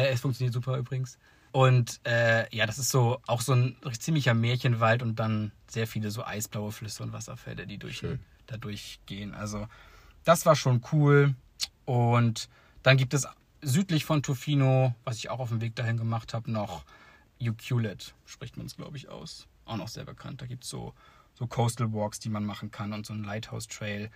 äh, 0.00 0.10
es 0.10 0.20
funktioniert 0.20 0.54
super 0.54 0.78
übrigens. 0.78 1.18
Und 1.50 1.98
äh, 2.04 2.54
ja, 2.54 2.66
das 2.66 2.78
ist 2.78 2.90
so 2.90 3.20
auch 3.26 3.40
so 3.40 3.52
ein 3.52 3.74
ziemlicher 3.98 4.34
Märchenwald 4.34 5.02
und 5.02 5.16
dann 5.16 5.50
sehr 5.66 5.88
viele 5.88 6.12
so 6.12 6.24
eisblaue 6.24 6.70
Flüsse 6.70 7.02
und 7.02 7.12
Wasserfälle, 7.12 7.66
die 7.66 7.78
durch, 7.78 7.96
Schön. 7.96 8.20
Da 8.48 8.56
durchgehen. 8.56 9.34
Also 9.34 9.68
das 10.24 10.44
war 10.44 10.56
schon 10.56 10.82
cool. 10.92 11.34
Und 11.84 12.48
dann 12.82 12.96
gibt 12.96 13.14
es 13.14 13.26
südlich 13.62 14.04
von 14.04 14.22
Tofino, 14.22 14.94
was 15.04 15.16
ich 15.16 15.30
auch 15.30 15.40
auf 15.40 15.48
dem 15.48 15.60
Weg 15.60 15.74
dahin 15.76 15.96
gemacht 15.96 16.34
habe, 16.34 16.50
noch 16.50 16.84
Uculet, 17.40 18.14
spricht 18.26 18.56
man 18.56 18.66
es, 18.66 18.76
glaube 18.76 18.96
ich, 18.96 19.08
aus. 19.08 19.46
Auch 19.64 19.76
noch 19.76 19.88
sehr 19.88 20.04
bekannt. 20.04 20.42
Da 20.42 20.46
gibt 20.46 20.64
es 20.64 20.70
so, 20.70 20.94
so 21.34 21.46
Coastal 21.46 21.92
Walks, 21.92 22.18
die 22.18 22.30
man 22.30 22.44
machen 22.44 22.70
kann 22.70 22.92
und 22.92 23.06
so 23.06 23.12
ein 23.12 23.24
Lighthouse 23.24 23.68
Trail. 23.68 24.10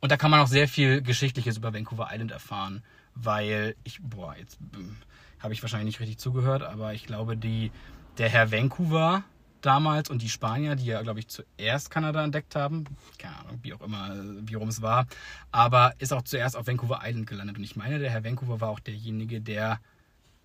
Und 0.00 0.12
da 0.12 0.16
kann 0.16 0.30
man 0.30 0.40
auch 0.40 0.46
sehr 0.46 0.68
viel 0.68 1.02
Geschichtliches 1.02 1.56
über 1.56 1.74
Vancouver 1.74 2.08
Island 2.12 2.30
erfahren, 2.30 2.82
weil 3.14 3.74
ich, 3.82 4.00
boah, 4.00 4.36
jetzt 4.36 4.58
ähm, 4.74 4.96
habe 5.40 5.52
ich 5.52 5.62
wahrscheinlich 5.62 5.86
nicht 5.86 6.00
richtig 6.00 6.18
zugehört, 6.18 6.62
aber 6.62 6.94
ich 6.94 7.04
glaube, 7.04 7.36
die, 7.36 7.72
der 8.18 8.28
Herr 8.28 8.52
Vancouver 8.52 9.24
damals 9.60 10.10
und 10.10 10.22
die 10.22 10.28
Spanier, 10.28 10.76
die 10.76 10.86
ja, 10.86 11.02
glaube 11.02 11.20
ich, 11.20 11.28
zuerst 11.28 11.90
Kanada 11.90 12.22
entdeckt 12.22 12.54
haben, 12.54 12.84
keine 13.18 13.38
Ahnung, 13.38 13.58
wie 13.62 13.74
auch 13.74 13.80
immer, 13.80 14.14
wie 14.42 14.54
rum 14.54 14.68
es 14.68 14.82
war, 14.82 15.06
aber 15.50 15.94
ist 15.98 16.12
auch 16.12 16.22
zuerst 16.22 16.56
auf 16.56 16.66
Vancouver 16.66 17.00
Island 17.02 17.26
gelandet. 17.26 17.58
Und 17.58 17.64
ich 17.64 17.76
meine, 17.76 17.98
der 17.98 18.10
Herr 18.10 18.24
Vancouver 18.24 18.60
war 18.60 18.68
auch 18.68 18.80
derjenige, 18.80 19.40
der 19.40 19.80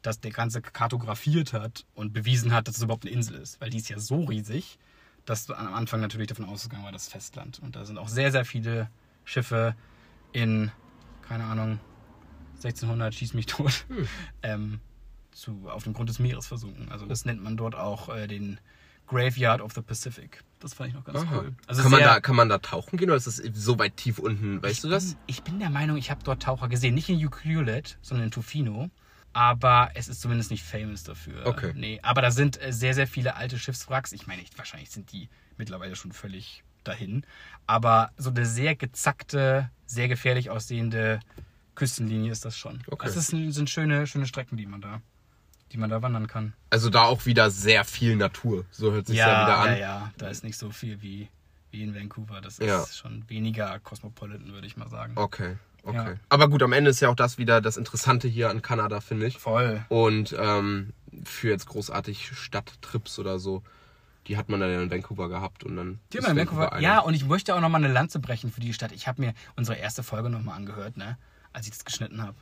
das 0.01 0.19
der 0.19 0.31
Ganze 0.31 0.61
kartografiert 0.61 1.53
hat 1.53 1.85
und 1.95 2.13
bewiesen 2.13 2.53
hat, 2.53 2.67
dass 2.67 2.77
es 2.77 2.83
überhaupt 2.83 3.05
eine 3.05 3.13
Insel 3.13 3.37
ist. 3.37 3.59
Weil 3.61 3.69
die 3.69 3.77
ist 3.77 3.89
ja 3.89 3.99
so 3.99 4.23
riesig, 4.25 4.77
dass 5.25 5.49
am 5.49 5.73
Anfang 5.73 6.01
natürlich 6.01 6.27
davon 6.27 6.45
ausgegangen 6.45 6.83
war, 6.83 6.91
das 6.91 7.07
Festland. 7.07 7.59
Und 7.59 7.75
da 7.75 7.85
sind 7.85 7.97
auch 7.97 8.09
sehr, 8.09 8.31
sehr 8.31 8.45
viele 8.45 8.89
Schiffe 9.23 9.75
in, 10.33 10.71
keine 11.21 11.45
Ahnung, 11.45 11.79
1600, 12.55 13.13
schieß 13.13 13.33
mich 13.33 13.45
tot, 13.45 13.85
ähm, 14.43 14.79
zu, 15.31 15.69
auf 15.69 15.83
dem 15.83 15.93
Grund 15.93 16.09
des 16.09 16.19
Meeres 16.19 16.47
versunken. 16.47 16.91
Also 16.91 17.05
das 17.05 17.25
nennt 17.25 17.41
man 17.41 17.57
dort 17.57 17.75
auch 17.75 18.09
äh, 18.09 18.27
den 18.27 18.59
Graveyard 19.07 19.61
of 19.61 19.73
the 19.73 19.81
Pacific. 19.81 20.43
Das 20.59 20.73
fand 20.73 20.89
ich 20.89 20.95
noch 20.95 21.03
ganz 21.03 21.19
Aha. 21.19 21.39
cool. 21.39 21.55
Also 21.67 21.81
kann, 21.83 21.91
man 21.91 21.99
da, 22.01 22.19
kann 22.21 22.35
man 22.35 22.49
da 22.49 22.57
tauchen 22.57 22.97
gehen 22.97 23.09
oder 23.09 23.17
ist 23.17 23.27
das 23.27 23.37
so 23.53 23.77
weit 23.79 23.97
tief 23.97 24.17
unten? 24.19 24.63
Weißt 24.63 24.83
du 24.83 24.89
das? 24.89 25.17
Ich 25.27 25.43
bin 25.43 25.59
der 25.59 25.69
Meinung, 25.69 25.97
ich 25.97 26.09
habe 26.09 26.23
dort 26.23 26.41
Taucher 26.43 26.69
gesehen. 26.69 26.95
Nicht 26.95 27.09
in 27.09 27.23
Ucluelet, 27.25 27.97
sondern 28.01 28.25
in 28.27 28.31
Tofino. 28.31 28.89
Aber 29.33 29.89
es 29.95 30.07
ist 30.07 30.21
zumindest 30.21 30.51
nicht 30.51 30.63
famous 30.63 31.03
dafür. 31.03 31.45
Okay. 31.47 31.73
Nee, 31.75 31.99
aber 32.03 32.21
da 32.21 32.29
sind 32.31 32.61
äh, 32.61 32.71
sehr, 32.71 32.93
sehr 32.93 33.07
viele 33.07 33.35
alte 33.35 33.57
Schiffswracks. 33.57 34.11
Ich 34.13 34.27
meine, 34.27 34.41
ich- 34.43 34.55
wahrscheinlich 34.57 34.91
sind 34.91 35.11
die 35.11 35.27
mittlerweile 35.57 35.95
schon 35.95 36.11
völlig 36.11 36.63
dahin. 36.83 37.25
Aber 37.65 38.11
so 38.17 38.29
eine 38.29 38.45
sehr 38.45 38.75
gezackte, 38.75 39.69
sehr 39.85 40.07
gefährlich 40.07 40.49
aussehende 40.51 41.19
Küstenlinie 41.75 42.31
ist 42.31 42.45
das 42.45 42.55
schon. 42.57 42.81
Okay. 42.87 43.07
Es 43.07 43.15
ist, 43.15 43.27
sind 43.27 43.69
schöne, 43.69 44.05
schöne 44.05 44.27
Strecken, 44.27 44.57
die 44.57 44.67
man 44.67 44.81
da, 44.81 45.01
die 45.71 45.77
man 45.77 45.89
da 45.89 46.01
wandern 46.01 46.27
kann. 46.27 46.53
Also 46.69 46.89
da 46.89 47.03
auch 47.03 47.25
wieder 47.25 47.49
sehr 47.49 47.83
viel 47.85 48.15
Natur. 48.15 48.65
So 48.71 48.91
hört 48.91 49.07
sich 49.07 49.17
ja, 49.17 49.27
ja, 49.27 49.43
wieder 49.45 49.57
an. 49.57 49.67
ja, 49.71 49.77
ja. 49.77 50.11
Da 50.17 50.27
ist 50.27 50.43
nicht 50.43 50.57
so 50.57 50.69
viel 50.69 51.01
wie, 51.01 51.29
wie 51.71 51.83
in 51.83 51.95
Vancouver. 51.95 52.41
Das 52.41 52.59
ist 52.59 52.67
Ja. 52.67 52.85
schon 52.85 53.27
weniger 53.29 53.79
cosmopolitan, 53.79 54.51
würde 54.53 54.67
ich 54.67 54.77
mal 54.77 54.89
sagen. 54.89 55.13
Okay, 55.15 55.55
okay. 55.83 55.95
Ja. 56.13 56.19
Aber 56.29 56.47
gut, 56.49 56.61
am 56.61 56.73
Ende 56.73 56.91
ist 56.91 56.99
ja 56.99 57.09
auch 57.09 57.15
das 57.15 57.37
wieder 57.37 57.59
das 57.61 57.77
Interessante 57.77 58.27
hier 58.27 58.49
an 58.49 58.61
Kanada, 58.61 59.01
finde 59.01 59.25
ich. 59.27 59.37
Voll. 59.39 59.83
Und 59.89 60.35
ähm, 60.37 60.93
für 61.23 61.49
jetzt 61.49 61.67
großartig 61.67 62.31
Stadttrips 62.37 63.17
oder 63.17 63.39
so, 63.39 63.63
die 64.27 64.37
hat 64.37 64.49
man 64.49 64.59
dann 64.59 64.71
in 64.83 64.91
Vancouver 64.91 65.27
gehabt 65.27 65.63
und 65.63 65.75
dann. 65.75 65.99
Die 66.13 66.19
haben 66.19 66.31
in 66.31 66.37
Vancouver. 66.37 66.71
eine. 66.73 66.83
Ja, 66.83 66.99
und 66.99 67.13
ich 67.13 67.25
möchte 67.25 67.55
auch 67.55 67.59
nochmal 67.61 67.83
eine 67.83 67.91
Lanze 67.93 68.19
brechen 68.19 68.51
für 68.51 68.61
die 68.61 68.73
Stadt. 68.73 68.91
Ich 68.91 69.07
habe 69.07 69.21
mir 69.21 69.33
unsere 69.55 69.77
erste 69.77 70.03
Folge 70.03 70.29
nochmal 70.29 70.55
angehört, 70.55 70.97
ne, 70.97 71.17
als 71.51 71.65
ich 71.65 71.71
das 71.73 71.83
geschnitten 71.83 72.21
habe. 72.21 72.35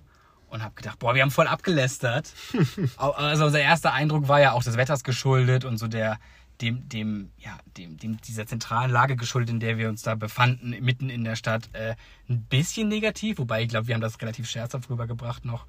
Und 0.51 0.63
habe 0.63 0.75
gedacht, 0.75 0.99
boah, 0.99 1.15
wir 1.15 1.21
haben 1.21 1.31
voll 1.31 1.47
abgelästert. 1.47 2.33
Also 2.97 3.45
unser 3.45 3.61
erster 3.61 3.93
Eindruck 3.93 4.27
war 4.27 4.41
ja 4.41 4.51
auch 4.51 4.63
des 4.63 4.75
Wetters 4.75 5.03
geschuldet 5.03 5.63
und 5.63 5.77
so 5.77 5.87
der, 5.87 6.19
dem, 6.61 6.87
dem, 6.89 7.31
ja, 7.37 7.57
dem, 7.77 7.97
dem, 7.97 8.17
dieser 8.21 8.45
zentralen 8.45 8.91
Lage 8.91 9.15
geschuldet, 9.15 9.49
in 9.49 9.59
der 9.59 9.77
wir 9.77 9.89
uns 9.89 10.03
da 10.03 10.15
befanden, 10.15 10.71
mitten 10.81 11.09
in 11.09 11.23
der 11.23 11.35
Stadt, 11.35 11.69
äh, 11.73 11.95
ein 12.29 12.43
bisschen 12.43 12.87
negativ, 12.87 13.39
wobei 13.39 13.63
ich 13.63 13.69
glaube, 13.69 13.87
wir 13.87 13.95
haben 13.95 14.01
das 14.01 14.21
relativ 14.21 14.49
scherzhaft 14.49 14.89
rübergebracht 14.89 15.45
noch. 15.45 15.65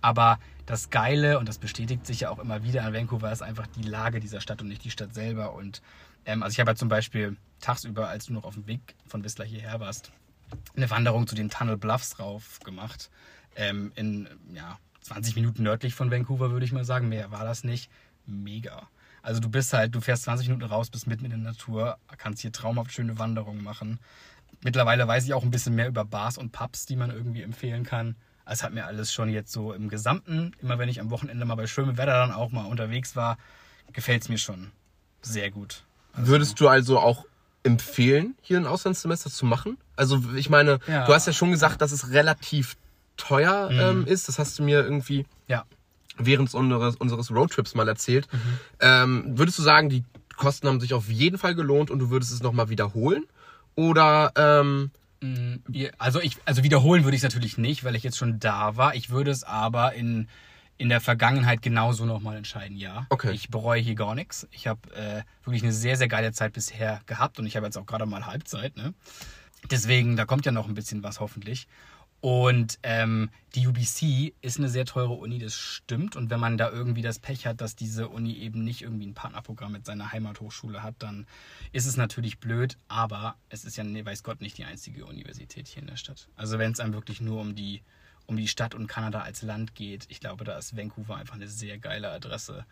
Aber 0.00 0.38
das 0.66 0.90
Geile, 0.90 1.38
und 1.38 1.48
das 1.48 1.58
bestätigt 1.58 2.06
sich 2.06 2.20
ja 2.20 2.30
auch 2.30 2.38
immer 2.38 2.62
wieder 2.62 2.84
an 2.84 2.94
Vancouver, 2.94 3.32
ist 3.32 3.42
einfach 3.42 3.66
die 3.66 3.82
Lage 3.82 4.20
dieser 4.20 4.40
Stadt 4.40 4.60
und 4.62 4.68
nicht 4.68 4.84
die 4.84 4.90
Stadt 4.90 5.14
selber. 5.14 5.54
Und 5.54 5.82
ähm, 6.26 6.42
also 6.42 6.52
ich 6.52 6.60
habe 6.60 6.70
ja 6.70 6.76
zum 6.76 6.88
Beispiel 6.88 7.36
tagsüber, 7.60 8.08
als 8.08 8.26
du 8.26 8.34
noch 8.34 8.44
auf 8.44 8.54
dem 8.54 8.66
Weg 8.66 8.94
von 9.06 9.24
Whistler 9.24 9.44
hierher 9.44 9.80
warst, 9.80 10.12
eine 10.76 10.90
Wanderung 10.90 11.26
zu 11.26 11.34
den 11.34 11.50
Tunnel 11.50 11.76
Bluffs 11.76 12.18
rauf 12.20 12.60
gemacht. 12.60 13.10
Ähm, 13.56 13.90
in 13.96 14.28
ja, 14.54 14.78
20 15.02 15.34
Minuten 15.36 15.62
nördlich 15.62 15.94
von 15.94 16.10
Vancouver, 16.10 16.50
würde 16.50 16.64
ich 16.66 16.72
mal 16.72 16.84
sagen. 16.84 17.08
Mehr 17.08 17.30
war 17.30 17.44
das 17.44 17.64
nicht. 17.64 17.90
Mega. 18.26 18.88
Also 19.22 19.40
du 19.40 19.48
bist 19.48 19.72
halt, 19.72 19.94
du 19.94 20.00
fährst 20.00 20.24
20 20.24 20.48
Minuten 20.48 20.66
raus, 20.70 20.90
bist 20.90 21.06
mitten 21.06 21.24
in 21.24 21.30
der 21.30 21.38
Natur, 21.40 21.98
kannst 22.16 22.42
hier 22.42 22.52
traumhaft 22.52 22.92
schöne 22.92 23.18
Wanderungen 23.18 23.62
machen. 23.64 23.98
Mittlerweile 24.62 25.06
weiß 25.08 25.24
ich 25.24 25.34
auch 25.34 25.42
ein 25.42 25.50
bisschen 25.50 25.74
mehr 25.74 25.88
über 25.88 26.04
Bars 26.04 26.38
und 26.38 26.52
Pubs, 26.52 26.86
die 26.86 26.96
man 26.96 27.10
irgendwie 27.10 27.42
empfehlen 27.42 27.84
kann. 27.84 28.14
Es 28.44 28.62
hat 28.62 28.72
mir 28.72 28.86
alles 28.86 29.12
schon 29.12 29.28
jetzt 29.28 29.50
so 29.52 29.72
im 29.72 29.88
Gesamten, 29.88 30.52
immer 30.62 30.78
wenn 30.78 30.88
ich 30.88 31.00
am 31.00 31.10
Wochenende 31.10 31.44
mal 31.44 31.56
bei 31.56 31.66
schönem 31.66 31.96
Wetter 31.98 32.12
dann 32.12 32.30
auch 32.30 32.52
mal 32.52 32.64
unterwegs 32.66 33.16
war, 33.16 33.36
gefällt 33.92 34.22
es 34.22 34.28
mir 34.28 34.38
schon 34.38 34.70
sehr 35.22 35.50
gut. 35.50 35.84
Würdest 36.14 36.60
du 36.60 36.68
also 36.68 36.98
auch 37.00 37.24
empfehlen, 37.64 38.36
hier 38.42 38.58
ein 38.58 38.66
Auslandssemester 38.66 39.30
zu 39.30 39.44
machen? 39.46 39.76
Also 39.96 40.22
ich 40.36 40.48
meine, 40.48 40.78
Ja. 40.86 41.04
du 41.06 41.12
hast 41.12 41.26
ja 41.26 41.32
schon 41.32 41.50
gesagt, 41.50 41.80
dass 41.82 41.90
es 41.90 42.10
relativ 42.10 42.76
teuer 43.16 43.70
ähm, 43.72 44.06
ist. 44.06 44.28
Das 44.28 44.38
hast 44.38 44.58
du 44.58 44.62
mir 44.62 44.82
irgendwie 44.82 45.26
Ja, 45.48 45.64
während 46.18 46.52
unseres, 46.54 46.96
unseres 46.96 47.30
Roadtrips 47.30 47.74
mal 47.74 47.88
erzählt. 47.88 48.28
Ähm, 48.80 49.38
würdest 49.38 49.58
du 49.58 49.62
sagen, 49.62 49.88
die 49.88 50.04
Kosten 50.36 50.68
haben 50.68 50.80
sich 50.80 50.94
auf 50.94 51.08
jeden 51.08 51.38
Fall 51.38 51.54
gelohnt 51.54 51.90
und 51.90 51.98
du 51.98 52.10
würdest 52.10 52.32
es 52.32 52.42
nochmal 52.42 52.68
wiederholen? 52.68 53.24
Oder 53.74 54.32
ähm, 54.36 54.90
Mm, 55.20 55.56
Also 55.98 56.20
ich, 56.20 56.36
also 56.44 56.62
wiederholen 56.62 57.04
würde 57.04 57.16
ich 57.16 57.20
es 57.20 57.24
natürlich 57.24 57.58
nicht, 57.58 57.84
weil 57.84 57.96
ich 57.96 58.02
jetzt 58.02 58.18
schon 58.18 58.38
da 58.38 58.76
war. 58.76 58.94
Ich 58.94 59.10
würde 59.10 59.30
es 59.30 59.44
aber 59.44 59.94
in, 59.94 60.28
in 60.78 60.88
der 60.88 61.00
Vergangenheit 61.00 61.62
genauso 61.62 62.04
nochmal 62.04 62.36
entscheiden, 62.36 62.76
ja. 62.76 63.06
Okay. 63.10 63.32
Ich 63.32 63.48
bereue 63.48 63.80
hier 63.80 63.94
gar 63.94 64.14
nichts. 64.14 64.46
Ich 64.50 64.66
habe 64.66 64.94
äh, 64.94 65.22
wirklich 65.44 65.62
eine 65.62 65.72
sehr, 65.72 65.96
sehr 65.96 66.08
geile 66.08 66.32
Zeit 66.32 66.52
bisher 66.52 67.00
gehabt 67.06 67.38
und 67.38 67.46
ich 67.46 67.56
habe 67.56 67.66
jetzt 67.66 67.76
auch 67.78 67.86
gerade 67.86 68.06
mal 68.06 68.26
Halbzeit, 68.26 68.76
ne? 68.76 68.94
Deswegen, 69.70 70.16
da 70.16 70.26
kommt 70.26 70.46
ja 70.46 70.52
noch 70.52 70.68
ein 70.68 70.74
bisschen 70.74 71.02
was 71.02 71.18
hoffentlich. 71.18 71.66
Und 72.26 72.80
ähm, 72.82 73.30
die 73.54 73.68
UBC 73.68 74.34
ist 74.40 74.58
eine 74.58 74.68
sehr 74.68 74.84
teure 74.84 75.12
Uni, 75.12 75.38
das 75.38 75.54
stimmt. 75.54 76.16
Und 76.16 76.28
wenn 76.28 76.40
man 76.40 76.58
da 76.58 76.72
irgendwie 76.72 77.00
das 77.00 77.20
Pech 77.20 77.46
hat, 77.46 77.60
dass 77.60 77.76
diese 77.76 78.08
Uni 78.08 78.32
eben 78.38 78.64
nicht 78.64 78.82
irgendwie 78.82 79.06
ein 79.06 79.14
Partnerprogramm 79.14 79.70
mit 79.70 79.86
seiner 79.86 80.10
Heimathochschule 80.10 80.82
hat, 80.82 80.96
dann 80.98 81.28
ist 81.70 81.86
es 81.86 81.96
natürlich 81.96 82.40
blöd. 82.40 82.78
Aber 82.88 83.36
es 83.48 83.64
ist 83.64 83.76
ja, 83.76 83.84
weiß 83.84 84.24
Gott, 84.24 84.40
nicht 84.40 84.58
die 84.58 84.64
einzige 84.64 85.06
Universität 85.06 85.68
hier 85.68 85.82
in 85.82 85.86
der 85.86 85.96
Stadt. 85.96 86.28
Also 86.34 86.58
wenn 86.58 86.72
es 86.72 86.80
einem 86.80 86.94
wirklich 86.94 87.20
nur 87.20 87.40
um 87.40 87.54
die, 87.54 87.82
um 88.26 88.36
die 88.36 88.48
Stadt 88.48 88.74
und 88.74 88.88
Kanada 88.88 89.20
als 89.20 89.42
Land 89.42 89.76
geht, 89.76 90.06
ich 90.08 90.18
glaube, 90.18 90.42
da 90.42 90.58
ist 90.58 90.76
Vancouver 90.76 91.14
einfach 91.14 91.36
eine 91.36 91.46
sehr 91.46 91.78
geile 91.78 92.10
Adresse. 92.10 92.66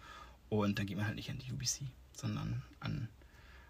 Und 0.49 0.81
dann 0.81 0.87
geht 0.87 0.97
man 0.97 1.07
halt 1.07 1.15
nicht 1.15 1.31
an 1.31 1.39
die 1.39 1.53
UBC, 1.53 1.83
sondern 2.13 2.65
an 2.81 3.09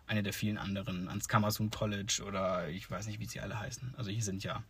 eine 0.07 0.23
der 0.23 0.33
vielen 0.33 0.57
anderen, 0.57 1.11
ans 1.11 1.29
Kamersun 1.29 1.69
College 1.69 2.23
oder 2.27 2.71
ich 2.71 2.91
weiß 2.91 3.07
nicht, 3.07 3.21
wie 3.21 3.27
sie 3.27 3.41
alle 3.41 3.61
heißen. 3.61 3.93
Also 3.99 4.11
hier 4.11 4.23
sind 4.23 4.45
ja 4.45 4.65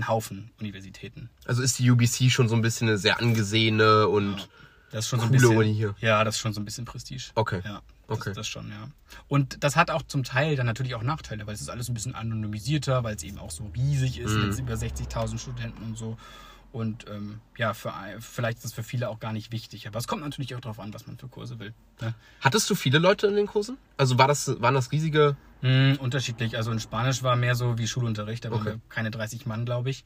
ein 0.00 0.08
Haufen 0.08 0.50
Universitäten. 0.60 1.30
also 1.44 1.62
ist 1.62 1.78
die 1.78 1.90
UBC 1.90 2.30
schon 2.30 2.48
so 2.48 2.54
ein 2.56 2.62
bisschen 2.62 2.88
eine 2.88 2.98
sehr 2.98 3.18
angesehene 3.20 4.08
und 4.08 4.48
Das 4.90 5.04
ist 5.04 5.08
schon 5.08 5.20
so 5.20 5.26
ein 5.26 5.28
Coole 5.30 5.40
bisschen. 5.40 5.56
Uni 5.56 5.74
hier. 5.74 5.94
Ja, 6.00 6.24
das 6.24 6.34
ist 6.36 6.40
schon 6.40 6.52
so 6.52 6.60
ein 6.60 6.64
bisschen 6.64 6.84
Prestige. 6.84 7.30
Okay. 7.34 7.60
Ja, 7.64 7.82
das, 8.08 8.18
Okay. 8.18 8.32
das 8.34 8.48
schon, 8.48 8.68
ja. 8.70 8.88
Und 9.28 9.62
das 9.62 9.76
hat 9.76 9.90
auch 9.90 10.02
zum 10.02 10.24
Teil 10.24 10.56
dann 10.56 10.66
natürlich 10.66 10.94
auch 10.96 11.02
Nachteile, 11.02 11.46
weil 11.46 11.54
es 11.54 11.60
ist 11.60 11.68
alles 11.70 11.88
ein 11.88 11.94
bisschen 11.94 12.14
anonymisierter, 12.16 13.04
weil 13.04 13.14
es 13.14 13.22
eben 13.22 13.38
auch 13.38 13.50
so 13.52 13.70
riesig 13.76 14.18
ist 14.18 14.32
Mhm. 14.32 14.48
mit 14.48 14.58
über 14.58 14.74
60.000 14.74 15.38
Studenten 15.38 15.82
und 15.84 15.96
so. 15.96 16.16
Und 16.72 17.06
ähm, 17.08 17.40
ja, 17.56 17.74
für, 17.74 17.92
vielleicht 18.20 18.58
ist 18.58 18.64
es 18.66 18.72
für 18.72 18.84
viele 18.84 19.08
auch 19.08 19.18
gar 19.18 19.32
nicht 19.32 19.50
wichtig. 19.50 19.88
Aber 19.88 19.98
es 19.98 20.06
kommt 20.06 20.22
natürlich 20.22 20.54
auch 20.54 20.60
darauf 20.60 20.78
an, 20.78 20.94
was 20.94 21.06
man 21.06 21.18
für 21.18 21.26
Kurse 21.28 21.58
will. 21.58 21.74
Ne? 22.00 22.14
hattest 22.40 22.70
du 22.70 22.74
viele 22.76 22.98
Leute 22.98 23.26
in 23.26 23.34
den 23.34 23.46
Kursen? 23.46 23.76
Also 23.96 24.18
war 24.18 24.28
das, 24.28 24.60
waren 24.60 24.74
das 24.74 24.92
riesige. 24.92 25.36
Hm, 25.62 25.96
unterschiedlich. 26.00 26.56
Also 26.56 26.70
in 26.70 26.78
Spanisch 26.80 27.22
war 27.22 27.34
mehr 27.36 27.54
so 27.56 27.76
wie 27.76 27.86
Schulunterricht, 27.88 28.44
da 28.44 28.50
waren 28.50 28.60
Okay. 28.60 28.70
wir 28.74 28.80
keine 28.88 29.10
30 29.10 29.46
Mann, 29.46 29.64
glaube 29.64 29.90
ich. 29.90 30.04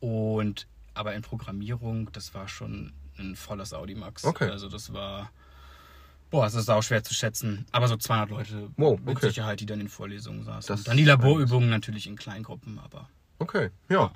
Und 0.00 0.66
aber 0.94 1.14
in 1.14 1.22
Programmierung, 1.22 2.10
das 2.12 2.34
war 2.34 2.48
schon 2.48 2.92
ein 3.18 3.36
volles 3.36 3.72
Audimax. 3.72 4.24
Okay. 4.24 4.50
Also 4.50 4.68
das 4.68 4.92
war, 4.92 5.30
boah, 6.30 6.46
es 6.46 6.54
ist 6.54 6.68
auch 6.68 6.82
schwer 6.82 7.02
zu 7.04 7.14
schätzen. 7.14 7.66
Aber 7.72 7.88
so 7.88 7.96
200 7.96 8.30
Leute 8.30 8.68
Wow, 8.76 8.98
mit 9.00 9.16
okay. 9.16 9.28
Sicherheit, 9.28 9.60
die 9.60 9.66
dann 9.66 9.80
in 9.80 9.88
Vorlesungen 9.88 10.42
saßen. 10.44 10.68
Das 10.68 10.80
Und 10.80 10.88
dann 10.88 10.96
die 10.96 11.04
Laborübungen 11.04 11.70
natürlich 11.70 12.06
in 12.06 12.16
Kleingruppen, 12.16 12.78
aber 12.80 13.08
Okay, 13.38 13.70
ja. 13.88 14.12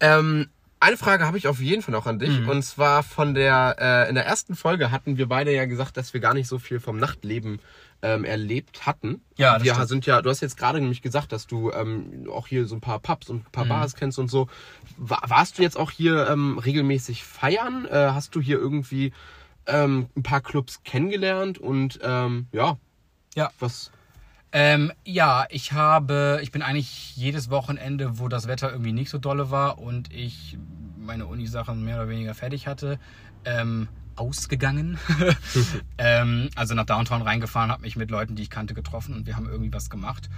Ähm, 0.00 0.48
eine 0.82 0.96
Frage 0.96 1.26
habe 1.26 1.38
ich 1.38 1.46
auf 1.48 1.60
jeden 1.60 1.82
Fall 1.82 1.92
noch 1.92 2.06
an 2.06 2.18
dich. 2.18 2.40
Mhm. 2.40 2.48
Und 2.48 2.62
zwar 2.62 3.02
von 3.02 3.34
der, 3.34 3.76
äh, 3.78 4.08
in 4.08 4.14
der 4.14 4.26
ersten 4.26 4.54
Folge 4.54 4.90
hatten 4.90 5.16
wir 5.16 5.28
beide 5.28 5.54
ja 5.54 5.64
gesagt, 5.66 5.96
dass 5.96 6.12
wir 6.12 6.20
gar 6.20 6.34
nicht 6.34 6.48
so 6.48 6.58
viel 6.58 6.80
vom 6.80 6.98
Nachtleben 6.98 7.60
ähm, 8.02 8.24
erlebt 8.24 8.84
hatten. 8.84 9.20
Ja, 9.36 9.54
das 9.54 9.62
wir 9.64 9.74
stimmt. 9.74 9.88
sind 9.88 10.06
ja, 10.06 10.20
du 10.22 10.28
hast 10.30 10.40
jetzt 10.40 10.56
gerade 10.56 10.80
nämlich 10.80 11.02
gesagt, 11.02 11.30
dass 11.30 11.46
du 11.46 11.70
ähm, 11.70 12.26
auch 12.30 12.48
hier 12.48 12.66
so 12.66 12.74
ein 12.74 12.80
paar 12.80 12.98
Pubs 12.98 13.30
und 13.30 13.36
ein 13.36 13.44
Mhm. 13.46 13.52
paar 13.52 13.64
Bars 13.66 13.94
kennst 13.94 14.18
und 14.18 14.28
so. 14.28 14.48
Wa- 14.96 15.22
warst 15.26 15.58
du 15.58 15.62
jetzt 15.62 15.78
auch 15.78 15.90
hier 15.92 16.28
ähm, 16.28 16.58
regelmäßig 16.58 17.22
feiern? 17.22 17.86
Äh, 17.86 18.10
hast 18.12 18.34
du 18.34 18.40
hier 18.40 18.58
irgendwie 18.58 19.12
ähm, 19.66 20.08
ein 20.16 20.24
paar 20.24 20.40
Clubs 20.40 20.82
kennengelernt 20.82 21.58
und 21.58 22.00
ähm, 22.02 22.48
ja, 22.50 22.76
ja. 23.36 23.50
was? 23.60 23.92
Ähm, 24.54 24.92
ja, 25.04 25.46
ich 25.48 25.72
habe, 25.72 26.40
ich 26.42 26.50
bin 26.52 26.60
eigentlich 26.60 27.16
jedes 27.16 27.48
Wochenende, 27.48 28.18
wo 28.18 28.28
das 28.28 28.48
Wetter 28.48 28.70
irgendwie 28.70 28.92
nicht 28.92 29.08
so 29.08 29.16
dolle 29.16 29.50
war 29.50 29.78
und 29.78 30.12
ich 30.12 30.58
meine 31.02 31.26
Uni-Sachen 31.26 31.84
mehr 31.84 31.96
oder 31.96 32.08
weniger 32.08 32.34
fertig 32.34 32.66
hatte, 32.66 32.98
ähm, 33.44 33.88
ausgegangen. 34.16 34.98
ähm, 35.98 36.50
also 36.54 36.74
nach 36.74 36.86
Downtown 36.86 37.22
reingefahren, 37.22 37.70
habe 37.70 37.82
mich 37.82 37.96
mit 37.96 38.10
Leuten, 38.10 38.36
die 38.36 38.42
ich 38.42 38.50
kannte, 38.50 38.74
getroffen 38.74 39.14
und 39.14 39.26
wir 39.26 39.36
haben 39.36 39.48
irgendwie 39.48 39.72
was 39.72 39.90
gemacht. 39.90 40.28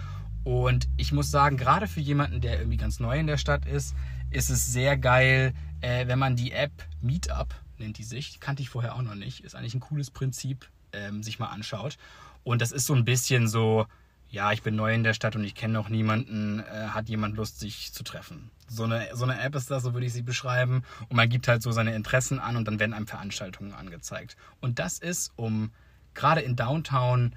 Und 0.44 0.88
ich 0.96 1.12
muss 1.12 1.30
sagen, 1.30 1.56
gerade 1.56 1.86
für 1.86 2.00
jemanden, 2.00 2.40
der 2.40 2.58
irgendwie 2.58 2.76
ganz 2.76 3.00
neu 3.00 3.18
in 3.18 3.26
der 3.26 3.38
Stadt 3.38 3.66
ist, 3.66 3.94
ist 4.30 4.50
es 4.50 4.66
sehr 4.72 4.96
geil, 4.96 5.54
äh, 5.80 6.06
wenn 6.06 6.18
man 6.18 6.36
die 6.36 6.52
App 6.52 6.72
Meetup, 7.00 7.54
nennt 7.78 7.98
die 7.98 8.04
sich, 8.04 8.40
kannte 8.40 8.62
ich 8.62 8.68
vorher 8.68 8.94
auch 8.94 9.02
noch 9.02 9.14
nicht, 9.14 9.40
ist 9.40 9.54
eigentlich 9.54 9.74
ein 9.74 9.80
cooles 9.80 10.10
Prinzip, 10.10 10.68
ähm, 10.92 11.22
sich 11.22 11.38
mal 11.38 11.48
anschaut. 11.48 11.96
Und 12.42 12.60
das 12.60 12.72
ist 12.72 12.86
so 12.86 12.94
ein 12.94 13.04
bisschen 13.04 13.48
so, 13.48 13.86
ja, 14.34 14.52
ich 14.52 14.62
bin 14.62 14.74
neu 14.74 14.92
in 14.92 15.04
der 15.04 15.14
Stadt 15.14 15.36
und 15.36 15.44
ich 15.44 15.54
kenne 15.54 15.74
noch 15.74 15.88
niemanden, 15.88 16.58
äh, 16.60 16.88
hat 16.88 17.08
jemand 17.08 17.36
Lust, 17.36 17.60
sich 17.60 17.92
zu 17.92 18.02
treffen. 18.02 18.50
So 18.66 18.82
eine, 18.82 19.08
so 19.14 19.24
eine 19.24 19.40
App 19.40 19.54
ist 19.54 19.70
das, 19.70 19.84
so 19.84 19.94
würde 19.94 20.06
ich 20.06 20.12
sie 20.12 20.22
beschreiben. 20.22 20.82
Und 21.08 21.16
man 21.16 21.28
gibt 21.28 21.46
halt 21.46 21.62
so 21.62 21.70
seine 21.70 21.94
Interessen 21.94 22.40
an 22.40 22.56
und 22.56 22.66
dann 22.66 22.80
werden 22.80 22.94
einem 22.94 23.06
Veranstaltungen 23.06 23.72
angezeigt. 23.72 24.36
Und 24.60 24.80
das 24.80 24.98
ist, 24.98 25.32
um 25.36 25.70
gerade 26.14 26.40
in 26.40 26.56
Downtown 26.56 27.36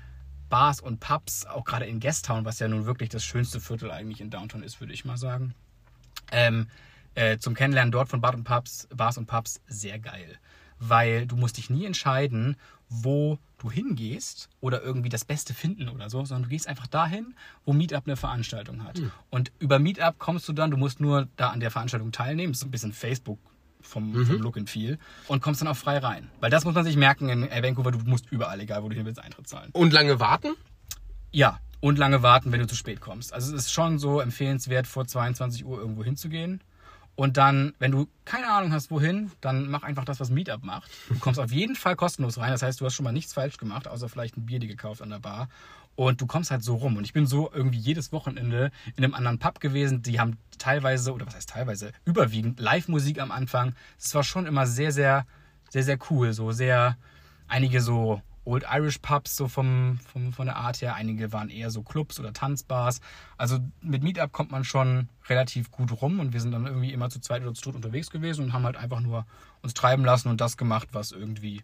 Bars 0.50 0.80
und 0.80 1.00
Pubs, 1.00 1.46
auch 1.46 1.66
gerade 1.66 1.86
in 1.86 2.00
Guesttown, 2.00 2.46
was 2.46 2.60
ja 2.60 2.68
nun 2.68 2.86
wirklich 2.86 3.10
das 3.10 3.24
schönste 3.24 3.60
Viertel 3.60 3.92
eigentlich 3.92 4.22
in 4.22 4.30
Downtown 4.32 4.64
ist, 4.64 4.80
würde 4.80 4.94
ich 4.94 5.06
mal 5.06 5.18
sagen, 5.18 5.54
ähm, 6.32 6.68
äh, 7.14 7.38
zum 7.38 7.54
Kennenlernen 7.54 7.92
dort 7.92 8.10
von 8.10 8.22
Bar 8.22 8.34
und 8.34 8.44
Pubs, 8.44 8.88
Bars 8.96 9.18
und 9.18 9.28
Pubs 9.28 9.62
sehr 9.68 10.00
geil. 10.00 10.40
weil 10.80 11.26
du 11.28 11.36
musst 11.36 11.58
dich 11.58 11.70
nie 11.70 11.86
entscheiden, 11.86 12.56
wo 12.90 13.38
du 13.58 13.72
hingehst 13.72 14.50
oder 14.62 14.82
irgendwie 14.82 15.10
das 15.10 15.26
Beste 15.26 15.54
finden 15.54 15.90
oder 15.90 16.10
so, 16.10 16.24
sondern 16.26 16.44
du 16.44 16.50
gehst 16.50 16.68
einfach 16.68 16.88
dahin, 16.88 17.34
wo 17.66 17.74
Meetup 17.74 18.04
eine 18.06 18.16
Veranstaltung 18.16 18.84
hat. 18.84 18.98
Und 19.30 19.52
über 19.60 19.80
Meetup 19.80 20.20
kommst 20.20 20.48
du 20.48 20.54
dann, 20.54 20.72
du 20.72 20.78
musst 20.78 21.00
nur 21.00 21.28
da 21.36 21.50
an 21.50 21.60
der 21.60 21.72
Veranstaltung 21.72 22.12
teilnehmen, 22.12 22.54
das 22.54 22.62
ist 22.62 22.68
ein 22.68 22.72
bisschen 22.72 22.94
Facebook 22.94 23.40
vom, 23.82 24.26
vom 24.26 24.42
Look 24.42 24.58
and 24.58 24.70
Feel 24.70 24.98
und 25.28 25.42
kommst 25.42 25.62
dann 25.62 25.68
auch 25.68 25.78
frei 25.78 25.98
rein. 25.98 26.30
Weil 26.40 26.50
das 26.50 26.66
muss 26.66 26.76
man 26.76 26.84
sich 26.84 26.96
merken 26.96 27.30
in 27.30 27.50
äh, 27.50 27.64
Vancouver, 27.64 27.92
du 27.92 28.00
musst 28.00 28.32
überall, 28.32 28.60
egal 28.60 28.84
wo 28.84 28.90
du 28.90 28.96
hin 28.96 29.06
willst, 29.06 29.20
Eintritt 29.22 29.48
zahlen. 29.48 29.70
Und 29.74 29.94
lange 29.94 30.20
warten? 30.20 30.56
Ja, 31.32 31.60
und 31.80 31.98
lange 31.98 32.24
warten, 32.24 32.52
wenn 32.52 32.60
du 32.60 32.68
zu 32.68 32.76
spät 32.76 33.02
kommst. 33.02 33.34
Also 33.34 33.56
es 33.56 33.66
ist 33.66 33.72
schon 33.72 34.00
so 34.00 34.20
empfehlenswert, 34.20 34.88
vor 34.88 35.06
22 35.06 35.66
Uhr 35.66 35.80
irgendwo 35.80 36.04
hinzugehen. 36.04 36.62
Und 37.18 37.38
dann, 37.38 37.74
wenn 37.80 37.92
du 37.92 38.08
keine 38.26 38.48
Ahnung 38.48 38.72
hast, 38.72 38.92
wohin, 38.92 39.32
dann 39.42 39.70
mach 39.70 39.82
einfach 39.82 40.06
das, 40.06 40.20
was 40.20 40.30
Meetup 40.30 40.64
macht. 40.64 40.92
Du 41.10 41.18
kommst 41.18 41.40
auf 41.40 41.52
jeden 41.52 41.76
Fall 41.76 41.96
kostenlos 41.96 42.38
rein. 42.38 42.52
Das 42.52 42.62
heißt, 42.62 42.80
du 42.80 42.86
hast 42.86 42.94
schon 42.94 43.06
mal 43.06 43.12
nichts 43.12 43.34
falsch 43.34 43.58
gemacht, 43.58 43.88
außer 43.88 44.08
vielleicht 44.08 44.38
ein 44.38 44.46
Bier 44.46 44.60
dir 44.60 44.68
gekauft 44.68 45.02
an 45.02 45.10
der 45.10 45.18
Bar. 45.18 45.50
Und 45.96 46.22
du 46.22 46.28
kommst 46.28 46.52
halt 46.52 46.64
so 46.64 46.76
rum. 46.76 46.96
Und 46.96 47.06
ich 47.06 47.14
bin 47.14 47.26
so 47.26 47.52
irgendwie 47.52 47.80
jedes 47.80 48.12
Wochenende 48.12 48.70
in 48.96 49.04
einem 49.04 49.16
anderen 49.16 49.40
Pub 49.40 49.60
gewesen. 49.60 50.04
Die 50.04 50.20
haben 50.20 50.38
teilweise, 50.60 51.12
oder 51.12 51.26
was 51.26 51.36
heißt 51.36 51.50
teilweise, 51.50 51.92
überwiegend 52.06 52.60
Live-Musik 52.60 53.20
am 53.20 53.32
Anfang. 53.32 53.74
Es 53.98 54.14
war 54.14 54.24
schon 54.24 54.46
immer 54.46 54.68
sehr, 54.68 54.92
sehr, 54.92 55.26
sehr, 55.72 55.82
sehr 55.82 55.98
cool. 56.12 56.34
So 56.34 56.52
sehr, 56.52 56.98
einige 57.48 57.82
so 57.82 58.22
Old 58.48 58.64
Irish 58.72 59.00
Pubs, 59.00 59.36
so 59.36 59.50
vom, 59.50 60.00
vom, 60.12 60.32
von 60.32 60.46
der 60.46 60.56
Art 60.56 60.82
her. 60.82 60.96
Einige 60.96 61.34
waren 61.34 61.50
eher 61.50 61.70
so 61.70 61.82
Clubs 61.82 62.18
oder 62.18 62.32
Tanzbars. 62.32 63.02
Also 63.38 63.60
mit 63.82 64.04
Meetup 64.04 64.32
kommt 64.32 64.52
man 64.52 64.64
schon 64.64 65.10
relativ 65.28 65.70
gut 65.70 66.02
rum 66.02 66.22
und 66.22 66.32
wir 66.32 66.40
sind 66.40 66.54
dann 66.54 66.66
irgendwie 66.66 66.94
immer 66.94 67.10
zu 67.10 67.20
zweit 67.20 67.44
oder 67.44 67.54
zu 67.54 67.64
dritt 67.64 67.76
unterwegs 67.76 68.10
gewesen 68.10 68.46
und 68.46 68.54
haben 68.54 68.64
halt 68.64 68.78
einfach 68.78 69.02
nur 69.02 69.26
uns 69.62 69.74
treiben 69.74 70.06
lassen 70.06 70.30
und 70.30 70.40
das 70.40 70.56
gemacht, 70.56 70.88
was 70.94 71.12
irgendwie 71.12 71.62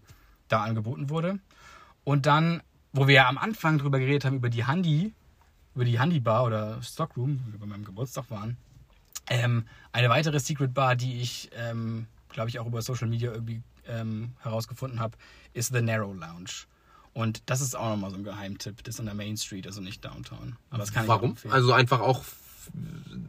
da 0.50 0.62
angeboten 0.64 1.10
wurde. 1.10 1.40
Und 2.04 2.26
dann, 2.26 2.62
wo 2.92 3.08
wir 3.08 3.16
ja 3.16 3.30
am 3.30 3.38
Anfang 3.38 3.78
drüber 3.78 4.00
geredet 4.00 4.26
haben, 4.26 4.36
über 4.36 4.50
die 4.50 4.68
Handy, 4.68 5.14
über 5.76 5.86
die 5.86 6.02
Handy 6.02 6.20
Bar 6.20 6.44
oder 6.44 6.82
Stockroom, 6.84 7.40
wo 7.46 7.54
wir 7.54 7.60
bei 7.60 7.66
meinem 7.66 7.86
Geburtstag 7.86 8.30
waren, 8.30 8.58
ähm, 9.30 9.66
eine 9.94 10.10
weitere 10.10 10.38
Secret 10.38 10.74
Bar, 10.74 10.98
die 10.98 11.22
ich, 11.22 11.50
ähm, 11.56 12.08
glaube 12.28 12.50
ich, 12.50 12.60
auch 12.60 12.68
über 12.68 12.82
Social 12.82 13.08
Media 13.08 13.32
irgendwie 13.32 13.62
ähm, 13.88 14.34
herausgefunden 14.42 15.00
habe, 15.00 15.18
ist 15.54 15.74
The 15.74 15.82
Narrow 15.82 16.14
Lounge. 16.14 16.66
Und 17.14 17.44
das 17.46 17.62
ist 17.62 17.76
auch 17.76 17.90
nochmal 17.90 18.10
so 18.10 18.18
ein 18.18 18.24
Geheimtipp. 18.24 18.84
Das 18.84 18.96
ist 18.96 19.00
an 19.00 19.06
der 19.06 19.16
Main 19.16 19.38
Street, 19.38 19.68
also 19.68 19.82
nicht 19.82 20.04
Downtown. 20.04 20.56
Aber 20.70 20.80
das 20.80 20.92
kann 20.92 21.04
ich 21.04 21.10
Warum? 21.10 21.32
empfehlen. 21.32 21.54
Also 21.54 21.72
einfach 21.74 22.00
auch 22.02 22.24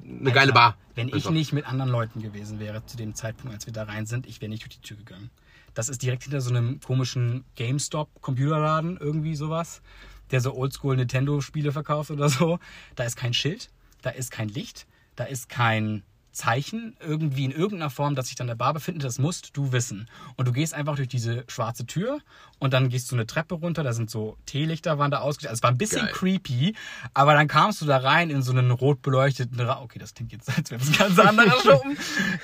eine 0.04 0.32
geile 0.32 0.52
Bar. 0.52 0.76
Wenn 0.94 1.08
ich 1.08 1.28
nicht 1.28 1.52
mit 1.52 1.66
anderen 1.66 1.90
Leuten 1.90 2.22
gewesen 2.22 2.60
wäre 2.60 2.84
zu 2.86 2.96
dem 2.96 3.14
Zeitpunkt, 3.14 3.52
als 3.52 3.66
wir 3.66 3.72
da 3.72 3.84
rein 3.84 4.06
sind, 4.06 4.26
ich 4.26 4.40
wäre 4.40 4.48
nicht 4.48 4.62
durch 4.62 4.76
die 4.76 4.80
Tür 4.80 4.96
gegangen. 4.96 5.30
Das 5.74 5.88
ist 5.88 6.02
direkt 6.02 6.22
hinter 6.22 6.40
so 6.40 6.50
einem 6.50 6.80
komischen 6.80 7.44
GameStop-Computerladen, 7.56 8.96
irgendwie 8.96 9.34
sowas, 9.34 9.82
der 10.30 10.40
so 10.40 10.54
Oldschool 10.54 10.96
Nintendo-Spiele 10.96 11.72
verkauft 11.72 12.10
oder 12.10 12.28
so. 12.28 12.60
Da 12.94 13.04
ist 13.04 13.16
kein 13.16 13.34
Schild, 13.34 13.70
da 14.02 14.10
ist 14.10 14.30
kein 14.30 14.48
Licht, 14.48 14.86
da 15.16 15.24
ist 15.24 15.48
kein 15.48 16.04
Zeichen 16.34 16.96
irgendwie 17.00 17.44
in 17.46 17.50
irgendeiner 17.50 17.90
Form, 17.90 18.14
dass 18.14 18.26
sich 18.26 18.36
dann 18.36 18.46
der 18.46 18.54
Bar 18.54 18.74
befindet, 18.74 19.04
das 19.04 19.18
musst 19.18 19.56
du 19.56 19.72
wissen. 19.72 20.08
Und 20.36 20.46
du 20.46 20.52
gehst 20.52 20.74
einfach 20.74 20.96
durch 20.96 21.08
diese 21.08 21.44
schwarze 21.48 21.86
Tür 21.86 22.18
und 22.58 22.72
dann 22.74 22.88
gehst 22.90 23.10
du 23.10 23.16
eine 23.16 23.26
Treppe 23.26 23.54
runter, 23.54 23.82
da 23.82 23.92
sind 23.92 24.10
so 24.10 24.36
Teelichter 24.46 24.98
waren 24.98 25.10
da 25.10 25.20
ausgestellt. 25.20 25.50
Also 25.50 25.60
es 25.60 25.62
war 25.62 25.70
ein 25.70 25.78
bisschen 25.78 26.02
Geil. 26.06 26.12
creepy, 26.12 26.74
aber 27.14 27.34
dann 27.34 27.48
kamst 27.48 27.80
du 27.80 27.86
da 27.86 27.96
rein 27.98 28.28
in 28.30 28.42
so 28.42 28.52
einen 28.52 28.70
rot 28.70 29.00
beleuchteten 29.02 29.58
Raum. 29.60 29.84
Okay, 29.84 29.98
das 29.98 30.12
klingt 30.14 30.32
jetzt, 30.32 30.48
als 30.56 30.70
wäre 30.70 30.80
das 30.80 30.88
ein 30.90 30.96
ganz 30.98 31.18
anderer 31.18 31.60
Schuppen. 31.62 31.96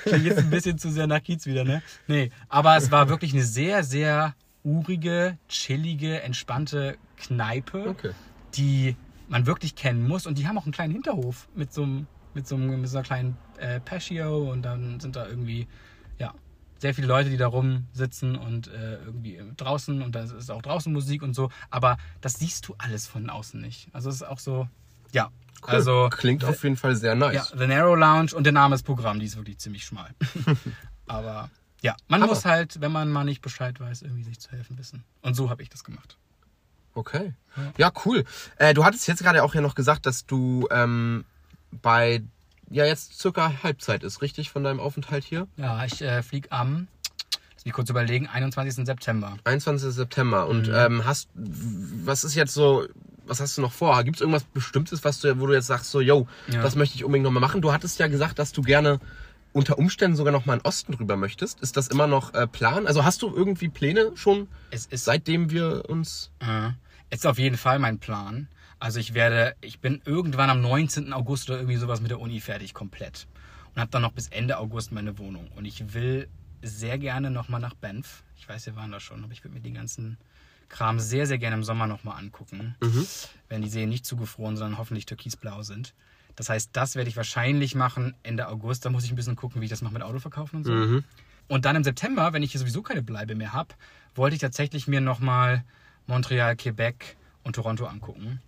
Klingt 0.03 0.25
jetzt 0.25 0.39
ein 0.39 0.49
bisschen 0.49 0.77
zu 0.79 0.89
sehr 0.91 1.07
nach 1.07 1.21
Kiez 1.21 1.45
wieder, 1.45 1.63
ne? 1.63 1.81
Nee, 2.07 2.31
aber 2.49 2.75
es 2.77 2.89
war 2.91 3.09
wirklich 3.09 3.33
eine 3.33 3.43
sehr, 3.43 3.83
sehr 3.83 4.33
urige, 4.63 5.37
chillige, 5.49 6.21
entspannte 6.21 6.97
Kneipe 7.17 7.87
Okay. 7.89 8.11
die 8.55 8.95
man 9.27 9.45
wirklich 9.45 9.75
kennen 9.75 10.07
muss. 10.07 10.25
Und 10.27 10.37
die 10.37 10.47
haben 10.47 10.57
auch 10.57 10.63
einen 10.65 10.73
kleinen 10.73 10.93
Hinterhof 10.93 11.47
mit 11.55 11.73
so 11.73 11.83
einem, 11.83 12.07
mit 12.33 12.47
so, 12.47 12.55
einem, 12.55 12.81
mit 12.81 12.89
so 12.89 12.97
einer 12.97 13.05
kleinen 13.05 13.37
äh, 13.61 13.79
Patio 13.79 14.51
und 14.51 14.63
dann 14.63 14.99
sind 14.99 15.15
da 15.15 15.27
irgendwie, 15.27 15.67
ja, 16.19 16.33
sehr 16.79 16.93
viele 16.95 17.07
Leute, 17.07 17.29
die 17.29 17.37
da 17.37 17.47
rumsitzen 17.47 18.35
und 18.35 18.67
äh, 18.67 18.95
irgendwie 19.05 19.39
draußen 19.57 20.01
und 20.01 20.15
da 20.15 20.23
ist 20.23 20.49
auch 20.49 20.61
draußen 20.63 20.91
Musik 20.91 21.21
und 21.21 21.33
so. 21.35 21.49
Aber 21.69 21.97
das 22.21 22.33
siehst 22.39 22.67
du 22.67 22.75
alles 22.79 23.07
von 23.07 23.29
außen 23.29 23.61
nicht. 23.61 23.87
Also 23.93 24.09
es 24.09 24.15
ist 24.15 24.23
auch 24.23 24.39
so, 24.39 24.67
ja. 25.11 25.29
Cool. 25.63 25.75
Also 25.75 26.09
Klingt 26.11 26.43
auf 26.43 26.63
jeden 26.63 26.75
Fall 26.75 26.95
sehr 26.95 27.11
ja, 27.11 27.15
nice. 27.15 27.53
The 27.55 27.67
Narrow 27.67 27.95
Lounge 27.95 28.33
und 28.33 28.45
der 28.45 28.53
Name 28.53 28.73
ist 28.73 28.81
Programm, 28.81 29.19
die 29.19 29.27
ist 29.27 29.35
wirklich 29.37 29.59
ziemlich 29.59 29.85
schmal. 29.85 30.09
Aber 31.05 31.51
ja, 31.81 31.95
man 32.07 32.23
Aber- 32.23 32.33
muss 32.33 32.45
halt, 32.45 32.81
wenn 32.81 32.91
man 32.91 33.11
mal 33.11 33.25
nicht 33.25 33.41
Bescheid 33.41 33.79
weiß, 33.79 34.01
irgendwie 34.01 34.23
sich 34.23 34.39
zu 34.39 34.49
helfen 34.51 34.77
wissen. 34.79 35.03
Und 35.21 35.35
so 35.35 35.51
habe 35.51 35.61
ich 35.61 35.69
das 35.69 35.83
gemacht. 35.83 36.17
Okay. 36.95 37.33
Ja, 37.77 37.91
cool. 38.05 38.23
Äh, 38.57 38.73
du 38.73 38.83
hattest 38.83 39.07
jetzt 39.07 39.21
gerade 39.21 39.43
auch 39.43 39.53
ja 39.53 39.61
noch 39.61 39.75
gesagt, 39.75 40.05
dass 40.07 40.25
du 40.25 40.67
ähm, 40.71 41.25
bei 41.81 42.23
ja 42.71 42.85
jetzt 42.85 43.19
circa 43.19 43.63
Halbzeit 43.63 44.03
ist, 44.03 44.21
richtig, 44.21 44.49
von 44.49 44.63
deinem 44.63 44.79
Aufenthalt 44.79 45.23
hier? 45.23 45.47
Ja, 45.57 45.83
ich 45.85 46.01
äh, 46.01 46.23
fliege 46.23 46.51
am, 46.51 46.87
lass 47.55 47.65
mich 47.65 47.73
kurz 47.73 47.89
überlegen, 47.89 48.27
21. 48.27 48.85
September. 48.85 49.37
21. 49.43 49.93
September. 49.93 50.47
Und 50.47 50.69
ähm, 50.73 51.05
hast, 51.05 51.29
was 51.35 52.23
ist 52.23 52.35
jetzt 52.35 52.53
so, 52.53 52.85
was 53.25 53.39
hast 53.39 53.57
du 53.57 53.61
noch 53.61 53.71
vor? 53.71 54.03
Gibt 54.03 54.17
es 54.17 54.21
irgendwas 54.21 54.43
Bestimmtes, 54.43 55.03
was 55.03 55.19
du, 55.19 55.39
wo 55.39 55.47
du 55.47 55.53
jetzt 55.53 55.67
sagst, 55.67 55.91
so, 55.91 56.01
yo, 56.01 56.27
Ja. 56.47 56.61
das 56.61 56.75
möchte 56.75 56.95
ich 56.95 57.03
unbedingt 57.03 57.23
nochmal 57.25 57.41
machen? 57.41 57.61
Du 57.61 57.71
hattest 57.73 57.99
ja 57.99 58.07
gesagt, 58.07 58.39
dass 58.39 58.51
du 58.51 58.61
gerne 58.61 58.99
unter 59.53 59.77
Umständen 59.77 60.15
sogar 60.15 60.31
noch 60.31 60.45
mal 60.45 60.53
in 60.53 60.59
den 60.59 60.65
Osten 60.65 60.93
rüber 60.93 61.17
möchtest. 61.17 61.59
Ist 61.59 61.75
das 61.75 61.89
immer 61.89 62.07
noch 62.07 62.33
äh, 62.33 62.47
Plan? 62.47 62.87
Also 62.87 63.03
hast 63.03 63.21
du 63.21 63.35
irgendwie 63.35 63.67
Pläne 63.67 64.11
schon, 64.15 64.47
Es 64.71 64.85
ist, 64.85 65.03
seitdem 65.05 65.49
wir 65.51 65.89
uns... 65.89 66.31
äh, 66.39 66.69
es 67.09 67.19
ist 67.19 67.25
auf 67.27 67.37
jeden 67.37 67.57
Fall 67.57 67.77
mein 67.77 67.99
Plan. 67.99 68.47
Also 68.81 68.99
ich 68.99 69.13
werde, 69.13 69.55
ich 69.61 69.79
bin 69.79 70.01
irgendwann 70.05 70.49
am 70.49 70.59
19. 70.59 71.13
August 71.13 71.51
oder 71.51 71.59
irgendwie 71.59 71.77
sowas 71.77 72.01
mit 72.01 72.09
der 72.09 72.19
Uni 72.19 72.39
fertig, 72.39 72.73
komplett. 72.73 73.27
Und 73.75 73.79
habe 73.79 73.91
dann 73.91 74.01
noch 74.01 74.11
bis 74.11 74.27
Ende 74.29 74.57
August 74.57 74.91
meine 74.91 75.19
Wohnung. 75.19 75.49
Und 75.55 75.65
ich 75.65 75.93
will 75.93 76.27
sehr 76.63 76.97
gerne 76.97 77.29
nochmal 77.29 77.61
nach 77.61 77.75
Banff. 77.75 78.23
Ich 78.37 78.49
weiß, 78.49 78.65
wir 78.65 78.75
waren 78.75 78.91
da 78.91 78.99
schon, 78.99 79.23
aber 79.23 79.33
ich 79.33 79.43
würde 79.43 79.53
mir 79.53 79.61
den 79.61 79.75
ganzen 79.75 80.17
Kram 80.67 80.99
sehr, 80.99 81.27
sehr 81.27 81.37
gerne 81.37 81.57
im 81.57 81.63
Sommer 81.63 81.85
nochmal 81.85 82.17
angucken. 82.17 82.75
Wenn 83.49 83.61
die 83.61 83.69
Seen 83.69 83.87
nicht 83.87 84.03
zugefroren, 84.03 84.57
sondern 84.57 84.79
hoffentlich 84.79 85.05
türkisblau 85.05 85.61
sind. 85.61 85.93
Das 86.35 86.49
heißt, 86.49 86.71
das 86.73 86.95
werde 86.95 87.07
ich 87.07 87.15
wahrscheinlich 87.17 87.75
machen 87.75 88.15
Ende 88.23 88.47
August. 88.47 88.83
Da 88.83 88.89
muss 88.89 89.03
ich 89.03 89.11
ein 89.11 89.15
bisschen 89.15 89.35
gucken, 89.35 89.61
wie 89.61 89.65
ich 89.65 89.69
das 89.71 89.83
mache 89.83 89.93
mit 89.93 90.01
Auto 90.01 90.17
verkaufen 90.17 90.55
und 90.55 90.63
so. 90.63 90.71
Und 91.47 91.65
dann 91.65 91.75
im 91.75 91.83
September, 91.83 92.33
wenn 92.33 92.41
ich 92.41 92.51
hier 92.51 92.59
sowieso 92.59 92.81
keine 92.81 93.03
Bleibe 93.03 93.35
mehr 93.35 93.53
habe, 93.53 93.75
wollte 94.15 94.33
ich 94.33 94.41
tatsächlich 94.41 94.87
mir 94.87 95.01
nochmal 95.01 95.63
Montreal, 96.07 96.55
Quebec 96.55 97.15
und 97.43 97.55
Toronto 97.55 97.85
angucken. 97.85 98.41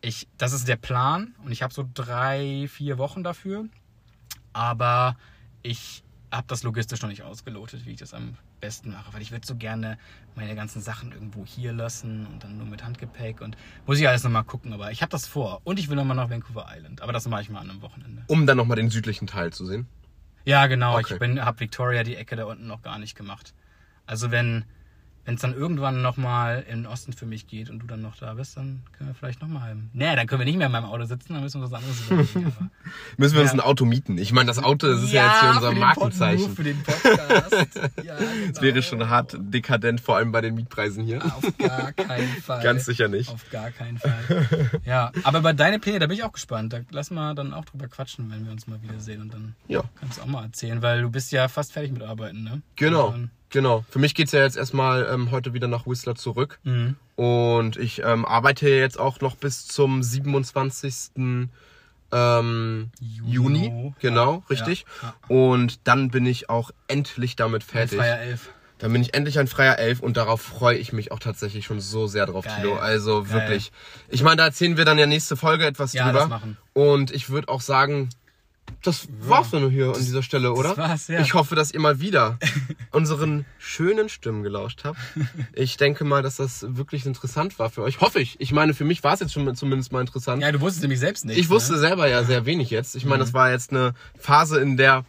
Ich, 0.00 0.28
das 0.36 0.52
ist 0.52 0.68
der 0.68 0.76
Plan 0.76 1.34
und 1.44 1.50
ich 1.50 1.62
habe 1.62 1.74
so 1.74 1.84
drei, 1.92 2.68
vier 2.68 2.98
Wochen 2.98 3.24
dafür. 3.24 3.66
Aber 4.52 5.16
ich 5.62 6.04
habe 6.30 6.46
das 6.46 6.62
logistisch 6.62 7.02
noch 7.02 7.08
nicht 7.08 7.22
ausgelotet, 7.22 7.86
wie 7.86 7.92
ich 7.92 7.98
das 7.98 8.14
am 8.14 8.36
besten 8.60 8.90
mache, 8.90 9.12
weil 9.14 9.22
ich 9.22 9.30
würde 9.30 9.46
so 9.46 9.54
gerne 9.54 9.98
meine 10.34 10.54
ganzen 10.54 10.82
Sachen 10.82 11.12
irgendwo 11.12 11.44
hier 11.46 11.72
lassen 11.72 12.26
und 12.26 12.44
dann 12.44 12.58
nur 12.58 12.66
mit 12.66 12.84
Handgepäck 12.84 13.40
und 13.40 13.56
muss 13.86 13.98
ich 13.98 14.08
alles 14.08 14.24
nochmal 14.24 14.44
gucken, 14.44 14.72
aber 14.72 14.90
ich 14.90 15.00
habe 15.00 15.10
das 15.10 15.26
vor 15.26 15.60
und 15.64 15.78
ich 15.78 15.88
will 15.88 15.96
nochmal 15.96 16.16
nach 16.16 16.28
Vancouver 16.28 16.66
Island, 16.68 17.00
aber 17.00 17.12
das 17.12 17.26
mache 17.28 17.42
ich 17.42 17.50
mal 17.50 17.60
an 17.60 17.70
einem 17.70 17.82
Wochenende. 17.82 18.24
Um 18.26 18.46
dann 18.46 18.56
nochmal 18.56 18.76
den 18.76 18.90
südlichen 18.90 19.26
Teil 19.26 19.52
zu 19.52 19.64
sehen. 19.64 19.86
Ja, 20.44 20.66
genau. 20.66 20.98
Okay. 20.98 21.14
Ich 21.14 21.20
bin, 21.20 21.44
habe 21.44 21.60
Victoria 21.60 22.02
die 22.02 22.16
Ecke 22.16 22.36
da 22.36 22.44
unten 22.46 22.66
noch 22.66 22.82
gar 22.82 22.98
nicht 22.98 23.16
gemacht. 23.16 23.54
Also 24.06 24.30
wenn 24.30 24.64
wenn 25.28 25.34
es 25.34 25.42
dann 25.42 25.52
irgendwann 25.52 26.00
nochmal 26.00 26.64
in 26.70 26.84
den 26.84 26.86
Osten 26.86 27.12
für 27.12 27.26
mich 27.26 27.46
geht 27.46 27.68
und 27.68 27.80
du 27.80 27.86
dann 27.86 28.00
noch 28.00 28.16
da 28.16 28.32
bist, 28.32 28.56
dann 28.56 28.80
können 28.96 29.10
wir 29.10 29.14
vielleicht 29.14 29.42
nochmal. 29.42 29.76
Nee, 29.92 30.16
dann 30.16 30.26
können 30.26 30.38
wir 30.40 30.46
nicht 30.46 30.56
mehr 30.56 30.68
in 30.68 30.72
meinem 30.72 30.86
Auto 30.86 31.04
sitzen, 31.04 31.34
dann 31.34 31.42
müssen 31.42 31.60
wir 31.60 31.70
was 31.70 31.74
anderes 31.74 32.00
überlegen. 32.06 32.70
Müssen 33.18 33.34
wir 33.34 33.42
uns 33.42 33.50
Ja. 33.50 33.58
ein 33.58 33.60
Auto 33.60 33.84
mieten. 33.84 34.16
Ich 34.16 34.32
meine, 34.32 34.46
das 34.46 34.58
Auto, 34.58 34.86
das 34.86 35.02
ist 35.02 35.12
ja, 35.12 35.26
jetzt 35.26 35.40
hier 35.42 35.50
unser 35.50 35.72
für 35.72 35.78
Markenzeichen. 35.78 36.56
Für 36.56 36.64
den 36.64 36.82
Podcast. 36.82 37.52
ja, 38.04 38.16
Das 38.50 38.62
wäre 38.62 38.82
schon 38.82 39.06
hart 39.10 39.36
dekadent, 39.38 40.00
vor 40.00 40.16
allem 40.16 40.32
bei 40.32 40.40
den 40.40 40.54
Mietpreisen 40.54 41.04
hier. 41.04 41.22
Auf 41.22 41.42
gar 41.58 41.92
keinen 41.92 42.28
Fall. 42.42 42.62
Ganz 42.62 42.86
sicher 42.86 43.08
nicht. 43.08 43.28
Auf 43.28 43.50
gar 43.50 43.70
keinen 43.70 43.98
Fall. 43.98 44.80
Ja, 44.86 45.12
aber 45.24 45.40
über 45.40 45.52
deine 45.52 45.78
Pläne, 45.78 45.98
da 45.98 46.06
bin 46.06 46.16
ich 46.16 46.24
auch 46.24 46.32
gespannt. 46.32 46.72
Da 46.72 46.78
lass 46.90 47.10
mal 47.10 47.34
dann 47.34 47.52
auch 47.52 47.66
drüber 47.66 47.86
quatschen, 47.88 48.30
wenn 48.30 48.46
wir 48.46 48.52
uns 48.52 48.66
mal 48.66 48.80
wiedersehen 48.82 49.20
und 49.20 49.34
dann 49.34 49.54
Ja. 49.66 49.82
kannst 50.00 50.16
du 50.16 50.22
auch 50.22 50.26
mal 50.26 50.44
erzählen, 50.44 50.80
weil 50.80 51.02
du 51.02 51.10
bist 51.10 51.32
ja 51.32 51.48
fast 51.48 51.72
fertig 51.74 51.92
mit 51.92 52.02
Arbeiten, 52.02 52.44
ne? 52.44 52.62
Genau, 52.76 53.10
dann- 53.10 53.30
genau. 53.50 53.84
Für 53.90 53.98
mich 53.98 54.14
geht's 54.14 54.32
ja 54.32 54.40
jetzt 54.42 54.56
erstmal 54.56 55.08
ähm, 55.12 55.30
heute 55.30 55.52
wieder 55.54 55.68
nach 55.68 55.86
Whistler 55.86 56.14
zurück. 56.14 56.58
Mhm. 56.64 56.96
Und 57.16 57.76
ich 57.76 58.02
ähm, 58.04 58.24
arbeite 58.24 58.68
jetzt 58.68 58.98
auch 58.98 59.20
noch 59.20 59.36
bis 59.36 59.66
zum 59.66 60.02
27. 60.02 61.48
Ähm, 62.10 62.90
Juni. 63.00 63.66
Juni. 63.66 63.94
Genau, 64.00 64.34
Ja, 64.34 64.42
richtig. 64.48 64.86
ja, 65.02 65.14
Und 65.28 65.86
dann 65.86 66.10
bin 66.10 66.24
ich 66.26 66.48
auch 66.48 66.70
endlich 66.86 67.36
damit 67.36 67.62
fertig. 67.64 67.98
Freier 67.98 68.18
Elf. 68.20 68.48
Dann 68.78 68.92
bin 68.92 69.02
ich 69.02 69.12
endlich 69.14 69.38
ein 69.40 69.48
freier 69.48 69.78
Elf 69.78 70.00
und 70.00 70.16
darauf 70.16 70.40
freue 70.40 70.76
ich 70.78 70.92
mich 70.92 71.10
auch 71.10 71.18
tatsächlich 71.18 71.66
schon 71.66 71.80
so 71.80 72.06
sehr 72.06 72.26
drauf, 72.26 72.44
Geil. 72.44 72.60
Tilo. 72.60 72.76
Also 72.76 73.24
Geil. 73.24 73.32
wirklich. 73.32 73.72
Ich 74.08 74.22
meine, 74.22 74.36
da 74.36 74.44
erzählen 74.44 74.76
wir 74.76 74.84
dann 74.84 74.98
ja 74.98 75.06
nächste 75.06 75.36
Folge 75.36 75.66
etwas 75.66 75.92
Ja, 75.92 76.04
drüber. 76.06 76.20
das 76.20 76.28
machen. 76.28 76.56
Und 76.74 77.10
ich 77.10 77.28
würde 77.28 77.48
auch 77.48 77.60
sagen, 77.60 78.08
das 78.82 79.08
war's 79.20 79.50
dann 79.50 79.68
hier 79.70 79.88
an 79.88 79.94
dieser 80.04 80.22
Stelle, 80.22 80.52
oder? 80.52 80.76
war's, 80.76 81.08
ja. 81.08 81.20
Ich 81.20 81.34
hoffe, 81.34 81.54
dass 81.54 81.72
ihr 81.72 81.80
mal 81.80 82.00
wieder 82.00 82.38
unseren 82.92 83.44
schönen 83.58 84.08
Stimmen 84.08 84.42
gelauscht 84.42 84.82
habt. 84.84 84.98
Ich 85.52 85.76
denke 85.76 86.04
mal, 86.04 86.22
dass 86.22 86.36
das 86.36 86.64
wirklich 86.68 87.04
interessant 87.06 87.58
war 87.58 87.70
für 87.70 87.82
euch. 87.82 88.00
Hoffe 88.00 88.20
ich. 88.20 88.40
Ich 88.40 88.52
meine, 88.52 88.74
für 88.74 88.84
mich 88.84 89.02
war 89.04 89.14
es 89.14 89.20
jetzt 89.20 89.32
schon 89.32 89.54
zumindest 89.56 89.92
mal 89.92 90.00
interessant. 90.00 90.42
Ja, 90.42 90.52
du 90.52 90.60
wusstest 90.60 90.82
nämlich 90.82 91.00
selbst 91.00 91.24
nicht. 91.24 91.38
Ich 91.38 91.48
wusste 91.50 91.72
Ne? 91.74 91.78
selber 91.78 92.08
ja 92.08 92.24
sehr 92.24 92.46
wenig 92.46 92.70
jetzt. 92.70 92.94
Ich 92.96 93.04
meine, 93.04 93.20
das 93.20 93.32
war 93.34 93.50
jetzt 93.50 93.70
eine 93.72 93.94
Phase, 94.18 94.60
in 94.60 94.76
der 94.76 95.04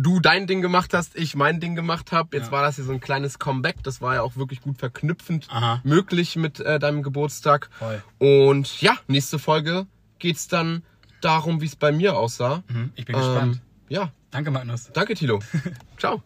du 0.00 0.20
dein 0.20 0.46
Ding 0.46 0.62
gemacht 0.62 0.94
hast, 0.94 1.16
ich 1.16 1.34
mein 1.34 1.58
Ding 1.58 1.74
gemacht 1.74 2.12
habe. 2.12 2.36
Jetzt 2.36 2.46
Ja. 2.46 2.52
war 2.52 2.62
das 2.62 2.76
hier 2.76 2.84
so 2.84 2.92
ein 2.92 3.00
kleines 3.00 3.38
Comeback. 3.40 3.82
Das 3.82 4.00
war 4.00 4.14
ja 4.14 4.22
auch 4.22 4.36
wirklich 4.36 4.60
gut 4.60 4.78
verknüpfend 4.78 5.46
Aha. 5.50 5.80
möglich 5.82 6.36
mit 6.36 6.60
äh, 6.60 6.78
deinem 6.78 7.02
Geburtstag. 7.02 7.68
Voll. 7.78 8.02
Und 8.18 8.80
ja, 8.80 8.96
nächste 9.08 9.38
Folge 9.40 9.86
geht's 10.20 10.46
dann 10.46 10.82
darum, 11.20 11.60
wie 11.60 11.66
es 11.66 11.76
bei 11.76 11.92
mir 11.92 12.16
aussah. 12.16 12.62
Mhm, 12.68 12.92
Ich 12.96 13.04
bin 13.04 13.16
gespannt. 13.16 13.60
ja, 13.88 14.12
Danke, 14.30 14.50
Magnus. 14.50 14.90
danke 14.92 15.14
Tilo. 15.14 15.40
Ciao. 15.98 16.22